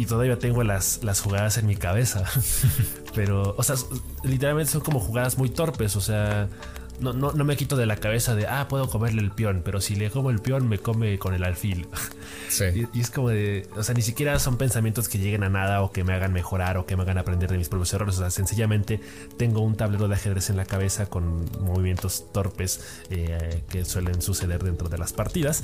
y 0.00 0.06
todavía 0.06 0.38
tengo 0.38 0.64
las, 0.64 1.04
las 1.04 1.20
jugadas 1.20 1.58
en 1.58 1.66
mi 1.66 1.76
cabeza. 1.76 2.24
Pero, 3.14 3.54
o 3.58 3.62
sea, 3.62 3.76
literalmente 4.22 4.72
son 4.72 4.80
como 4.80 4.98
jugadas 4.98 5.36
muy 5.36 5.50
torpes. 5.50 5.94
O 5.94 6.00
sea, 6.00 6.48
no, 7.00 7.12
no, 7.12 7.32
no, 7.32 7.44
me 7.44 7.56
quito 7.56 7.76
de 7.76 7.86
la 7.86 7.96
cabeza 7.96 8.34
de, 8.34 8.46
ah, 8.46 8.66
puedo 8.68 8.88
comerle 8.88 9.22
el 9.22 9.30
peón, 9.30 9.62
pero 9.64 9.80
si 9.80 9.96
le 9.96 10.10
como 10.10 10.30
el 10.30 10.40
peón, 10.40 10.68
me 10.68 10.78
come 10.78 11.18
con 11.18 11.34
el 11.34 11.44
alfil. 11.44 11.86
Sí. 12.48 12.64
Y, 12.92 13.00
es 13.00 13.12
como 13.12 13.28
de, 13.28 13.68
o 13.76 13.84
sea, 13.84 13.94
ni 13.94 14.02
siquiera 14.02 14.36
son 14.40 14.56
pensamientos 14.56 15.08
que 15.08 15.18
lleguen 15.18 15.44
a 15.44 15.48
nada 15.48 15.82
o 15.82 15.92
que 15.92 16.02
me 16.02 16.14
hagan 16.14 16.32
mejorar 16.32 16.78
o 16.78 16.84
que 16.84 16.96
me 16.96 17.04
hagan 17.04 17.16
aprender 17.16 17.48
de 17.48 17.56
mis 17.56 17.68
propios 17.68 17.94
errores. 17.94 18.16
O 18.16 18.18
sea, 18.22 18.30
sencillamente 18.32 19.00
tengo 19.36 19.60
un 19.60 19.76
tablero 19.76 20.08
de 20.08 20.16
ajedrez 20.16 20.50
en 20.50 20.56
la 20.56 20.64
cabeza 20.64 21.06
con 21.06 21.44
movimientos 21.60 22.32
torpes 22.32 23.02
eh, 23.10 23.62
que 23.68 23.84
suelen 23.84 24.20
suceder 24.20 24.64
dentro 24.64 24.88
de 24.88 24.98
las 24.98 25.12
partidas. 25.12 25.62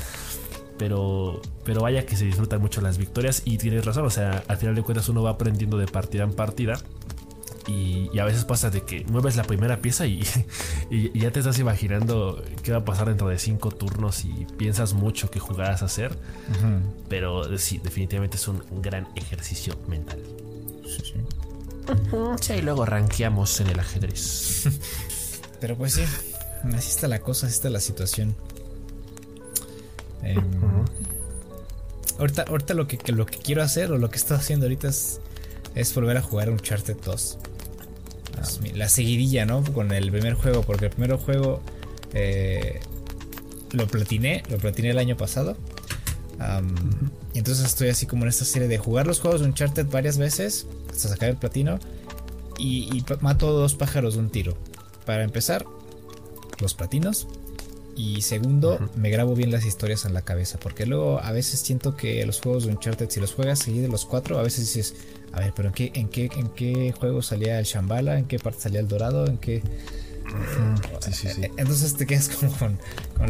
Pero, 0.78 1.42
pero 1.64 1.80
vaya 1.80 2.06
que 2.06 2.16
se 2.16 2.24
disfrutan 2.24 2.60
mucho 2.60 2.80
las 2.80 2.98
victorias 2.98 3.42
y 3.44 3.58
tienes 3.58 3.84
razón, 3.84 4.04
o 4.04 4.10
sea, 4.10 4.44
al 4.46 4.56
final 4.56 4.76
de 4.76 4.82
cuentas 4.82 5.08
uno 5.08 5.24
va 5.24 5.30
aprendiendo 5.30 5.78
de 5.78 5.86
partida 5.86 6.22
en 6.22 6.34
partida 6.34 6.78
y, 7.66 8.18
a 8.18 8.24
veces 8.24 8.44
pasa 8.44 8.70
de 8.70 8.82
que 8.82 9.04
mueves 9.04 9.36
la 9.36 9.42
primera 9.42 9.80
pieza 9.80 10.06
y, 10.06 10.22
ya 11.14 11.30
te 11.30 11.40
estás 11.40 11.58
imaginando 11.58 12.42
qué 12.62 12.72
va 12.72 12.78
a 12.78 12.84
pasar 12.84 13.08
dentro 13.08 13.28
de 13.28 13.38
cinco 13.38 13.70
turnos 13.70 14.24
y 14.24 14.46
piensas 14.56 14.94
mucho 14.94 15.30
qué 15.30 15.40
jugadas 15.40 15.82
hacer. 15.82 16.16
Pero 17.08 17.58
sí, 17.58 17.78
definitivamente 17.82 18.36
es 18.36 18.48
un 18.48 18.62
gran 18.82 19.08
ejercicio 19.16 19.78
mental. 19.88 20.22
Sí, 20.84 21.12
sí. 21.12 21.14
sí 22.40 22.52
y 22.54 22.62
luego 22.62 22.86
rankeamos 22.86 23.60
en 23.60 23.68
el 23.68 23.80
ajedrez. 23.80 24.68
pero 25.60 25.76
pues 25.76 25.94
sí, 25.94 26.04
así 26.74 26.90
está 26.90 27.08
la 27.08 27.20
cosa, 27.20 27.46
así 27.46 27.56
está 27.56 27.70
la 27.70 27.80
situación. 27.80 28.34
Em, 30.22 30.42
ahorita, 32.18 32.44
ahorita 32.48 32.74
lo 32.74 32.86
que, 32.86 33.12
lo 33.12 33.26
que 33.26 33.38
quiero 33.38 33.62
hacer 33.62 33.92
o 33.92 33.98
lo 33.98 34.10
que 34.10 34.16
estoy 34.16 34.36
haciendo 34.36 34.66
ahorita 34.66 34.88
es, 34.88 35.20
es 35.74 35.94
volver 35.94 36.16
a 36.16 36.22
jugar 36.22 36.50
Uncharted 36.50 36.96
2. 37.04 37.38
La 38.74 38.88
seguidilla, 38.88 39.46
¿no? 39.46 39.62
Con 39.64 39.92
el 39.92 40.10
primer 40.10 40.34
juego, 40.34 40.62
porque 40.62 40.86
el 40.86 40.90
primer 40.90 41.16
juego 41.16 41.60
eh, 42.14 42.80
lo 43.72 43.86
platiné, 43.86 44.42
lo 44.50 44.58
platiné 44.58 44.90
el 44.90 44.98
año 44.98 45.16
pasado. 45.16 45.56
Y 47.32 47.38
entonces 47.38 47.64
estoy 47.64 47.88
así 47.88 48.06
como 48.06 48.24
en 48.24 48.28
esta 48.28 48.44
serie 48.44 48.68
de 48.68 48.78
jugar 48.78 49.06
los 49.06 49.20
juegos 49.20 49.40
de 49.40 49.46
Uncharted 49.46 49.86
varias 49.86 50.18
veces 50.18 50.66
hasta 50.90 51.08
sacar 51.08 51.30
el 51.30 51.36
platino. 51.36 51.78
Y, 52.58 52.88
y 52.96 53.04
mato 53.20 53.52
dos 53.52 53.74
pájaros 53.74 54.14
de 54.14 54.20
un 54.20 54.30
tiro. 54.30 54.56
Para 55.04 55.24
empezar, 55.24 55.66
los 56.58 56.74
platinos. 56.74 57.28
Y 57.96 58.20
segundo, 58.20 58.78
me 58.94 59.08
grabo 59.08 59.34
bien 59.34 59.50
las 59.50 59.64
historias 59.64 60.04
en 60.04 60.12
la 60.12 60.20
cabeza. 60.20 60.58
Porque 60.60 60.84
luego 60.84 61.18
a 61.18 61.32
veces 61.32 61.60
siento 61.60 61.96
que 61.96 62.24
los 62.26 62.40
juegos 62.42 62.64
de 62.64 62.70
Uncharted, 62.72 63.08
si 63.08 63.20
los 63.20 63.32
juegas 63.32 63.58
seguidos 63.60 63.90
los 63.90 64.04
cuatro, 64.04 64.38
a 64.38 64.42
veces 64.42 64.72
dices, 64.72 64.94
a 65.32 65.40
ver, 65.40 65.54
pero 65.56 65.68
¿en 65.68 65.74
qué, 65.74 65.90
en 65.94 66.08
qué, 66.08 66.28
en 66.36 66.48
qué 66.50 66.92
juego 66.92 67.22
salía 67.22 67.58
el 67.58 67.64
Shambhala? 67.64 68.18
¿En 68.18 68.26
qué 68.26 68.38
parte 68.38 68.60
salía 68.60 68.80
el 68.80 68.88
Dorado? 68.88 69.26
¿En 69.26 69.38
qué? 69.38 69.62
Sí, 71.00 71.12
sí, 71.12 71.28
sí. 71.34 71.42
Entonces 71.56 71.96
te 71.96 72.04
quedas 72.04 72.28
como 72.28 72.52
con, 72.58 72.78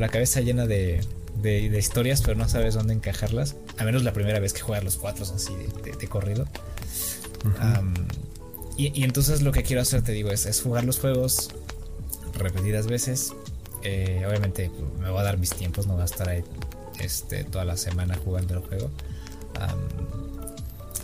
la 0.01 0.09
cabeza 0.09 0.41
llena 0.41 0.67
de, 0.67 1.01
de, 1.41 1.79
historias, 1.79 2.21
pero 2.23 2.37
no 2.37 2.49
sabes 2.49 2.75
dónde 2.75 2.93
encajarlas. 2.93 3.55
A 3.79 3.85
menos 3.85 4.03
la 4.03 4.13
primera 4.13 4.41
vez 4.41 4.53
que 4.53 4.63
juegas 4.63 4.83
los 4.83 4.97
cuatro 4.97 5.25
así 5.25 5.53
de, 5.85 6.09
corrido. 6.09 6.49
y, 8.77 9.05
entonces 9.05 9.43
lo 9.43 9.53
que 9.53 9.63
quiero 9.63 9.83
hacer, 9.83 10.03
te 10.03 10.11
digo, 10.11 10.33
es, 10.33 10.45
es 10.45 10.61
jugar 10.61 10.83
los 10.83 10.99
juegos 10.99 11.51
repetidas 12.37 12.89
veces 12.89 13.33
eh, 13.87 14.27
obviamente 14.27 14.69
me 14.99 15.11
voy 15.11 15.21
a 15.21 15.23
dar 15.23 15.39
mis 15.39 15.51
tiempos, 15.51 15.87
no 15.87 15.93
voy 15.93 16.03
a 16.03 16.07
estar 16.07 16.29
ahí 16.29 16.43
este, 16.99 17.45
toda 17.45 17.65
la 17.65 17.77
semana 17.77 18.19
jugando 18.25 18.55
el 18.55 18.61
juego. 18.61 18.91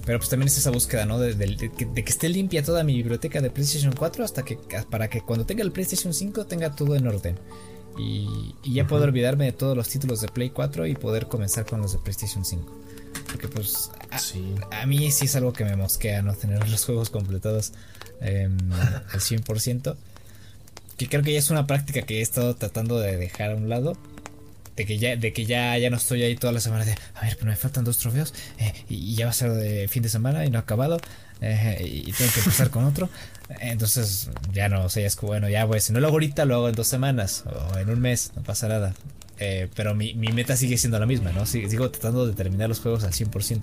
pero 0.05 0.19
pues 0.19 0.29
también 0.29 0.49
es 0.49 0.59
esa 0.59 0.73
búsqueda, 0.73 1.07
¿no? 1.07 1.21
De, 1.21 1.37
que, 1.37 2.05
esté 2.05 2.29
limpia 2.29 2.65
toda 2.65 2.83
mi 2.83 2.97
biblioteca 2.97 3.41
de 3.41 3.51
PlayStation 3.51 3.93
4 3.97 4.25
hasta 4.25 4.45
que 4.45 4.59
para 4.91 5.09
que 5.09 5.21
cuando 5.21 5.47
tenga 5.47 5.63
el 5.63 5.71
PlayStation 5.71 6.13
5 6.13 6.47
tenga 6.47 6.75
todo 6.75 6.97
en 6.97 7.07
orden. 7.07 7.39
Y, 7.97 8.57
ya 8.65 8.87
puedo 8.89 9.05
olvidarme 9.05 9.45
de 9.45 9.53
todos 9.53 9.77
los 9.77 9.89
títulos 9.89 10.21
de 10.21 10.27
Play 10.27 10.51
4 10.51 10.87
y 10.89 10.95
poder 10.97 11.29
comenzar 11.29 11.65
con 11.65 11.83
los 11.83 11.93
de 11.93 11.99
PlayStation 11.99 12.45
5. 12.45 12.67
Porque 13.27 13.47
pues 13.47 13.93
a, 14.71 14.87
mí 14.87 15.09
sí 15.13 15.27
es 15.27 15.37
algo 15.37 15.53
que 15.53 15.65
me 15.65 15.77
mosquea, 15.77 16.21
¿no? 16.23 16.35
Tener 16.35 16.69
los 16.69 16.85
juegos 16.85 17.11
completados 17.11 17.75
em, 18.21 18.59
al 18.73 19.21
100% 19.21 19.97
que 21.03 21.09
creo 21.09 21.23
que 21.23 21.33
ya 21.33 21.39
es 21.39 21.51
una 21.51 21.67
práctica 21.67 22.03
que 22.03 22.19
he 22.19 22.23
estado 22.23 22.55
tratando 22.55 22.99
de 22.99 23.17
dejar 23.17 23.53
a 23.53 23.55
un 23.57 23.69
lado. 23.69 23.97
De 24.77 24.87
que 24.87 24.99
ya, 24.99 25.17
de 25.17 25.35
que 25.35 25.45
ya, 25.45 25.77
ya 25.77 25.91
no 25.91 25.99
estoy 25.99 26.23
ahí 26.23 26.35
toda 26.35 26.51
la 26.51 26.61
semana 26.61 26.87
de, 26.87 26.95
a 27.15 27.21
ver, 27.21 27.37
pero 27.37 27.51
me 27.51 27.57
faltan 27.57 27.85
dos 27.85 27.99
trofeos 27.99 28.33
eh, 28.57 28.73
y, 28.89 29.15
ya 29.15 29.27
va 29.27 29.31
a 29.31 29.35
ser 29.35 29.53
de 29.53 29.87
fin 29.87 30.03
de 30.03 30.09
semana 30.09 30.47
y 30.47 30.51
no 30.51 30.57
ha 30.57 30.63
acabado 30.63 30.99
eh, 31.43 31.79
y 31.85 32.11
tengo 32.13 32.33
que 32.33 32.41
empezar 32.41 32.71
con 32.71 32.85
otro. 32.85 33.11
Entonces 33.61 34.31
ya 34.51 34.71
no, 34.71 34.85
o 34.85 34.89
sea, 34.89 35.03
ya 35.03 35.09
es 35.09 35.17
bueno, 35.17 35.51
ya 35.51 35.67
pues, 35.67 35.85
si 35.85 35.93
no 35.93 36.01
lo 36.01 36.07
hago 36.07 36.15
ahorita, 36.15 36.47
lo 36.47 36.55
hago 36.55 36.69
en 36.71 36.75
dos 36.75 36.87
semanas 36.87 37.45
o 37.47 37.79
en 37.79 37.91
un 37.91 38.01
mes, 38.01 38.33
no 38.35 38.43
pasa 38.43 38.67
nada. 38.69 38.95
Eh, 39.39 39.69
pero 39.75 39.95
mi, 39.95 40.15
meta 40.15 40.57
sigue 40.57 40.79
siendo 40.79 40.99
la 40.99 41.07
misma, 41.07 41.33
¿no? 41.33 41.47
Sigo, 41.47 41.91
tratando 41.91 42.27
de 42.27 42.33
terminar 42.33 42.69
los 42.69 42.81
juegos 42.81 43.05
al 43.05 43.13
100%. 43.13 43.61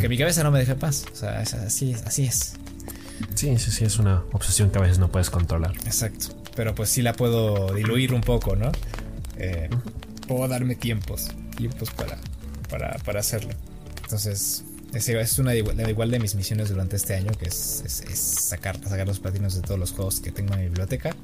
Que 0.00 0.08
mi 0.08 0.18
cabeza 0.18 0.42
no 0.42 0.50
me 0.50 0.58
deje 0.58 0.74
paz. 0.74 1.04
O 1.12 1.14
sea, 1.14 1.40
así, 1.40 1.94
así 2.04 2.24
es. 2.24 2.54
Sí, 3.34 3.58
sí, 3.58 3.70
sí, 3.70 3.84
es 3.84 3.98
una 3.98 4.24
obsesión 4.32 4.70
que 4.70 4.78
a 4.78 4.82
veces 4.82 4.98
no 4.98 5.08
puedes 5.08 5.30
controlar. 5.30 5.72
Exacto. 5.84 6.28
Pero 6.54 6.74
pues 6.74 6.88
sí 6.88 7.02
la 7.02 7.12
puedo 7.12 7.72
diluir 7.74 8.12
un 8.14 8.20
poco, 8.20 8.56
¿no? 8.56 8.70
Eh, 9.36 9.68
puedo 10.26 10.46
darme 10.48 10.74
tiempos, 10.76 11.28
tiempos 11.56 11.90
para, 11.90 12.18
para, 13.04 13.20
hacerlo. 13.20 13.50
Entonces, 14.02 14.64
es, 14.92 15.38
una 15.38 15.52
de 15.52 15.58
igual, 15.58 16.10
de 16.10 16.18
mis 16.18 16.34
misiones 16.34 16.68
durante 16.68 16.96
este 16.96 17.14
año, 17.14 17.32
que 17.32 17.46
es, 17.46 17.82
sacar, 18.14 18.78
sacar 18.86 19.06
los 19.06 19.18
platinos 19.18 19.54
de 19.54 19.62
todos 19.62 19.78
los 19.78 19.92
juegos 19.92 20.20
que 20.20 20.30
tengo 20.30 20.54
en 20.54 20.60
mi 20.60 20.66
biblioteca. 20.66 21.14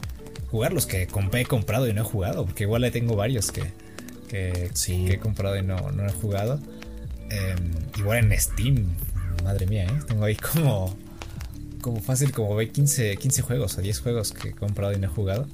Jugar 0.50 0.72
los 0.72 0.86
que 0.86 1.02
he 1.02 1.44
comprado 1.46 1.88
y 1.88 1.92
no 1.92 2.02
he 2.02 2.04
jugado, 2.04 2.44
porque 2.44 2.64
igual 2.64 2.82
le 2.82 2.90
tengo 2.90 3.14
varios 3.14 3.52
que, 3.52 3.72
que, 4.28 4.70
he 4.86 5.18
comprado 5.18 5.56
y 5.56 5.62
no, 5.62 5.92
no 5.92 6.06
he 6.06 6.12
jugado. 6.12 6.58
Em, 7.30 7.72
igual 7.96 8.18
en 8.18 8.40
Steam, 8.40 8.86
madre 9.44 9.66
mía, 9.66 9.84
¿eh? 9.84 10.00
tengo 10.08 10.24
ahí 10.24 10.34
como 10.34 10.96
como 11.80 12.00
fácil, 12.00 12.32
como 12.32 12.54
ve 12.54 12.70
15, 12.70 13.16
15 13.16 13.42
juegos 13.42 13.78
o 13.78 13.82
10 13.82 14.00
juegos 14.00 14.32
que 14.32 14.50
he 14.50 14.52
comprado 14.52 14.92
y 14.92 14.98
no 14.98 15.06
he 15.06 15.10
jugado. 15.10 15.46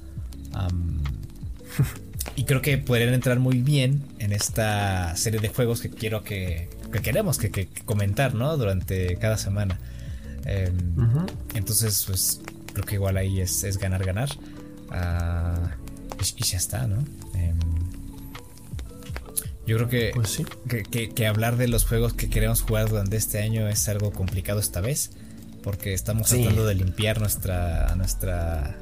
y 2.35 2.43
creo 2.43 2.61
que 2.61 2.77
podrían 2.77 3.13
entrar 3.13 3.39
muy 3.39 3.61
bien 3.61 4.03
en 4.19 4.33
esta 4.33 5.15
serie 5.15 5.39
de 5.39 5.49
juegos 5.49 5.81
que 5.81 5.89
quiero 5.89 6.23
que, 6.23 6.69
que 6.91 7.01
queremos 7.01 7.37
que, 7.37 7.69
comentar, 7.85 8.33
¿no? 8.35 8.57
Durante 8.57 9.15
cada 9.17 9.37
semana. 9.37 9.79
Em, 10.45 10.75
entonces, 11.53 12.03
pues 12.07 12.41
creo 12.73 12.85
que 12.85 12.95
igual 12.95 13.17
ahí 13.17 13.41
es, 13.41 13.63
es 13.63 13.77
ganar, 13.77 14.05
ganar. 14.05 14.29
Ah, 14.91 15.75
y, 16.19 16.43
ya 16.43 16.57
está, 16.57 16.87
¿no? 16.87 16.97
Em, 17.35 17.57
yo 19.65 19.75
creo 19.75 19.89
que, 19.89 20.11
pues 20.13 20.41
que, 20.69 21.09
que, 21.09 21.27
hablar 21.27 21.57
de 21.57 21.67
los 21.67 21.85
juegos 21.85 22.13
que 22.13 22.29
queremos 22.29 22.61
jugar 22.61 22.87
durante 22.89 23.17
este 23.17 23.39
año 23.39 23.67
es 23.67 23.89
algo 23.89 24.11
complicado 24.11 24.59
esta 24.59 24.79
vez. 24.79 25.11
Porque 25.67 25.93
estamos 25.93 26.29
tratando 26.29 26.65
de 26.65 26.75
limpiar 26.75 27.19
nuestra, 27.19 27.93
nuestra, 27.97 28.77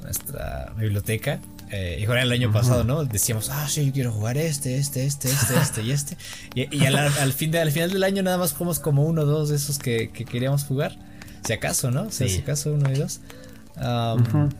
nuestra 0.00 0.72
biblioteca. 0.78 1.40
Eh, 1.72 1.98
igual 2.00 2.20
el 2.20 2.30
año 2.30 2.52
pasado, 2.52 2.84
¿no? 2.84 3.04
Decíamos, 3.04 3.50
ah, 3.50 3.66
sí, 3.68 3.90
quiero 3.92 4.12
jugar 4.12 4.38
este, 4.38 4.78
este, 4.78 5.06
este, 5.06 5.28
este, 5.28 5.54
este 5.60 5.82
y 5.82 5.90
este. 5.90 6.16
Y, 6.54 6.84
al, 6.84 7.32
fin 7.32 7.50
de, 7.50 7.58
al 7.58 7.72
final 7.72 7.90
del 7.90 8.04
año 8.04 8.22
nada 8.22 8.38
más 8.38 8.52
jugamos 8.52 8.78
como 8.78 9.02
uno 9.02 9.22
o 9.22 9.26
dos 9.26 9.48
de 9.48 9.56
esos 9.56 9.80
que, 9.80 10.08
queríamos 10.12 10.62
jugar. 10.62 10.96
Si 11.44 11.52
acaso, 11.52 11.90
¿no? 11.90 12.12
Si 12.12 12.38
acaso 12.38 12.72
uno 12.72 12.92
y 12.92 12.94
dos. 12.94 13.18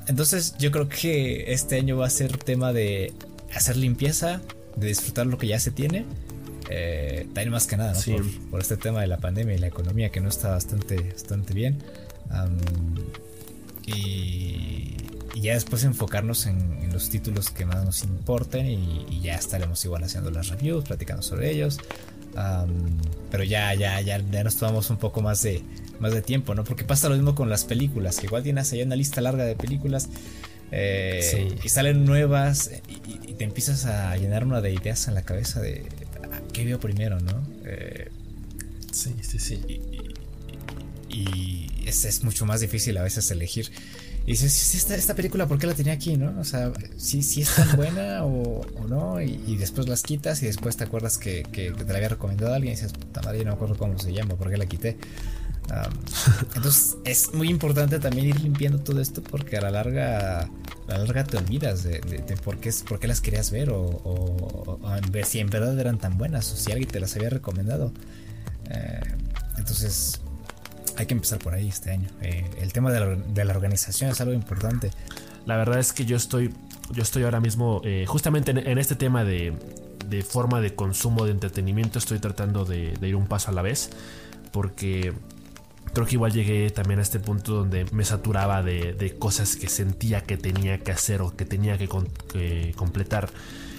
Entonces 0.08 0.56
yo 0.58 0.72
creo 0.72 0.88
que 0.88 1.52
este 1.52 1.76
año 1.76 1.96
va 1.98 2.08
a 2.08 2.10
ser 2.10 2.36
tema 2.36 2.72
de 2.72 3.12
hacer 3.54 3.76
limpieza, 3.76 4.40
de 4.74 4.88
disfrutar 4.88 5.28
lo 5.28 5.38
que 5.38 5.46
ya 5.46 5.60
se 5.60 5.70
tiene. 5.70 6.04
Eh, 6.70 7.26
también 7.26 7.50
más 7.50 7.66
que 7.66 7.76
nada, 7.76 7.92
¿no? 7.92 8.24
Por, 8.50 8.60
este 8.60 8.76
tema 8.76 9.00
de 9.00 9.06
la 9.06 9.18
pandemia 9.18 9.54
y 9.54 9.58
la 9.58 9.66
economía 9.66 10.10
que 10.10 10.20
no 10.20 10.28
está 10.28 10.50
bastante, 10.50 10.96
bastante 10.96 11.54
bien. 11.54 11.78
y, 13.86 14.96
ya 15.34 15.54
después 15.54 15.84
enfocarnos 15.84 16.46
en, 16.46 16.90
los 16.90 17.10
títulos 17.10 17.50
que 17.50 17.66
más 17.66 17.84
nos 17.84 18.04
importen 18.04 18.66
y, 18.66 19.20
ya 19.20 19.34
estaremos 19.34 19.84
igual 19.84 20.04
haciendo 20.04 20.30
las 20.30 20.48
reviews, 20.48 20.84
platicando 20.84 21.22
sobre 21.22 21.50
ellos. 21.50 21.78
pero 23.30 23.44
ya, 23.44 23.74
ya, 23.74 24.00
ya, 24.00 24.18
ya 24.18 24.44
nos 24.44 24.56
tomamos 24.56 24.90
un 24.90 24.96
poco 24.96 25.20
más 25.20 25.42
de, 25.42 25.62
más 25.98 26.12
de 26.12 26.22
tiempo, 26.22 26.54
¿no? 26.54 26.64
Porque 26.64 26.84
pasa 26.84 27.08
lo 27.08 27.16
mismo 27.16 27.34
con 27.34 27.50
las 27.50 27.64
películas, 27.64 28.18
que 28.18 28.26
igual 28.26 28.42
tienes 28.42 28.72
ahí 28.72 28.82
una 28.82 28.96
lista 28.96 29.20
larga 29.20 29.44
de 29.44 29.56
películas 29.56 30.08
eh, 30.70 31.56
y 31.62 31.68
salen 31.68 32.04
nuevas 32.04 32.70
y, 32.88 33.34
te 33.34 33.44
empiezas 33.44 33.84
a 33.86 34.16
llenar 34.16 34.44
una 34.44 34.60
de 34.60 34.72
ideas 34.72 35.08
en 35.08 35.14
la 35.14 35.22
cabeza 35.22 35.60
de 35.60 35.84
qué 36.54 36.64
veo 36.64 36.80
primero, 36.80 37.20
¿no? 37.20 37.46
Eh, 37.66 38.08
sí, 38.90 39.14
sí, 39.20 39.38
sí. 39.38 39.60
Y, 41.10 41.66
es, 41.84 42.24
mucho 42.24 42.46
más 42.46 42.60
difícil 42.60 42.96
a 42.96 43.02
veces 43.02 43.30
elegir. 43.30 43.70
Y 44.26 44.32
dices, 44.32 44.74
esta, 44.74 44.94
esta 44.94 45.14
película, 45.14 45.46
¿por 45.46 45.58
qué 45.58 45.66
la 45.66 45.74
tenía 45.74 45.92
aquí, 45.92 46.16
no? 46.16 46.40
O 46.40 46.44
sea, 46.44 46.72
si, 46.96 47.22
si 47.22 47.42
es 47.42 47.54
tan 47.54 47.76
buena 47.76 48.24
o, 48.24 48.64
no, 48.88 49.20
y, 49.20 49.56
después 49.56 49.86
las 49.86 50.02
quitas 50.02 50.42
y 50.42 50.46
después 50.46 50.78
te 50.78 50.84
acuerdas 50.84 51.18
que, 51.18 51.42
que, 51.52 51.72
te 51.72 51.84
la 51.84 51.96
había 51.96 52.08
recomendado 52.08 52.52
a 52.52 52.56
alguien 52.56 52.72
y 52.72 52.76
dices, 52.76 52.92
puta 52.92 53.20
madre, 53.20 53.38
yo 53.38 53.44
no 53.44 53.50
me 53.50 53.56
acuerdo 53.56 53.76
cómo 53.76 53.98
se 53.98 54.14
llama, 54.14 54.36
¿por 54.36 54.48
qué 54.48 54.56
la 54.56 54.66
quité? 54.66 54.96
entonces 56.54 56.96
es 57.04 57.32
muy 57.34 57.48
importante 57.48 57.98
también 57.98 58.28
ir 58.28 58.40
limpiando 58.40 58.78
todo 58.78 59.00
esto 59.00 59.22
porque 59.22 59.56
a 59.56 59.60
la 59.62 59.70
larga, 59.70 60.40
a 60.40 60.48
la 60.88 60.98
larga 60.98 61.24
te 61.24 61.38
olvidas 61.38 61.82
de, 61.82 62.00
por, 62.44 62.58
qué, 62.58 62.72
por 62.86 62.98
qué 63.00 63.08
las 63.08 63.20
querías 63.20 63.50
ver 63.50 63.70
o, 63.70 64.78
ver 65.10 65.24
si 65.24 65.40
en 65.40 65.48
verdad 65.48 65.78
eran 65.78 65.98
tan 65.98 66.18
buenas 66.18 66.52
o 66.52 66.56
si 66.56 66.72
alguien 66.72 66.90
te 66.90 67.00
las 67.00 67.16
había 67.16 67.30
recomendado. 67.30 67.92
Eh, 68.70 69.00
entonces 69.56 70.20
hay 70.96 71.06
que 71.06 71.14
empezar 71.14 71.38
por 71.38 71.54
ahí 71.54 71.68
este 71.68 71.90
año. 71.90 72.08
Eh, 72.20 72.44
el 72.60 72.72
tema 72.72 72.92
de 72.92 73.44
la, 73.44 73.52
organización 73.52 74.10
es 74.10 74.20
algo 74.20 74.34
importante. 74.34 74.90
La 75.46 75.56
verdad 75.56 75.78
es 75.78 75.92
que 75.92 76.04
yo 76.04 76.16
estoy, 76.16 76.54
yo 76.92 77.02
estoy 77.02 77.24
ahora 77.24 77.40
mismo 77.40 77.80
eh, 77.84 78.04
justamente 78.06 78.50
en, 78.50 78.78
este 78.78 78.94
tema 78.94 79.24
de, 79.24 79.52
forma 80.28 80.60
de 80.60 80.74
consumo 80.74 81.24
de 81.24 81.32
entretenimiento 81.32 81.98
estoy 81.98 82.20
tratando 82.20 82.64
de 82.64 82.96
ir 83.02 83.16
un 83.16 83.26
paso 83.26 83.50
a 83.50 83.54
la 83.54 83.62
vez 83.62 83.90
porque 84.54 85.12
creo 85.94 86.06
que 86.06 86.14
igual 86.16 86.32
llegué 86.32 86.70
también 86.70 86.98
a 86.98 87.02
este 87.02 87.20
punto 87.20 87.54
donde 87.54 87.86
me 87.92 88.04
saturaba 88.04 88.62
de, 88.62 89.16
cosas 89.18 89.56
que 89.56 89.68
sentía 89.68 90.22
que 90.22 90.36
tenía 90.36 90.78
que 90.78 90.92
hacer 90.92 91.22
o 91.22 91.34
que 91.34 91.44
tenía 91.46 91.78
que, 91.78 91.88
completar. 92.76 93.30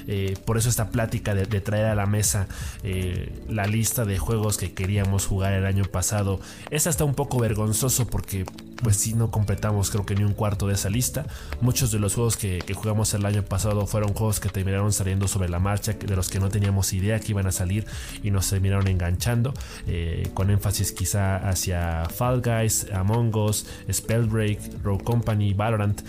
Eh, 0.08 0.36
por 0.46 0.58
eso 0.58 0.70
esta 0.70 0.90
plática 0.90 1.34
de, 1.34 1.46
traer 1.62 1.86
a 1.86 1.96
la 1.96 2.06
mesa 2.06 2.48
eh, 2.84 3.32
la 3.50 3.66
lista 3.66 4.06
de 4.06 4.18
juegos 4.18 4.58
que 4.58 4.74
queríamos 4.74 5.26
jugar 5.26 5.54
el 5.54 5.66
año 5.66 5.86
pasado 5.86 6.40
es 6.70 6.86
hasta 6.86 7.04
un 7.04 7.16
poco 7.16 7.40
vergonzoso 7.40 8.06
porque 8.08 8.46
pues 8.84 8.98
si 8.98 9.14
no 9.14 9.32
completamos 9.32 9.90
creo 9.90 10.06
que 10.06 10.16
ni 10.16 10.24
un 10.24 10.34
cuarto 10.34 10.68
de 10.68 10.74
esa 10.74 10.90
lista. 10.90 11.26
Muchos 11.62 11.92
de 11.92 12.00
los 12.00 12.16
juegos 12.16 12.38
que, 12.38 12.64
jugamos 12.76 13.14
el 13.14 13.26
año 13.26 13.42
pasado 13.44 13.88
fueron 13.88 14.14
juegos 14.14 14.40
que 14.40 14.50
terminaron 14.50 14.92
saliendo 14.92 15.28
sobre 15.28 15.50
la 15.50 15.60
marcha, 15.60 15.94
de 15.94 16.16
los 16.16 16.30
que 16.30 16.40
no 16.40 16.50
teníamos 16.50 16.94
idea 16.94 17.20
que 17.20 17.32
iban 17.32 17.48
a 17.48 17.52
salir 17.52 17.86
y 18.22 18.32
nos 18.32 18.50
terminaron 18.50 18.88
enganchando, 18.88 19.54
eh, 19.88 20.30
con 20.34 20.50
énfasis 20.52 20.92
quizá 20.92 21.38
hacia 21.38 22.06
Fall 22.10 22.42
Guys, 22.42 22.88
Among 22.94 23.36
Us, 23.36 23.66
Spellbreak, 23.92 24.60
Rogue 24.84 25.04
Company, 25.04 25.54
Valorant. 25.54 26.02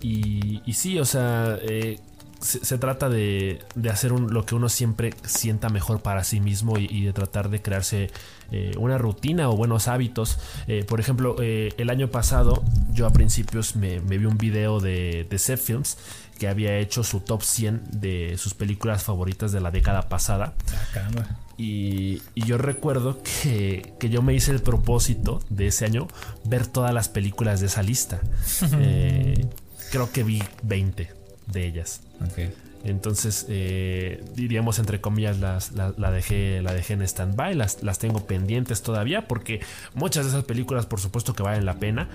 Y, 0.00 0.62
y, 0.64 0.72
sí, 0.74 0.98
o 0.98 1.04
sea, 1.04 1.58
eh, 1.62 1.98
se, 2.40 2.78
trata 2.78 3.08
de, 3.08 3.60
hacer 3.90 4.12
lo 4.12 4.44
que 4.44 4.54
uno 4.54 4.68
siempre 4.68 5.14
sienta 5.24 5.68
mejor 5.68 6.02
para 6.02 6.24
sí 6.24 6.40
mismo 6.40 6.78
y, 6.78 7.04
de 7.04 7.12
tratar 7.12 7.48
de 7.48 7.62
crearse 7.62 8.10
eh, 8.50 8.72
una 8.78 8.98
rutina 8.98 9.48
o 9.48 9.56
buenos 9.56 9.88
hábitos. 9.88 10.38
Eh, 10.66 10.84
por 10.84 11.00
ejemplo, 11.00 11.36
eh, 11.40 11.72
el 11.78 11.90
año 11.90 12.08
pasado 12.10 12.62
yo 12.92 13.06
a 13.06 13.12
principios 13.12 13.76
me, 13.76 14.00
vi 14.00 14.24
un 14.26 14.38
video 14.38 14.80
de, 14.80 15.26
de 15.28 15.56
Films 15.56 15.98
que 16.38 16.48
había 16.48 16.78
hecho 16.78 17.02
su 17.02 17.20
top 17.20 17.42
100 17.42 17.82
de 17.92 18.36
sus 18.36 18.52
películas 18.52 19.02
favoritas 19.02 19.52
de 19.52 19.60
la 19.60 19.70
década 19.70 20.08
pasada. 20.08 20.54
Ah, 20.94 21.08
y, 21.56 22.20
yo 22.34 22.58
recuerdo 22.58 23.22
que, 23.22 23.94
yo 23.98 24.20
me 24.20 24.34
hice 24.34 24.52
el 24.52 24.60
propósito 24.60 25.40
de 25.48 25.68
ese 25.68 25.86
año 25.86 26.06
ver 26.44 26.66
todas 26.66 26.92
las 26.92 27.08
películas 27.08 27.60
de 27.60 27.66
esa 27.66 27.82
lista. 27.82 28.20
creo 29.90 30.10
que 30.10 30.22
vi 30.22 30.42
20 30.62 31.08
de 31.46 31.66
ellas. 31.66 32.00
Entonces, 32.86 33.46
eh, 33.48 34.22
diríamos 34.36 34.78
entre 34.78 35.00
comillas, 35.00 35.38
las, 35.40 35.72
la, 35.72 36.10
dejé, 36.12 36.62
la 36.62 36.72
dejé 36.72 36.92
en 36.92 37.02
stand-by, 37.02 37.54
las, 37.54 37.82
las 37.82 37.98
tengo 37.98 38.26
pendientes 38.26 38.82
todavía, 38.82 39.26
porque 39.26 39.60
muchas 39.94 40.24
de 40.24 40.30
esas 40.30 40.44
películas, 40.44 40.86
por 40.86 41.00
supuesto, 41.00 41.34
que 41.34 41.42
valen 41.42 41.66
la 41.66 41.80
pena, 41.80 42.08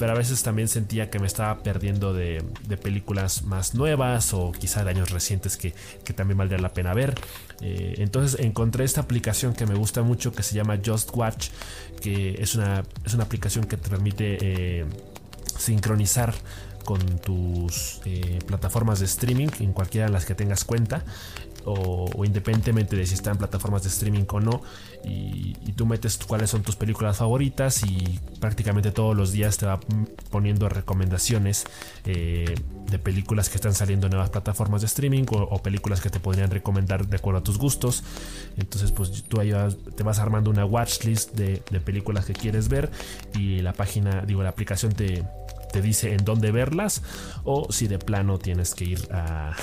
pero 0.00 0.10
a 0.12 0.14
veces 0.16 0.42
también 0.42 0.66
sentía 0.66 1.10
que 1.10 1.20
me 1.20 1.28
estaba 1.28 1.62
perdiendo 1.62 2.12
de, 2.12 2.42
películas 2.82 3.44
más 3.44 3.74
nuevas 3.76 4.34
o 4.34 4.50
quizá 4.50 4.82
de 4.82 4.90
años 4.90 5.10
recientes 5.10 5.56
que, 5.56 5.74
también 6.14 6.38
valdría 6.38 6.58
la 6.58 6.72
pena 6.72 6.92
ver. 6.92 7.14
Eh, 7.60 7.94
entonces, 7.98 8.40
encontré 8.40 8.84
esta 8.84 9.02
aplicación 9.02 9.54
que 9.54 9.64
me 9.64 9.76
gusta 9.76 10.02
mucho 10.02 10.32
que 10.32 10.42
se 10.42 10.56
llama 10.56 10.80
Just 10.84 11.10
Watch, 11.14 11.50
que 12.00 12.42
es 12.42 12.56
una, 12.56 12.82
es 13.04 13.14
una 13.14 13.22
aplicación 13.22 13.64
que 13.66 13.76
te 13.76 13.88
permite 13.88 14.38
eh, 14.40 14.86
sincronizar 15.56 16.34
con 16.86 17.00
tus 17.18 18.00
eh, 18.04 18.38
plataformas 18.46 19.00
de 19.00 19.06
streaming, 19.06 19.48
en 19.60 19.72
cualquiera 19.72 20.06
de 20.06 20.12
las 20.12 20.24
que 20.24 20.34
tengas 20.34 20.64
cuenta, 20.64 21.04
o, 21.66 22.24
independientemente 22.24 22.94
de 22.94 23.04
si 23.04 23.14
están 23.14 23.38
plataformas 23.38 23.82
de 23.82 23.88
streaming 23.88 24.24
o 24.28 24.40
no, 24.40 24.62
y, 25.04 25.54
tú 25.76 25.84
metes 25.84 26.16
cuáles 26.26 26.48
son 26.48 26.62
tus 26.62 26.74
películas 26.76 27.18
favoritas 27.18 27.82
y 27.84 28.18
prácticamente 28.40 28.92
todos 28.92 29.14
los 29.14 29.32
días 29.32 29.58
te 29.58 29.66
va 29.66 29.78
poniendo 30.30 30.70
recomendaciones 30.70 31.64
eh, 32.06 32.54
de 32.90 32.98
películas 32.98 33.50
que 33.50 33.56
están 33.56 33.74
saliendo 33.74 34.06
en 34.06 34.12
nuevas 34.12 34.30
plataformas 34.30 34.80
de 34.80 34.86
streaming 34.86 35.24
o, 35.30 35.60
películas 35.60 36.00
que 36.00 36.08
te 36.08 36.18
podrían 36.18 36.50
recomendar 36.50 37.06
de 37.06 37.16
acuerdo 37.16 37.40
a 37.40 37.42
tus 37.42 37.58
gustos. 37.58 38.04
Entonces, 38.56 38.90
pues 38.92 39.24
tú 39.24 39.38
ahí 39.38 39.52
te 39.96 40.02
vas 40.02 40.18
armando 40.18 40.50
una 40.50 40.64
watchlist 40.64 41.34
de, 41.34 41.62
de 41.70 41.80
películas 41.80 42.24
que 42.24 42.32
quieres 42.32 42.68
ver 42.68 42.90
y 43.34 43.60
la 43.60 43.74
página, 43.74 44.22
digo, 44.22 44.42
la 44.42 44.50
aplicación 44.50 44.92
te 44.92 45.24
te 45.76 45.82
dice 45.82 46.14
en 46.14 46.24
dónde 46.24 46.52
verlas 46.52 47.02
o 47.44 47.70
si 47.70 47.86
de 47.86 47.98
plano 47.98 48.38
tienes 48.38 48.74
que 48.74 48.86
ir 48.86 49.08
a, 49.12 49.54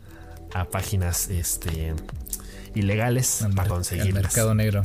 a 0.54 0.66
páginas 0.66 1.30
este, 1.30 1.94
ilegales 2.74 3.46
para 3.56 3.70
conseguirlas. 3.70 4.24
mercado 4.24 4.54
negro. 4.54 4.82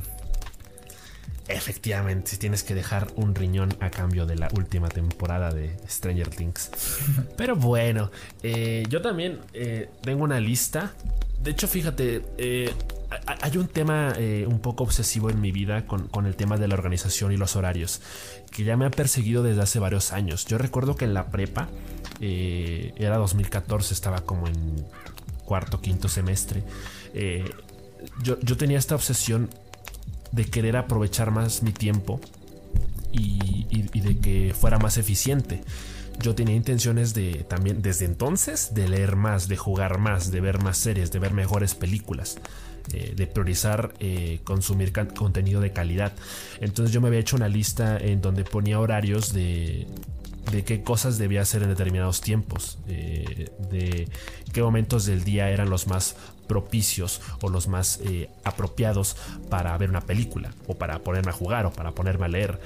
Efectivamente, 1.49 2.31
si 2.31 2.38
tienes 2.38 2.63
que 2.63 2.73
dejar 2.73 3.07
un 3.17 3.35
riñón 3.35 3.75
a 3.81 3.89
cambio 3.89 4.25
de 4.25 4.38
la 4.38 4.47
última 4.55 4.88
temporada 4.88 5.53
de 5.53 5.75
Stranger 5.89 6.29
Things. 6.29 6.71
Pero 7.38 7.57
bueno, 7.57 8.09
eh, 8.41 8.85
yo 8.89 9.01
también 9.01 9.39
eh, 9.53 9.89
tengo 10.03 10.23
una 10.23 10.39
lista. 10.39 10.93
De 11.43 11.51
hecho, 11.51 11.67
fíjate, 11.67 12.23
eh, 12.38 12.73
hay 13.41 13.57
un 13.57 13.67
tema 13.67 14.15
un 14.47 14.59
poco 14.59 14.83
obsesivo 14.83 15.29
en 15.29 15.39
mi 15.39 15.51
vida 15.51 15.85
con, 15.85 16.25
el 16.25 16.35
tema 16.35 16.57
de 16.57 16.67
la 16.67 16.75
organización 16.75 17.31
y 17.31 17.38
los 17.38 17.55
horarios, 17.55 18.01
que 18.51 18.63
ya 18.63 18.77
me 18.77 18.85
ha 18.85 18.91
perseguido 18.91 19.43
desde 19.43 19.61
hace 19.61 19.79
varios 19.79 20.13
años. 20.13 20.45
Yo 20.45 20.57
recuerdo 20.57 20.95
que 20.95 21.05
en 21.05 21.13
la 21.13 21.27
prepa, 21.27 21.69
eh, 22.19 22.93
era 22.97 23.17
2014, 23.17 23.93
estaba 23.93 24.21
como 24.21 24.47
en 24.47 24.85
cuarto, 25.45 25.81
quinto 25.81 26.09
semestre, 26.09 26.63
eh, 27.13 27.49
yo, 28.21 28.37
tenía 28.57 28.77
esta 28.77 28.95
obsesión 28.95 29.49
de 30.31 30.45
querer 30.45 30.77
aprovechar 30.77 31.31
más 31.31 31.63
mi 31.63 31.71
tiempo 31.71 32.19
y, 33.11 33.65
y 33.69 34.01
de 34.01 34.17
que 34.19 34.53
fuera 34.53 34.77
más 34.77 34.97
eficiente 34.97 35.61
yo 36.19 36.35
tenía 36.35 36.55
intenciones 36.55 37.13
de 37.13 37.45
también 37.47 37.81
desde 37.81 38.05
entonces 38.05 38.73
de 38.73 38.87
leer 38.87 39.15
más, 39.15 39.47
de 39.47 39.57
jugar 39.57 39.99
más, 39.99 40.31
de 40.31 40.41
ver 40.41 40.61
más 40.61 40.77
series, 40.77 41.11
de 41.11 41.19
ver 41.19 41.33
mejores 41.33 41.75
películas. 41.75 42.37
Eh, 42.93 43.13
de 43.15 43.27
priorizar 43.27 43.93
eh, 43.99 44.39
consumir 44.43 44.93
contenido 45.13 45.59
de 45.61 45.71
calidad. 45.71 46.13
Entonces 46.61 46.93
yo 46.93 47.01
me 47.01 47.07
había 47.07 47.19
hecho 47.19 47.35
una 47.35 47.49
lista 47.49 47.97
en 47.97 48.21
donde 48.21 48.43
ponía 48.43 48.79
horarios 48.79 49.33
de, 49.33 49.88
de 50.51 50.63
qué 50.63 50.83
cosas 50.83 51.17
debía 51.17 51.41
hacer 51.41 51.63
en 51.63 51.69
determinados 51.69 52.21
tiempos, 52.21 52.79
eh, 52.88 53.49
de 53.69 54.07
qué 54.53 54.61
momentos 54.61 55.05
del 55.05 55.23
día 55.23 55.49
eran 55.49 55.69
los 55.69 55.88
más 55.88 56.15
propicios 56.47 57.21
o 57.41 57.49
los 57.49 57.67
más 57.67 57.99
apropiados 58.45 59.17
para 59.49 59.77
ver 59.77 59.89
una 59.89 60.01
película 60.01 60.53
o 60.65 60.75
para 60.75 60.99
ponerme 60.99 61.31
a 61.31 61.33
jugar 61.33 61.65
o 61.65 61.73
para 61.73 61.91
ponerme 61.91 62.25
a 62.25 62.29
leer. 62.29 62.59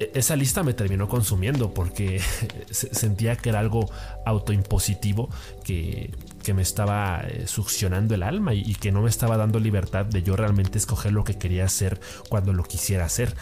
E, 0.00 0.12
esa 0.14 0.36
lista 0.36 0.62
me 0.62 0.74
terminó 0.74 1.08
consumiendo 1.08 1.74
porque 1.74 2.20
sentía 2.70 3.36
que 3.36 3.50
era 3.50 3.60
algo 3.60 3.90
autoimpositivo 4.24 5.28
que, 5.64 6.10
que 6.42 6.54
me 6.54 6.62
estaba 6.62 7.22
eh, 7.26 7.46
succionando 7.46 8.14
el 8.14 8.22
alma 8.22 8.54
y, 8.54 8.74
que 8.74 8.92
no 8.92 9.02
me 9.02 9.10
estaba 9.10 9.36
dando 9.36 9.60
libertad 9.60 10.06
de 10.06 10.22
yo 10.22 10.36
realmente 10.36 10.78
escoger 10.78 11.12
lo 11.12 11.24
que 11.24 11.36
quería 11.36 11.64
hacer 11.64 12.00
cuando 12.28 12.52
lo 12.52 12.64
quisiera 12.64 13.04
hacer. 13.04 13.34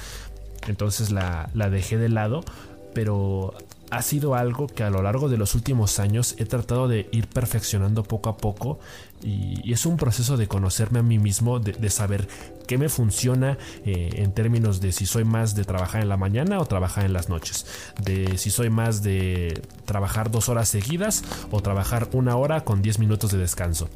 Entonces 0.67 1.11
la, 1.11 1.51
la 1.55 1.71
dejé 1.71 1.99
de 1.99 2.09
lado, 2.09 2.45
pero 2.95 3.55
ha 3.91 4.03
sido 4.03 4.35
algo 4.35 4.67
que 4.67 4.83
a 4.83 4.91
lo 4.91 5.03
largo 5.03 5.29
de 5.29 5.37
los 5.37 5.55
últimos 5.55 5.99
años 5.99 6.35
he 6.39 6.45
tratado 6.45 6.89
de 6.89 7.09
ir 7.13 7.29
perfeccionando 7.29 8.03
poco 8.03 8.29
a 8.29 8.37
poco 8.37 8.81
y, 9.23 9.73
es 9.73 9.87
un 9.87 9.97
proceso 9.97 10.37
de 10.37 10.49
conocerme 10.49 11.01
a 11.01 11.03
mí 11.03 11.19
mismo, 11.19 11.59
de, 11.59 11.91
saber 11.91 12.29
qué 12.67 12.79
me 12.79 12.89
funciona 12.89 13.59
eh, 13.85 14.11
en 14.17 14.33
términos 14.33 14.81
de 14.81 14.93
si 14.93 15.07
soy 15.07 15.25
más 15.25 15.55
de 15.55 15.65
trabajar 15.65 16.03
en 16.03 16.09
la 16.09 16.17
mañana 16.17 16.59
o 16.59 16.67
trabajar 16.67 17.05
en 17.05 17.13
las 17.13 17.29
noches, 17.29 17.67
de 18.03 18.39
si 18.39 18.51
soy 18.51 18.71
más 18.71 19.03
de 19.03 19.63
trabajar 19.85 20.31
dos 20.31 20.49
horas 20.49 20.69
seguidas 20.69 21.23
o 21.51 21.61
trabajar 21.61 22.09
una 22.13 22.37
hora 22.37 22.65
con 22.65 22.83
diez 22.83 22.99
minutos 22.99 23.31
de 23.31 23.39
descanso. 23.39 23.89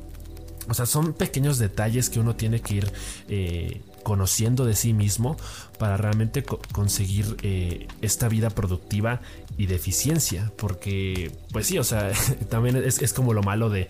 O 0.68 0.75
sea, 0.75 0.87
son 0.87 1.14
pequeños 1.14 1.59
detalles 1.59 2.11
que 2.11 2.21
uno 2.21 2.37
tiene 2.37 2.61
que 2.61 2.75
ir 2.75 2.93
eh, 3.29 3.81
conociendo 4.03 4.64
de 4.64 4.75
sí 4.77 4.93
mismo 4.93 5.37
para 5.79 5.97
realmente 5.97 6.45
conseguir 6.45 7.37
eh, 7.43 7.89
esta 8.03 8.29
vida 8.29 8.51
productiva 8.51 9.21
y 9.61 9.67
de 9.67 9.75
eficiencia. 9.75 10.51
Porque, 10.57 11.31
pues 11.53 11.67
sí, 11.67 11.79
o 11.79 11.85
sea, 11.85 12.13
también 12.49 12.77
es, 12.77 13.13
como 13.13 13.35
lo 13.35 13.43
malo 13.43 13.69
de, 13.69 13.89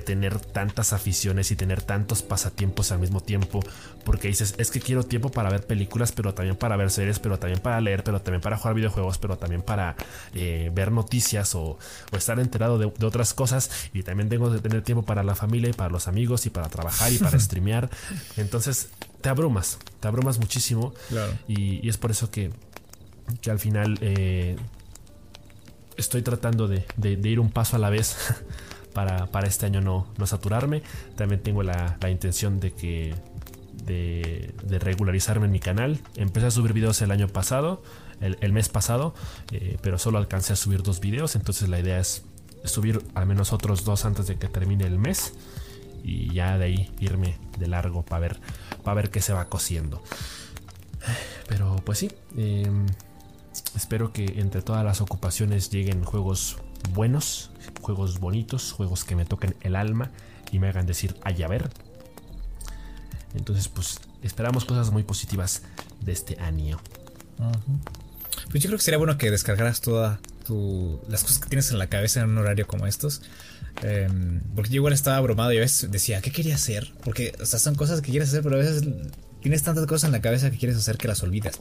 tener 0.00 0.40
tantas 0.40 0.94
aficiones 0.94 1.50
y 1.50 1.56
tener 1.56 1.82
tantos 1.82 2.22
pasatiempos 2.22 2.90
al 2.90 3.00
mismo 3.00 3.20
tiempo. 3.20 3.60
Porque 4.02 4.28
dices, 4.28 4.54
es 4.56 4.70
que 4.70 4.80
quiero 4.80 5.02
tiempo 5.02 5.30
para 5.30 5.50
ver 5.50 5.66
películas, 5.66 6.12
pero 6.12 6.32
también 6.32 6.56
para 6.56 6.74
ver 6.78 6.90
series, 6.90 7.18
pero 7.18 7.38
también 7.38 7.60
para 7.60 7.82
leer, 7.82 8.02
pero 8.02 8.22
también 8.22 8.40
para 8.40 8.56
jugar 8.56 8.74
videojuegos, 8.74 9.18
pero 9.18 9.36
también 9.36 9.60
para 9.60 9.94
eh, 10.32 10.70
ver 10.72 10.90
noticias 10.90 11.54
o, 11.54 11.78
estar 12.16 12.40
enterado 12.40 12.78
de, 12.78 12.90
de, 12.98 13.06
otras 13.06 13.34
cosas. 13.34 13.70
Y 13.92 14.02
también 14.04 14.30
tengo 14.30 14.50
que 14.50 14.60
tener 14.60 14.80
tiempo 14.80 15.02
para 15.02 15.22
la 15.22 15.34
familia 15.34 15.68
y 15.68 15.74
para 15.74 15.90
los 15.90 16.08
amigos 16.08 16.46
y 16.46 16.50
para 16.50 16.70
trabajar 16.70 17.12
y 17.12 17.18
para 17.18 17.38
streamear. 17.38 17.90
Entonces, 18.38 18.88
te 19.20 19.28
abrumas, 19.28 19.78
te 20.00 20.08
abrumas 20.08 20.38
muchísimo. 20.38 20.94
Y, 21.46 21.86
es 21.86 21.98
por 21.98 22.10
eso 22.10 22.30
que, 22.30 22.52
que 23.42 23.50
al 23.50 23.58
final 23.58 23.98
eh, 24.00 24.56
estoy 25.96 26.22
tratando 26.22 26.68
de, 26.68 26.84
ir 27.02 27.40
un 27.40 27.50
paso 27.50 27.76
a 27.76 27.78
la 27.78 27.90
vez 27.90 28.16
para, 28.92 29.46
este 29.46 29.66
año 29.66 29.80
no, 29.80 30.06
saturarme. 30.26 30.82
También 31.16 31.42
tengo 31.42 31.62
la, 31.62 31.98
intención 32.08 32.60
de 32.60 32.72
que 32.72 33.14
de, 33.84 34.78
regularizarme 34.78 35.46
en 35.46 35.52
mi 35.52 35.60
canal. 35.60 36.00
Empecé 36.16 36.46
a 36.46 36.50
subir 36.50 36.72
videos 36.72 37.00
el 37.02 37.10
año 37.10 37.28
pasado, 37.28 37.82
el, 38.20 38.52
mes 38.52 38.68
pasado, 38.68 39.14
eh, 39.52 39.78
pero 39.82 39.98
solo 39.98 40.18
alcancé 40.18 40.52
a 40.52 40.56
subir 40.56 40.82
dos 40.82 41.00
videos. 41.00 41.36
Entonces 41.36 41.68
la 41.68 41.80
idea 41.80 41.98
es 41.98 42.24
subir 42.64 43.02
al 43.14 43.26
menos 43.26 43.52
otros 43.52 43.84
dos 43.84 44.04
antes 44.04 44.26
de 44.26 44.36
que 44.36 44.48
termine 44.48 44.84
el 44.84 44.98
mes 44.98 45.32
y 46.02 46.32
ya 46.32 46.58
de 46.58 46.64
ahí 46.64 46.90
irme 46.98 47.36
de 47.58 47.66
largo 47.66 48.02
para 48.04 48.36
ver, 48.94 49.10
qué 49.10 49.20
se 49.20 49.32
va 49.32 49.46
cociendo. 49.48 50.02
Pero 51.48 51.76
pues 51.84 51.98
sí, 51.98 52.10
em, 52.36 52.86
espero 53.76 54.12
que 54.12 54.24
entre 54.40 54.62
todas 54.62 54.84
las 54.84 55.00
ocupaciones 55.00 55.70
lleguen 55.70 56.04
juegos 56.04 56.58
buenos, 56.92 57.50
juegos 57.80 58.20
bonitos, 58.20 58.72
juegos 58.72 59.04
que 59.04 59.16
me 59.16 59.24
toquen 59.24 59.56
el 59.62 59.76
alma 59.76 60.10
y 60.52 60.58
me 60.58 60.68
hagan 60.68 60.86
decir, 60.86 61.16
ay, 61.22 61.42
a 61.42 61.48
ver. 61.48 61.70
Entonces, 63.34 63.68
pues 63.68 64.00
esperamos 64.22 64.64
cosas 64.64 64.90
muy 64.90 65.02
positivas 65.02 65.62
de 66.00 66.12
este 66.12 66.40
año. 66.40 66.80
Pues 68.50 68.62
yo 68.62 68.68
creo 68.68 68.78
que 68.78 68.84
sería 68.84 68.98
bueno 68.98 69.16
que 69.18 69.30
descargaras 69.30 69.80
todas 69.80 70.18
las 71.08 71.22
cosas 71.22 71.38
que 71.38 71.48
tienes 71.48 71.70
en 71.70 71.78
la 71.78 71.86
cabeza 71.86 72.20
en 72.20 72.30
un 72.30 72.38
horario 72.38 72.66
como 72.66 72.86
estos 72.86 73.22
Em, 73.82 74.40
porque 74.54 74.70
yo 74.70 74.76
igual 74.76 74.92
estaba 74.92 75.16
abrumado 75.16 75.52
y 75.52 75.56
a 75.56 75.60
veces 75.60 75.90
decía, 75.90 76.20
¿qué 76.20 76.30
quería 76.30 76.54
hacer? 76.54 76.92
Porque, 77.02 77.32
o 77.40 77.46
sea, 77.46 77.58
son 77.58 77.74
cosas 77.74 78.00
que 78.02 78.10
quieres 78.10 78.28
hacer, 78.28 78.42
pero 78.42 78.56
a 78.56 78.58
veces 78.58 78.84
tienes 79.40 79.62
tantas 79.62 79.86
cosas 79.86 80.08
en 80.08 80.12
la 80.12 80.20
cabeza 80.20 80.50
que 80.50 80.58
quieres 80.58 80.76
hacer 80.76 80.98
que 80.98 81.08
las 81.08 81.22
olvidas. 81.22 81.60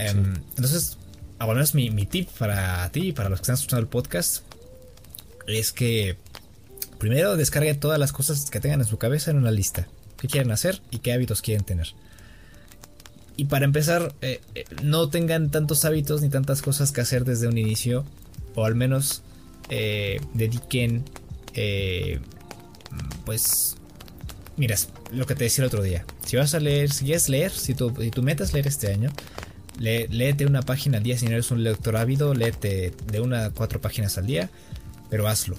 Em, 0.00 0.34
entonces, 0.56 0.96
a 1.38 1.46
menos 1.46 1.74
mi, 1.74 1.90
mi, 1.90 2.06
tip 2.06 2.28
para 2.38 2.90
ti 2.90 3.08
y 3.08 3.12
para 3.12 3.28
los 3.28 3.40
que 3.40 3.42
están 3.42 3.54
escuchando 3.54 3.82
el 3.82 3.88
podcast 3.88 4.42
es 5.46 5.72
que 5.72 6.16
primero 6.98 7.36
descargue 7.36 7.74
todas 7.74 7.98
las 7.98 8.12
cosas 8.12 8.50
que 8.50 8.60
tengan 8.60 8.80
en 8.80 8.86
su 8.86 8.98
cabeza 8.98 9.30
en 9.30 9.36
una 9.36 9.50
lista. 9.50 9.86
¿Qué 10.18 10.28
quieren 10.28 10.52
hacer 10.52 10.80
y 10.90 10.98
qué 10.98 11.12
hábitos 11.12 11.42
quieren 11.42 11.64
tener? 11.64 11.88
Y 13.36 13.46
para 13.46 13.64
empezar, 13.64 14.14
eh, 14.20 14.40
eh, 14.54 14.64
no 14.82 15.08
tengan 15.08 15.50
tantos 15.50 15.84
hábitos 15.84 16.20
ni 16.22 16.28
tantas 16.28 16.62
cosas 16.62 16.92
que 16.92 17.00
hacer 17.00 17.24
desde 17.24 17.48
un 17.48 17.56
inicio, 17.56 18.04
o 18.54 18.64
al 18.64 18.74
menos 18.74 19.22
eh, 19.70 20.20
dediquen, 20.34 21.04
eh, 21.54 22.20
pues, 23.24 23.76
miras, 24.56 24.88
lo 25.12 25.26
que 25.26 25.34
te 25.34 25.44
decía 25.44 25.62
el 25.62 25.68
otro 25.68 25.82
día. 25.82 26.04
Si 26.26 26.36
vas 26.36 26.54
a 26.54 26.60
leer, 26.60 26.90
si 26.90 27.04
quieres 27.04 27.28
leer, 27.28 27.52
si 27.52 27.74
tu, 27.74 27.94
si 27.98 28.10
tu 28.10 28.22
meta 28.22 28.44
es 28.44 28.52
leer 28.52 28.66
este 28.66 28.92
año, 28.92 29.10
léete 29.80 30.46
una 30.46 30.62
página 30.62 30.98
al 30.98 31.02
día. 31.02 31.18
Si 31.18 31.26
no 31.26 31.32
eres 31.32 31.50
un 31.50 31.64
lector 31.64 31.96
ávido, 31.96 32.34
léete 32.34 32.92
de 33.10 33.20
una 33.20 33.46
a 33.46 33.50
cuatro 33.50 33.80
páginas 33.80 34.16
al 34.18 34.26
día, 34.26 34.50
pero 35.08 35.26
hazlo 35.26 35.56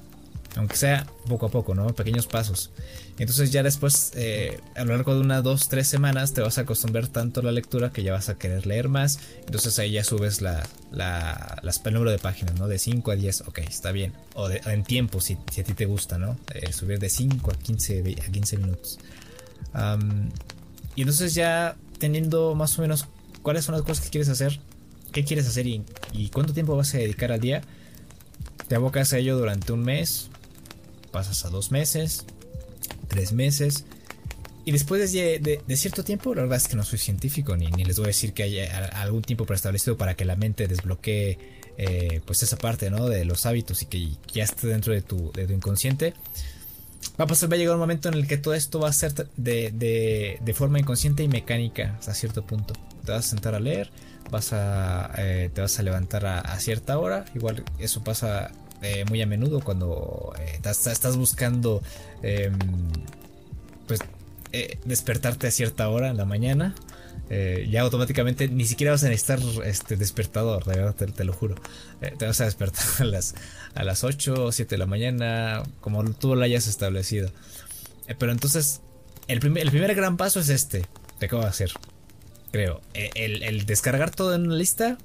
aunque 0.56 0.76
sea 0.76 1.08
poco 1.28 1.46
a 1.46 1.50
poco, 1.50 1.76
¿no? 1.76 1.88
Pequeños 1.96 2.28
pasos. 2.28 2.72
Entonces 3.18 3.52
ya 3.52 3.64
después, 3.64 4.12
eh, 4.16 4.60
a 4.76 4.84
lo 4.84 4.94
largo 4.96 5.14
de 5.14 5.22
unas 5.22 5.44
dos, 5.44 5.70
tres 5.70 5.88
semanas, 5.88 6.34
te 6.34 6.42
vas 6.42 6.58
a 6.58 6.62
acostumbrar 6.62 7.08
tanto 7.08 7.40
a 7.40 7.44
la 7.44 7.52
lectura 7.52 7.92
que 7.92 8.04
ya 8.04 8.14
vas 8.14 8.30
a 8.30 8.36
querer 8.36 8.66
leer 8.66 8.90
más. 8.90 9.20
Entonces 9.46 9.78
ahí 9.80 9.92
ya 9.92 10.04
subes 10.04 10.42
la, 10.42 10.68
la, 10.92 11.62
el 11.64 11.94
número 11.94 12.12
de 12.12 12.18
páginas, 12.18 12.56
¿no? 12.60 12.68
De 12.68 12.80
5 12.80 13.12
a 13.12 13.16
10, 13.16 13.42
ok, 13.42 13.60
está 13.60 13.92
bien. 13.92 14.14
O 14.34 14.50
en 14.50 14.84
tiempo, 14.84 15.22
si, 15.22 15.34
a 15.34 15.64
ti 15.64 15.74
te 15.74 15.86
gusta, 15.86 16.18
¿no? 16.18 16.38
Eh, 16.54 16.74
subir 16.74 17.00
de 17.00 17.10
5 17.10 17.52
a 17.52 17.56
15, 17.56 18.18
a 18.28 18.32
15 18.32 18.58
minutos. 18.58 19.00
y 20.96 21.02
entonces 21.02 21.34
ya 21.34 21.76
teniendo 21.98 22.56
más 22.56 22.78
o 22.78 22.82
menos 22.82 23.08
cuáles 23.42 23.66
son 23.66 23.76
las 23.76 23.84
cosas 23.84 24.04
que 24.04 24.10
quieres 24.10 24.30
hacer, 24.30 24.60
qué 25.12 25.24
quieres 25.24 25.48
hacer 25.48 25.68
y, 25.68 25.84
cuánto 26.34 26.54
tiempo 26.54 26.76
vas 26.76 26.94
a 26.94 26.98
dedicar 26.98 27.32
al 27.32 27.40
día, 27.40 27.62
te 28.68 28.76
abocas 28.76 29.14
a 29.14 29.18
ello 29.18 29.38
durante 29.38 29.74
un 29.74 29.84
mes, 29.84 30.30
pasas 31.12 31.46
a 31.46 31.50
dos 31.50 31.72
meses, 31.72 32.26
tres 33.08 33.34
meses. 33.34 33.86
Y 34.64 34.72
después 34.72 35.12
de, 35.12 35.62
cierto 35.76 36.04
tiempo, 36.04 36.36
la 36.36 36.44
verdad 36.44 36.58
es 36.58 36.68
que 36.68 36.76
no 36.76 36.84
soy 36.84 37.00
científico 37.00 37.58
ni, 37.58 37.68
ni 37.68 37.84
les 37.84 37.98
voy 37.98 38.06
a 38.06 38.08
decir 38.08 38.34
que 38.34 38.44
haya 38.44 38.86
algún 39.02 39.24
tiempo 39.24 39.46
preestablecido 39.46 39.98
para 39.98 40.16
que 40.16 40.24
la 40.24 40.36
mente 40.36 40.68
desbloquee 40.68 41.38
eh, 41.78 42.22
pues 42.26 42.44
esa 42.44 42.58
parte 42.58 42.92
¿no? 42.92 43.08
de 43.08 43.26
los 43.26 43.46
hábitos 43.46 43.82
y 43.82 43.86
que 43.88 44.10
ya 44.34 44.44
esté 44.44 44.68
dentro 44.68 44.94
de 44.94 45.02
tu, 45.02 45.32
de 45.32 45.48
tu 45.48 45.54
inconsciente. 45.54 46.14
Va 47.20 47.26
a 47.26 47.28
pasar, 47.28 47.52
va 47.52 47.56
a 47.56 47.58
llegar 47.58 47.74
un 47.76 47.80
momento 47.80 48.10
en 48.10 48.16
el 48.16 48.28
que 48.28 48.38
todo 48.38 48.54
esto 48.54 48.80
va 48.80 48.90
a 48.90 48.94
ser 48.94 49.14
de, 49.36 49.72
de, 50.40 50.54
forma 50.54 50.80
inconsciente 50.80 51.24
y 51.24 51.28
mecánica 51.28 51.96
hasta 52.00 52.14
cierto 52.14 52.46
punto. 52.46 52.74
Te 53.12 53.16
vas 53.16 53.26
a 53.26 53.30
sentar 53.30 53.56
a 53.56 53.60
leer, 53.60 53.90
vas 54.30 54.54
a, 54.54 55.12
eh, 55.18 55.50
te 55.54 55.60
vas 55.60 55.78
a 55.78 55.84
levantar 55.84 56.26
a, 56.26 56.58
cierta 56.62 56.98
hora. 56.98 57.26
Igual 57.36 57.62
eso 57.78 58.02
pasa 58.06 58.52
eh, 58.82 59.04
muy 59.10 59.22
a 59.22 59.26
menudo 59.26 59.60
cuando 59.60 60.34
eh, 60.40 60.62
estás, 60.64 61.18
buscando 61.18 61.84
em, 62.24 62.58
pues 63.86 64.00
despertarte 64.86 65.48
a 65.48 65.52
cierta 65.52 65.90
hora 65.90 66.08
en 66.08 66.16
la 66.16 66.24
mañana. 66.24 66.74
ya 67.70 67.82
automáticamente 67.82 68.48
ni 68.48 68.64
siquiera 68.64 68.94
vas 68.94 69.04
a 69.04 69.10
necesitar 69.10 69.40
este 69.66 69.98
despertador, 69.98 70.64
de 70.64 70.78
verdad 70.78 70.96
te, 70.96 71.26
lo 71.26 71.34
juro. 71.34 71.56
te 72.00 72.26
vas 72.26 72.40
a 72.40 72.46
despertar 72.46 72.86
a 73.00 73.04
las, 73.04 73.36
a 73.76 73.84
las 73.84 74.06
8 74.06 74.46
o 74.46 74.52
7 74.54 74.76
de 74.76 74.80
la 74.80 74.86
mañana, 74.86 75.64
como 75.82 76.02
tú 76.14 76.34
lo 76.34 76.44
hayas 76.44 76.68
establecido. 76.68 77.30
pero 78.18 78.32
entonces, 78.32 78.80
el 79.28 79.42
primer, 79.42 79.64
el 79.64 79.70
primer 79.70 79.94
gran 79.96 80.16
paso 80.16 80.40
es 80.40 80.48
este, 80.48 80.86
te 81.20 81.26
acabo 81.26 81.42
de 81.42 81.50
hacer, 81.50 81.72
creo. 82.52 82.82
El, 82.94 83.44
el 83.44 83.66
descargar 83.66 84.12
todo 84.12 84.36
en 84.36 84.48
una 84.48 84.56
lista 84.56 84.98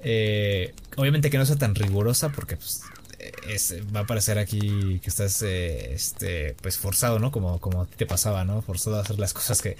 eh, 0.00 0.74
obviamente 0.96 1.30
que 1.30 1.38
no 1.38 1.46
sea 1.46 1.56
tan 1.56 1.74
rigurosa 1.74 2.30
porque 2.30 2.56
pues, 2.56 2.82
va 3.94 4.00
a 4.00 4.06
parecer 4.06 4.38
aquí 4.38 5.00
que 5.02 5.10
estás 5.10 5.42
eh, 5.42 5.92
este, 5.94 6.54
pues 6.62 6.78
forzado, 6.78 7.18
¿no? 7.18 7.32
Como, 7.32 7.60
como 7.60 7.86
te 7.86 8.06
pasaba, 8.06 8.44
¿no? 8.44 8.62
Forzado 8.62 8.96
a 8.96 9.00
hacer 9.00 9.18
las 9.18 9.32
cosas 9.34 9.60
que, 9.60 9.76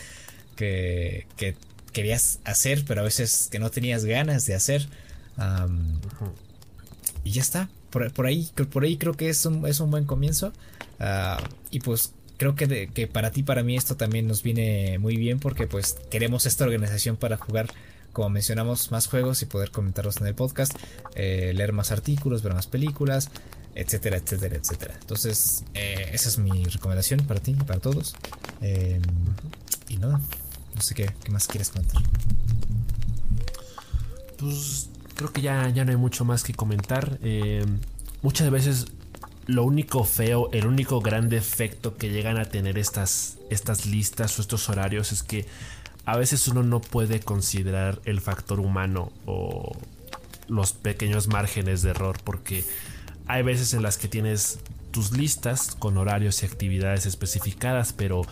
que, 0.57 1.27
querías 1.93 2.41
hacer, 2.45 2.85
pero 2.87 3.01
a 3.01 3.05
veces 3.05 3.49
que 3.51 3.59
no 3.59 3.71
tenías 3.71 4.05
ganas 4.05 4.45
de 4.47 4.55
hacer. 4.55 4.89
y 7.25 7.31
ya 7.31 7.43
está. 7.43 7.69
Por, 7.91 8.27
ahí, 8.27 8.51
por 8.71 8.85
ahí 8.85 8.99
creo 8.99 9.15
que 9.15 9.31
es 9.31 9.47
un, 9.47 9.67
es 9.67 9.81
un 9.81 9.91
buen 9.91 10.05
comienzo. 10.05 10.53
Ah, 11.01 11.43
y 11.71 11.81
pues 11.81 12.13
creo 12.39 12.55
que, 12.55 12.89
que 12.89 13.07
para 13.07 13.31
ti, 13.31 13.43
para 13.43 13.63
mí 13.63 13.77
esto 13.77 13.97
también 13.97 14.27
nos 14.27 14.43
viene 14.43 14.99
muy 14.99 15.17
bien 15.17 15.39
porque 15.39 15.67
pues 15.67 15.99
queremos 16.11 16.47
esta 16.47 16.65
organización 16.65 17.17
para 17.17 17.37
jugar 17.37 17.69
como 18.19 18.31
mencionamos, 18.31 18.91
más 18.91 19.07
juegos 19.07 19.43
y 19.43 19.47
poder 19.47 19.71
comentarlos 19.71 20.17
en 20.21 20.27
el 20.27 20.35
podcast, 20.35 20.73
eh, 21.15 21.53
leer 21.55 21.73
más 21.73 21.93
artículos, 21.93 22.43
ver 22.43 22.53
más 22.53 22.67
películas, 22.67 23.31
etcétera, 23.77 24.17
etcétera, 24.17 24.57
etcétera. 24.57 24.95
Entonces, 25.01 25.65
eh, 25.75 26.11
esa 26.13 26.29
es 26.29 26.39
mi 26.39 26.65
recomendación 26.65 27.21
para 27.21 27.39
ti 27.39 27.53
y 27.53 27.65
para 27.65 27.79
todos. 27.79 28.17
Em, 28.61 29.03
y 29.89 29.99
nada, 29.99 30.21
no 30.75 30.81
sé 30.81 30.97
qué, 30.97 31.11
más 31.31 31.47
quieres 31.47 31.71
comentar. 31.71 32.03
Pues 34.37 34.91
creo 35.15 35.33
que 35.33 35.41
ya, 35.41 35.69
ya 35.69 35.85
no 35.85 35.93
hay 35.93 35.97
mucho 35.97 36.25
más 36.25 36.43
que 36.43 36.55
comentar. 36.55 37.21
Em, 37.23 37.79
muchas 38.23 38.51
veces 38.51 38.87
lo 39.49 39.65
único 39.65 40.05
feo, 40.05 40.51
el 40.53 40.67
único 40.67 41.01
gran 41.01 41.31
defecto 41.31 41.97
que 41.97 42.11
llegan 42.11 42.39
a 42.39 42.45
tener 42.45 42.79
estas, 42.79 43.39
estas 43.49 43.87
listas 43.87 44.39
o 44.39 44.43
estos 44.43 44.69
horarios 44.69 45.11
es 45.11 45.23
que 45.23 45.47
a 46.05 46.19
veces 46.19 46.47
uno 46.49 46.63
no 46.63 46.81
puede 46.81 47.21
considerar 47.21 47.99
el 48.05 48.21
factor 48.21 48.61
humano 48.61 49.11
o 49.25 49.75
los 50.49 50.73
pequeños 50.73 51.29
márgenes 51.29 51.81
de 51.81 51.91
error 51.91 52.19
porque 52.25 52.63
hay 53.27 53.43
veces 53.43 53.73
en 53.73 53.83
las 53.83 53.97
que 53.97 54.07
tienes 54.07 54.59
tus 54.91 55.13
listas 55.13 55.75
con 55.79 55.97
horarios 55.97 56.43
y 56.43 56.47
actividades 56.47 57.07
especificadas, 57.07 57.95
pero 57.95 58.27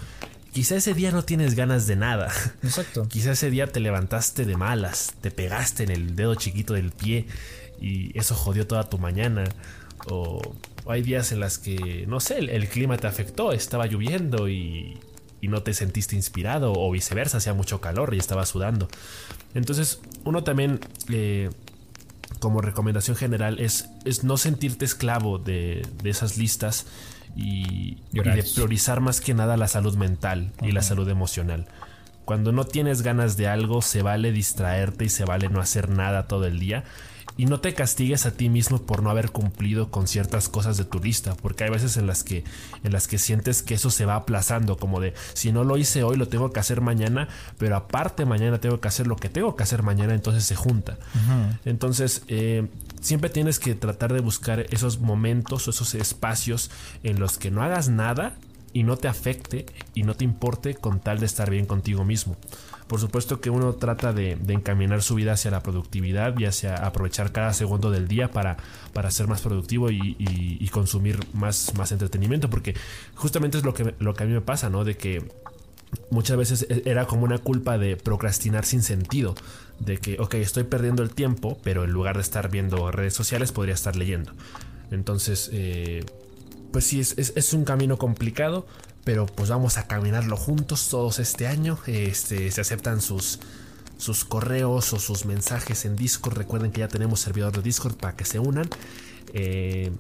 quizá 0.53 0.77
ese 0.77 0.93
día 0.93 1.13
no 1.13 1.25
tienes 1.25 1.55
ganas 1.55 1.87
de 1.87 1.97
nada. 1.97 2.31
Exacto. 2.63 3.09
quizá 3.09 3.33
ese 3.33 3.49
día 3.49 3.67
te 3.67 3.81
levantaste 3.81 4.45
de 4.45 4.57
malas, 4.59 5.15
te 5.23 5.31
pegaste 5.31 5.85
en 5.85 5.93
el 5.93 6.15
dedo 6.15 6.35
chiquito 6.35 6.75
del 6.75 6.93
pie 6.93 7.27
y 7.81 8.19
eso 8.19 8.35
jodió 8.35 8.67
toda 8.67 8.91
tu 8.91 8.99
mañana. 8.99 9.45
O, 10.09 10.41
hay 10.89 11.03
días 11.03 11.33
en 11.33 11.41
las 11.41 11.59
que, 11.59 12.05
no 12.07 12.21
sé, 12.21 12.39
el 12.39 12.69
clima 12.69 12.97
te 12.97 13.07
afectó, 13.07 13.53
estaba 13.53 13.87
lloviendo 13.87 14.49
y 14.49 14.99
y 15.41 15.49
no 15.49 15.63
te 15.63 15.75
sentiste 15.75 16.17
inspirado 16.17 16.73
o 16.73 16.91
viceversa, 16.91 17.39
hacía 17.39 17.55
mucho 17.55 17.81
calor 17.81 18.15
y 18.15 18.19
estaba 18.19 18.47
sudando. 18.47 18.89
Entonces 19.55 20.01
uno 20.25 20.45
también, 20.45 20.81
eh, 21.11 21.51
como 22.41 22.61
recomendación 22.61 23.17
general, 23.17 23.61
es, 23.61 23.89
es, 24.05 24.25
no 24.25 24.37
sentirte 24.37 24.85
esclavo 24.85 25.39
de, 25.39 25.87
esas 26.05 26.39
listas 26.39 26.87
y, 27.37 27.99
de 28.13 28.45
priorizar 28.55 29.01
más 29.01 29.21
que 29.21 29.35
nada 29.35 29.57
la 29.57 29.69
salud 29.69 29.97
mental 29.97 30.53
y 30.63 30.73
la 30.73 30.83
salud 30.83 31.09
emocional. 31.09 31.67
Cuando 32.25 32.51
no 32.51 32.65
tienes 32.65 33.03
ganas 33.03 33.37
de 33.37 33.47
algo, 33.47 33.83
se 33.83 34.03
vale 34.03 34.33
distraerte 34.33 35.05
y 35.05 35.09
se 35.09 35.25
vale 35.25 35.49
no 35.49 35.61
hacer 35.61 35.91
nada 35.91 36.27
todo 36.27 36.47
el 36.47 36.59
día 36.59 36.83
y 37.37 37.47
no 37.47 37.61
te 37.61 37.75
castigues 37.75 38.25
a 38.27 38.31
ti 38.31 38.49
mismo 38.49 38.81
por 38.83 39.03
no 39.03 39.11
haber 39.11 39.31
cumplido 39.31 39.91
con 39.91 40.07
ciertas 40.07 40.49
cosas 40.49 40.77
de 40.77 40.85
tu 40.85 41.01
lista, 41.01 41.35
porque 41.35 41.65
hay 41.65 41.71
veces 41.71 41.97
en 41.97 42.07
las 42.07 42.25
que 42.25 42.45
en 42.83 42.93
las 42.93 43.09
que 43.09 43.19
sientes 43.19 43.63
que 43.63 43.75
eso 43.75 43.91
se 43.91 44.07
va 44.07 44.17
aplazando, 44.17 44.77
como 44.77 45.01
de 45.01 45.15
si 45.35 45.53
no 45.53 45.65
lo 45.65 45.77
hice 45.77 46.03
hoy 46.03 46.17
lo 46.17 46.29
tengo 46.29 46.53
que 46.53 46.61
hacer 46.61 46.81
mañana, 46.81 47.29
pero 47.59 47.77
aparte 47.77 48.25
mañana 48.25 48.59
tengo 48.59 48.81
que 48.81 48.89
hacer 48.89 49.07
lo 49.07 49.17
que 49.17 49.29
tengo 49.29 49.55
que 49.57 49.63
hacer 49.63 49.83
mañana, 49.83 50.15
entonces 50.15 50.45
se 50.45 50.57
junta. 50.57 50.99
Entonces 51.65 52.23
eh, 52.29 52.69
siempre 53.01 53.31
tienes 53.31 53.59
que 53.59 53.75
tratar 53.75 54.13
de 54.13 54.21
buscar 54.21 54.67
esos 54.71 55.01
momentos 55.01 55.67
o 55.67 55.71
esos 55.71 55.95
espacios 55.95 56.71
en 57.03 57.21
los 57.21 57.39
que 57.39 57.51
no 57.51 57.63
hagas 57.63 57.89
nada 57.89 58.37
y 58.73 58.83
no 58.83 58.97
te 58.97 59.09
afecte 59.09 59.67
y 59.95 60.03
no 60.03 60.15
te 60.15 60.25
importe 60.25 60.75
con 60.75 61.01
tal 61.01 61.19
de 61.19 61.27
estar 61.27 61.51
bien 61.51 61.67
contigo 61.67 62.05
mismo. 62.05 62.37
Por 62.87 63.01
supuesto 63.01 63.41
que 63.41 63.51
uno 63.51 63.75
trata 63.75 64.13
de, 64.13 64.33
encaminar 64.49 65.03
su 65.03 65.17
vida 65.17 65.33
hacia 65.33 65.51
la 65.51 65.63
productividad 65.63 66.39
y 66.39 66.45
hacia 66.45 66.77
aprovechar 66.77 67.33
cada 67.33 67.53
segundo 67.53 67.91
del 67.91 68.07
día 68.07 68.31
para, 68.31 68.57
para 68.93 69.11
ser 69.11 69.27
más 69.27 69.41
productivo 69.41 69.91
y, 69.91 70.69
consumir 70.73 71.19
más, 71.33 71.73
más 71.77 71.91
entretenimiento, 71.93 72.51
porque 72.51 72.75
justamente 73.15 73.59
es 73.59 73.65
lo 73.65 73.75
que, 73.75 73.95
lo 73.99 74.15
que 74.15 74.25
a 74.25 74.27
mí 74.27 74.33
me 74.33 74.41
pasa, 74.41 74.69
¿no? 74.71 74.85
De 74.85 74.97
que 74.97 75.25
muchas 76.11 76.37
veces 76.37 76.67
e, 76.69 76.83
era 76.85 77.07
como 77.07 77.25
una 77.25 77.39
culpa 77.39 77.79
de 77.79 77.97
procrastinar 77.97 78.65
sin 78.65 78.83
sentido. 78.83 79.35
De 79.79 79.99
que, 79.99 80.17
ok, 80.19 80.35
estoy 80.35 80.65
perdiendo 80.65 81.03
el 81.03 81.11
tiempo, 81.11 81.59
pero 81.63 81.85
en 81.85 81.91
lugar 81.91 82.17
de 82.17 82.23
estar 82.23 82.51
viendo 82.51 82.91
redes 82.91 83.15
sociales 83.15 83.53
podría 83.53 83.75
estar 83.75 83.97
leyendo. 83.97 84.33
Entonces, 84.91 85.51
eh, 85.53 86.05
pues 86.73 86.85
sí, 86.85 87.01
es, 87.01 87.17
es, 87.17 87.53
un 87.53 87.65
camino 87.65 87.97
complicado, 87.99 88.67
pero 89.07 89.25
pues 89.25 89.51
vamos 89.51 89.79
a 89.79 89.87
caminarlo 89.87 90.37
juntos 90.37 90.89
todos 90.89 91.21
este 91.21 91.47
año. 91.47 91.79
Este, 91.87 92.51
se 92.51 92.61
aceptan 92.61 93.01
sus, 93.01 93.39
sus 93.99 94.25
correos 94.25 94.93
o 94.93 94.99
sus 94.99 95.27
mensajes 95.27 95.85
en 95.85 95.95
Discord. 95.95 96.37
Recuerden 96.37 96.73
que 96.73 96.81
ya 96.81 96.89
tenemos 96.89 97.21
servidor 97.21 97.55
de 97.55 97.63
Discord 97.63 97.95
para 97.95 98.17
que 98.17 98.25
se 98.25 98.41
unan. 98.41 98.69
Eh, 99.33 99.93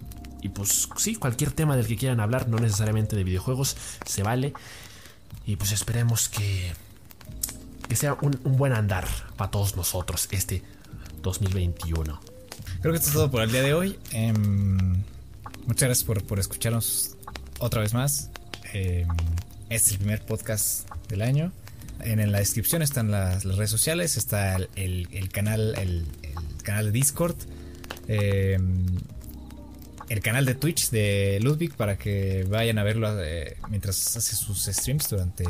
y 0.42 0.48
pues 0.48 0.88
sí, 0.96 1.14
cualquier 1.14 1.52
tema 1.52 1.76
del 1.76 1.86
que 1.86 1.96
quieran 1.96 2.18
hablar, 2.18 2.48
no 2.48 2.58
necesariamente 2.58 3.14
de 3.14 3.22
videojuegos, 3.22 3.76
se 4.04 4.24
vale. 4.24 4.54
Y 5.46 5.54
pues 5.54 5.70
esperemos 5.70 6.28
que, 6.28 6.72
que 7.88 7.94
sea 7.94 8.18
un, 8.20 8.36
buen 8.42 8.72
andar 8.72 9.06
para 9.36 9.52
todos 9.52 9.76
nosotros 9.76 10.26
este 10.32 10.64
2021. 11.22 12.20
Creo 12.80 12.92
que 12.92 12.98
esto 12.98 13.10
es 13.10 13.14
todo 13.14 13.30
por 13.30 13.42
el 13.42 13.52
día 13.52 13.62
de 13.62 13.72
hoy. 13.72 14.00
Em, 14.10 15.04
muchas 15.64 15.86
gracias 15.86 16.02
por, 16.02 16.24
por 16.24 16.40
escucharnos 16.40 17.14
otra 17.60 17.82
vez 17.82 17.94
más. 17.94 18.30
Este 18.66 19.06
es 19.68 19.90
el 19.92 19.98
primer 19.98 20.20
podcast 20.22 20.90
del 21.08 21.22
año. 21.22 21.52
En, 22.00 22.32
la 22.32 22.38
descripción 22.38 22.82
están 22.82 23.12
las, 23.12 23.44
redes 23.44 23.70
sociales, 23.70 24.16
está 24.16 24.56
el, 24.74 25.28
canal, 25.32 25.74
el, 25.78 26.04
canal 26.64 26.86
de 26.86 26.92
Discord, 26.92 27.36
em, 28.08 28.86
el 30.08 30.20
canal 30.20 30.44
de 30.46 30.54
Twitch 30.56 30.90
de 30.90 31.38
Ludwig 31.42 31.74
para 31.74 31.96
que 31.96 32.44
vayan 32.48 32.78
a 32.78 32.82
verlo 32.82 33.22
eh, 33.22 33.56
mientras 33.70 34.16
hace 34.16 34.34
sus 34.34 34.64
streams 34.64 35.08
durante. 35.08 35.44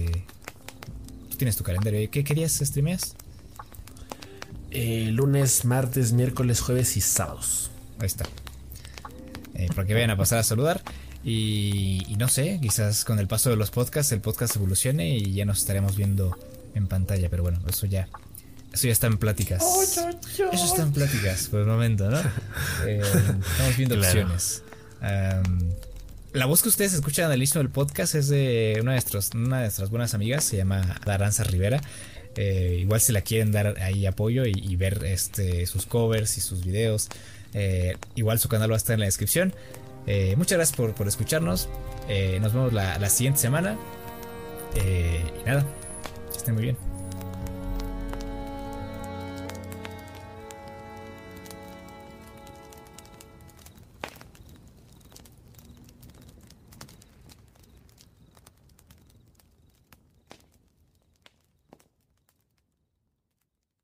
Tú 1.30 1.36
tienes 1.38 1.56
tu 1.56 1.64
calendario. 1.64 2.10
¿Qué, 2.10 2.22
querías 2.22 2.52
streameas? 2.52 3.16
Eh, 4.70 5.08
lunes, 5.10 5.64
martes, 5.64 6.12
miércoles, 6.12 6.60
jueves 6.60 6.96
y 6.98 7.00
sábados. 7.00 7.70
Ahí 7.98 8.06
está. 8.06 8.26
Eh, 9.54 9.68
para 9.74 9.86
que 9.86 9.94
vayan 9.94 10.10
a 10.10 10.16
pasar 10.18 10.38
a 10.38 10.42
saludar. 10.42 10.82
Y, 11.28 12.14
no 12.18 12.28
sé, 12.28 12.60
quizás 12.62 13.04
con 13.04 13.18
el 13.18 13.26
paso 13.26 13.50
de 13.50 13.56
los 13.56 13.72
podcasts 13.72 14.12
el 14.12 14.20
podcast 14.20 14.54
evolucione 14.54 15.08
y 15.08 15.32
ya 15.32 15.44
nos 15.44 15.58
estaremos 15.58 15.96
viendo 15.96 16.38
en 16.76 16.86
pantalla, 16.86 17.28
pero 17.28 17.42
bueno, 17.42 17.58
eso 17.68 17.86
ya 17.86 18.08
eso 18.72 18.86
ya 18.86 18.92
está 18.92 19.08
en 19.08 19.18
pláticas. 19.18 19.60
Eso 19.60 20.64
está 20.64 20.82
en 20.82 20.92
pláticas 20.92 21.48
por 21.48 21.60
el 21.60 21.66
momento, 21.66 22.08
¿no? 22.08 22.20
Eh, 22.86 23.00
estamos 23.00 23.76
viendo 23.76 23.96
opciones. 23.96 24.62
la 26.32 26.46
voz 26.46 26.62
que 26.62 26.68
ustedes 26.68 26.92
escuchan 26.92 27.28
al 27.28 27.38
inicio 27.38 27.60
del 27.60 27.70
podcast 27.70 28.14
es 28.14 28.28
de 28.28 28.78
una 28.80 28.92
de, 28.92 28.96
nuestras, 28.96 29.30
una 29.34 29.56
de 29.56 29.62
nuestras 29.64 29.90
buenas 29.90 30.14
amigas, 30.14 30.44
se 30.44 30.58
llama 30.58 31.00
Aranza 31.06 31.42
Rivera. 31.42 31.80
Eh, 32.36 32.76
igual 32.82 33.00
si 33.00 33.12
la 33.12 33.22
quieren 33.22 33.50
dar 33.50 33.80
ahí 33.80 34.06
apoyo 34.06 34.44
y, 34.46 34.76
ver 34.76 35.04
este, 35.04 35.66
sus 35.66 35.86
covers 35.86 36.36
y 36.36 36.40
sus 36.40 36.64
videos, 36.64 37.08
eh, 37.52 37.96
igual 38.14 38.38
su 38.38 38.48
canal 38.48 38.70
va 38.70 38.74
a 38.74 38.76
estar 38.76 38.94
en 38.94 39.00
la 39.00 39.06
descripción. 39.06 39.52
Eh, 40.06 40.34
muchas 40.36 40.58
gracias 40.58 40.76
por, 40.76 41.08
escucharnos. 41.08 41.68
Eh, 42.08 42.38
nos 42.40 42.52
vemos 42.52 42.72
la, 42.72 42.98
la 42.98 43.08
siguiente 43.08 43.40
semana. 43.40 43.76
Eh, 44.74 45.24
y 45.42 45.46
nada, 45.46 45.66
estén 46.34 46.54
muy 46.54 46.62
bien. 46.64 46.85